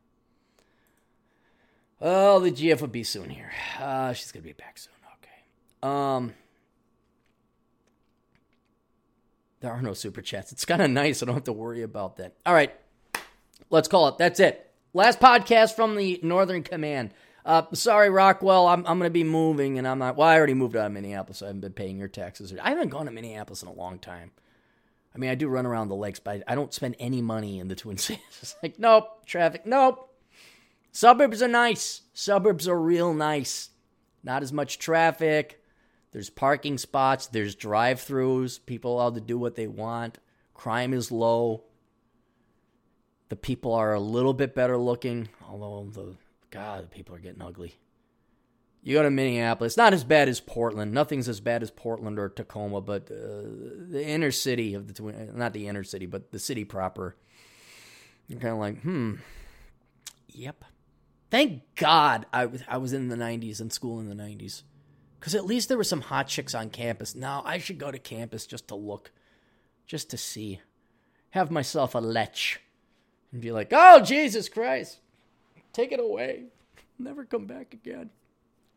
Oh, 2.01 2.41
the 2.41 2.51
GF 2.51 2.81
will 2.81 2.89
be 2.89 3.05
soon 3.05 3.31
here. 3.31 3.53
Uh, 3.81 4.13
she's 4.13 4.33
gonna 4.33 4.43
be 4.43 4.53
back 4.53 4.79
soon. 4.79 4.93
Okay. 5.15 5.91
Um, 5.91 6.35
there 9.61 9.73
are 9.73 9.81
no 9.81 9.95
super 9.95 10.21
chats. 10.21 10.53
It's 10.53 10.65
kind 10.65 10.83
of 10.83 10.91
nice. 10.91 11.23
I 11.23 11.27
don't 11.27 11.35
have 11.35 11.45
to 11.45 11.53
worry 11.53 11.83
about 11.83 12.17
that. 12.17 12.35
All 12.45 12.55
right, 12.55 12.75
let's 13.71 13.89
call 13.89 14.09
it. 14.09 14.19
That's 14.19 14.41
it. 14.41 14.71
Last 14.93 15.21
podcast 15.21 15.75
from 15.75 15.97
the 15.97 16.21
Northern 16.23 16.63
Command. 16.63 17.13
Uh, 17.45 17.63
sorry, 17.75 18.11
Rockwell. 18.11 18.67
I'm, 18.67 18.85
I'm 18.87 19.01
to 19.01 19.11
be 19.11 19.25
moving, 19.25 19.79
and 19.79 19.87
I'm 19.87 20.01
not. 20.01 20.17
Well, 20.17 20.29
I 20.29 20.37
already 20.37 20.55
moved 20.55 20.75
out 20.75 20.87
of 20.87 20.93
Minneapolis. 20.93 21.39
So 21.39 21.47
I 21.47 21.49
haven't 21.49 21.61
been 21.61 21.73
paying 21.73 21.97
your 21.99 22.09
taxes. 22.09 22.53
I 22.61 22.71
haven't 22.71 22.89
gone 22.89 23.07
to 23.07 23.13
Minneapolis 23.13 23.63
in 23.63 23.69
a 23.69 23.73
long 23.73 23.99
time. 23.99 24.33
I 25.15 25.19
mean, 25.19 25.31
I 25.31 25.35
do 25.35 25.49
run 25.49 25.65
around 25.65 25.89
the 25.89 25.95
lakes, 25.95 26.19
but 26.19 26.43
I, 26.49 26.53
I 26.53 26.55
don't 26.55 26.75
spend 26.75 26.97
any 26.99 27.23
money 27.23 27.59
in 27.59 27.69
the 27.69 27.77
Twin 27.77 27.97
Cities. 27.97 28.21
It's 28.43 28.57
like, 28.63 28.79
nope, 28.79 29.25
traffic, 29.27 29.65
nope. 29.65 30.13
Suburbs 30.97 31.43
are 31.43 31.49
nice. 31.49 32.01
Suburbs 32.15 32.67
are 32.67 32.81
real 32.81 33.13
nice. 33.13 33.69
Not 34.25 34.43
as 34.43 34.51
much 34.51 34.79
traffic. 34.79 35.63
There's 36.13 36.31
parking 36.31 36.79
spots. 36.79 37.27
There's 37.27 37.55
drive 37.55 37.99
throughs. 37.99 38.59
People 38.65 38.95
allowed 38.95 39.17
to 39.17 39.21
do 39.21 39.37
what 39.37 39.57
they 39.57 39.67
want. 39.67 40.17
Crime 40.55 40.95
is 40.95 41.13
low. 41.13 41.65
The 43.29 43.37
people 43.37 43.75
are 43.75 43.93
a 43.93 44.01
little 44.01 44.33
bit 44.33 44.55
better 44.55 44.79
looking, 44.79 45.29
although 45.47 45.87
the 45.93 46.17
God, 46.49 46.85
the 46.85 46.89
people 46.89 47.15
are 47.15 47.19
getting 47.19 47.43
ugly. 47.43 47.75
You 48.83 48.95
go 48.95 49.03
to 49.03 49.11
Minneapolis, 49.11 49.77
not 49.77 49.93
as 49.93 50.03
bad 50.03 50.31
as 50.31 50.41
Portland. 50.41 50.95
Nothing's 50.95 51.29
as 51.29 51.41
bad 51.41 51.63
as 51.63 51.71
Portland 51.71 52.19
or 52.19 52.31
Tacoma, 52.31 52.81
but 52.81 53.11
uh, 53.11 53.43
the 53.91 54.03
inner 54.03 54.31
city 54.31 54.73
of 54.73 54.87
the 54.87 54.95
twin, 54.95 55.33
not 55.37 55.53
the 55.53 55.69
inner 55.69 55.85
city, 55.85 56.07
but 56.07 56.33
the 56.33 56.39
city 56.39 56.65
proper. 56.65 57.17
You're 58.29 58.41
kind 58.41 58.55
of 58.55 58.61
like, 58.61 58.81
hmm, 58.81 59.17
yep. 60.29 60.65
Thank 61.31 61.63
God 61.75 62.27
I 62.33 62.47
was 62.47 62.63
I 62.69 62.79
was 62.79 62.93
in 62.93 63.09
the 63.09 63.17
'90s 63.17 63.61
in 63.61 63.71
school 63.71 63.99
in 64.01 64.09
the 64.09 64.15
'90s, 64.15 64.63
because 65.19 65.35
at 65.35 65.45
least 65.45 65.69
there 65.69 65.77
were 65.79 65.85
some 65.85 66.03
hot 66.03 66.29
chicks 66.29 66.55
on 66.55 66.71
campus. 66.71 67.15
Now 67.15 67.43
I 67.45 67.59
should 67.59 67.79
go 67.79 67.91
to 67.91 67.99
campus 67.99 68.47
just 68.47 68.69
to 68.69 68.75
look, 68.75 69.11
just 69.87 70.11
to 70.11 70.17
see, 70.17 70.61
have 71.31 71.51
myself 71.51 71.95
a 71.95 71.99
lech, 71.99 72.61
and 73.33 73.43
be 73.43 73.51
like, 73.51 73.73
oh 73.73 74.01
Jesus 74.01 74.49
Christ, 74.49 74.99
take 75.73 75.91
it 75.91 76.01
away, 76.01 76.45
never 76.99 77.25
come 77.25 77.47
back 77.47 77.75
again. 77.75 78.11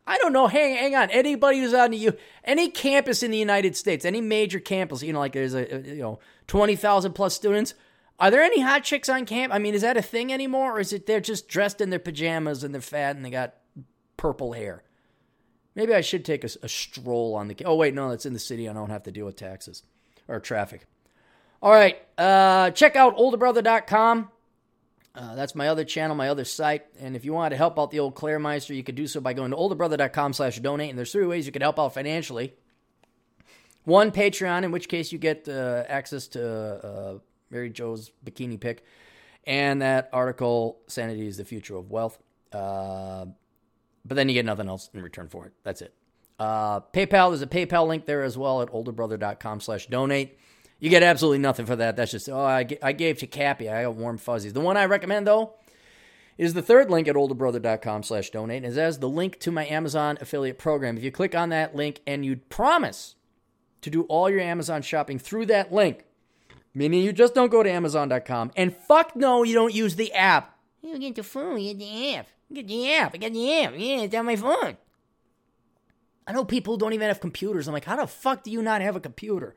I 0.09 0.17
don't 0.17 0.33
know. 0.33 0.47
Hang, 0.47 0.75
hang 0.75 0.95
on. 0.95 1.11
Anybody 1.11 1.59
who's 1.59 1.73
on 1.75 1.93
you, 1.93 2.13
any 2.43 2.71
campus 2.71 3.21
in 3.21 3.29
the 3.29 3.37
United 3.37 3.77
States, 3.77 4.05
any 4.05 4.21
major 4.21 4.59
campus, 4.59 5.03
you 5.03 5.13
know, 5.13 5.19
like 5.19 5.33
there's 5.33 5.53
a 5.53 5.83
you 5.85 6.01
know 6.01 6.19
twenty 6.47 6.75
thousand 6.75 7.13
plus 7.13 7.35
students. 7.35 7.75
Are 8.19 8.29
there 8.29 8.43
any 8.43 8.61
hot 8.61 8.83
chicks 8.83 9.09
on 9.09 9.25
camp? 9.25 9.53
I 9.53 9.59
mean, 9.59 9.73
is 9.73 9.81
that 9.81 9.97
a 9.97 10.01
thing 10.01 10.33
anymore, 10.33 10.77
or 10.77 10.79
is 10.79 10.91
it 10.91 11.05
they're 11.05 11.21
just 11.21 11.47
dressed 11.47 11.79
in 11.79 11.89
their 11.89 11.99
pajamas 11.99 12.63
and 12.63 12.73
they're 12.73 12.81
fat 12.81 13.15
and 13.15 13.23
they 13.23 13.29
got 13.29 13.55
purple 14.19 14.53
hair. 14.53 14.83
Maybe 15.75 15.93
I 15.93 16.01
should 16.01 16.25
take 16.25 16.43
a, 16.43 16.49
a 16.61 16.69
stroll 16.69 17.35
on 17.35 17.47
the. 17.47 17.55
Oh 17.65 17.75
wait, 17.75 17.93
no, 17.93 18.09
that's 18.09 18.25
in 18.25 18.33
the 18.33 18.39
city. 18.39 18.67
I 18.69 18.73
don't 18.73 18.89
have 18.89 19.03
to 19.03 19.11
deal 19.11 19.25
with 19.25 19.37
taxes 19.37 19.83
or 20.27 20.39
traffic. 20.39 20.85
All 21.61 21.71
right, 21.71 21.97
uh, 22.17 22.71
check 22.71 22.95
out 22.95 23.17
olderbrother.com. 23.17 24.29
Uh, 25.15 25.35
that's 25.35 25.55
my 25.55 25.67
other 25.67 25.83
channel, 25.83 26.15
my 26.15 26.29
other 26.29 26.45
site. 26.45 26.85
And 26.99 27.15
if 27.15 27.25
you 27.25 27.33
want 27.33 27.51
to 27.51 27.57
help 27.57 27.79
out 27.79 27.91
the 27.91 27.99
old 27.99 28.15
Claremeister, 28.15 28.73
you 28.73 28.83
could 28.83 28.95
do 28.95 29.07
so 29.07 29.19
by 29.19 29.33
going 29.33 29.51
to 29.51 29.57
olderbrother.com 29.57 30.33
slash 30.33 30.59
donate. 30.59 30.89
And 30.89 30.97
there's 30.97 31.11
three 31.11 31.25
ways 31.25 31.45
you 31.45 31.51
can 31.51 31.61
help 31.61 31.79
out 31.79 31.93
financially. 31.93 32.53
One, 33.85 34.11
Patreon, 34.11 34.63
in 34.63 34.71
which 34.71 34.87
case 34.87 35.11
you 35.11 35.17
get 35.17 35.49
uh, 35.49 35.83
access 35.87 36.27
to 36.27 36.85
uh, 36.85 37.19
Mary 37.49 37.69
Jo's 37.69 38.11
bikini 38.25 38.59
pic 38.59 38.83
and 39.45 39.81
that 39.81 40.09
article, 40.13 40.79
Sanity 40.87 41.27
is 41.27 41.37
the 41.37 41.45
Future 41.45 41.75
of 41.75 41.89
Wealth. 41.89 42.19
Uh, 42.51 43.25
but 44.05 44.15
then 44.15 44.29
you 44.29 44.33
get 44.33 44.45
nothing 44.45 44.67
else 44.67 44.89
in 44.93 45.01
return 45.01 45.27
for 45.27 45.45
it. 45.45 45.53
That's 45.63 45.81
it. 45.81 45.93
Uh, 46.37 46.79
PayPal, 46.79 47.31
there's 47.31 47.41
a 47.41 47.47
PayPal 47.47 47.87
link 47.87 48.05
there 48.05 48.23
as 48.23 48.37
well 48.37 48.61
at 48.61 48.69
olderbrother.com 48.69 49.59
slash 49.59 49.87
donate. 49.87 50.37
You 50.79 50.89
get 50.89 51.03
absolutely 51.03 51.39
nothing 51.39 51.65
for 51.65 51.75
that. 51.75 51.97
That's 51.97 52.11
just, 52.11 52.29
oh, 52.29 52.39
I, 52.39 52.65
I 52.81 52.93
gave 52.93 53.17
to 53.19 53.27
Cappy. 53.27 53.69
I 53.69 53.83
got 53.83 53.95
warm 53.95 54.17
fuzzies. 54.17 54.53
The 54.53 54.61
one 54.61 54.77
I 54.77 54.85
recommend, 54.85 55.27
though, 55.27 55.55
is 56.37 56.53
the 56.53 56.61
third 56.61 56.89
link 56.89 57.07
at 57.07 57.15
olderbrother.com 57.15 58.03
slash 58.03 58.29
donate. 58.29 58.63
It 58.63 58.75
has 58.75 58.99
the 58.99 59.09
link 59.09 59.39
to 59.39 59.51
my 59.51 59.65
Amazon 59.67 60.17
affiliate 60.21 60.57
program. 60.57 60.95
If 60.95 61.03
you 61.03 61.11
click 61.11 61.35
on 61.35 61.49
that 61.49 61.75
link 61.75 62.01
and 62.07 62.23
you 62.23 62.37
promise 62.37 63.15
to 63.81 63.89
do 63.89 64.03
all 64.03 64.29
your 64.29 64.39
Amazon 64.39 64.81
shopping 64.81 65.19
through 65.19 65.47
that 65.47 65.73
link, 65.73 66.05
meaning 66.79 67.03
you 67.03 67.11
just 67.11 67.35
don't 67.35 67.51
go 67.51 67.61
to 67.61 67.69
Amazon.com, 67.69 68.51
and 68.55 68.73
fuck 68.73 69.13
no, 69.13 69.43
you 69.43 69.53
don't 69.53 69.73
use 69.73 69.97
the 69.97 70.13
app. 70.13 70.57
You 70.81 70.97
get 70.97 71.15
the 71.15 71.23
phone, 71.23 71.59
you 71.59 71.73
get 71.73 71.79
the 71.79 72.15
app. 72.15 72.27
You 72.47 72.55
get 72.55 72.67
the 72.67 72.93
app. 72.93 73.13
I 73.13 73.17
got 73.17 73.33
the 73.33 73.53
app. 73.53 73.73
Yeah, 73.75 74.01
it's 74.03 74.15
on 74.15 74.25
my 74.25 74.37
phone. 74.37 74.77
I 76.25 76.31
know 76.31 76.45
people 76.45 76.77
don't 76.77 76.93
even 76.93 77.09
have 77.09 77.19
computers. 77.19 77.67
I'm 77.67 77.73
like, 77.73 77.83
how 77.83 77.97
the 77.97 78.07
fuck 78.07 78.43
do 78.43 78.51
you 78.51 78.61
not 78.61 78.81
have 78.81 78.95
a 78.95 79.01
computer? 79.01 79.55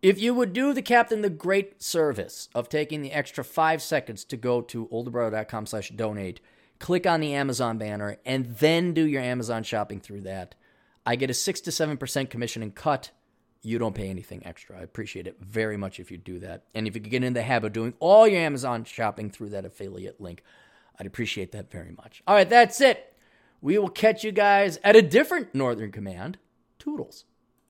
If 0.00 0.20
you 0.20 0.32
would 0.32 0.52
do 0.52 0.72
the 0.72 0.82
captain 0.82 1.22
the 1.22 1.30
great 1.30 1.82
service 1.82 2.48
of 2.54 2.68
taking 2.68 3.02
the 3.02 3.10
extra 3.10 3.42
five 3.42 3.82
seconds 3.82 4.24
to 4.26 4.36
go 4.36 4.60
to 4.60 4.86
olderbrother.com 4.92 5.66
slash 5.66 5.90
donate, 5.90 6.40
click 6.78 7.04
on 7.04 7.18
the 7.18 7.34
Amazon 7.34 7.78
banner, 7.78 8.18
and 8.24 8.56
then 8.58 8.94
do 8.94 9.04
your 9.04 9.22
Amazon 9.22 9.64
shopping 9.64 9.98
through 9.98 10.20
that, 10.20 10.54
I 11.04 11.16
get 11.16 11.30
a 11.30 11.34
6 11.34 11.60
to 11.62 11.70
7% 11.70 12.30
commission 12.30 12.62
and 12.62 12.74
cut. 12.74 13.10
You 13.64 13.78
don't 13.78 13.94
pay 13.94 14.08
anything 14.08 14.44
extra. 14.44 14.78
I 14.78 14.82
appreciate 14.82 15.26
it 15.26 15.40
very 15.40 15.76
much 15.76 15.98
if 15.98 16.10
you 16.10 16.18
do 16.18 16.38
that. 16.40 16.64
And 16.74 16.86
if 16.86 16.94
you 16.94 17.00
could 17.00 17.10
get 17.10 17.24
in 17.24 17.32
the 17.32 17.42
habit 17.42 17.68
of 17.68 17.72
doing 17.72 17.94
all 17.98 18.28
your 18.28 18.40
Amazon 18.40 18.84
shopping 18.84 19.30
through 19.30 19.50
that 19.50 19.64
affiliate 19.64 20.20
link, 20.20 20.42
I'd 20.98 21.06
appreciate 21.06 21.52
that 21.52 21.70
very 21.70 21.92
much. 21.92 22.22
All 22.26 22.34
right, 22.34 22.48
that's 22.48 22.80
it. 22.80 23.14
We 23.62 23.78
will 23.78 23.88
catch 23.88 24.22
you 24.22 24.32
guys 24.32 24.78
at 24.84 24.96
a 24.96 25.02
different 25.02 25.54
Northern 25.54 25.90
Command. 25.90 26.38
Toodles. 26.78 27.24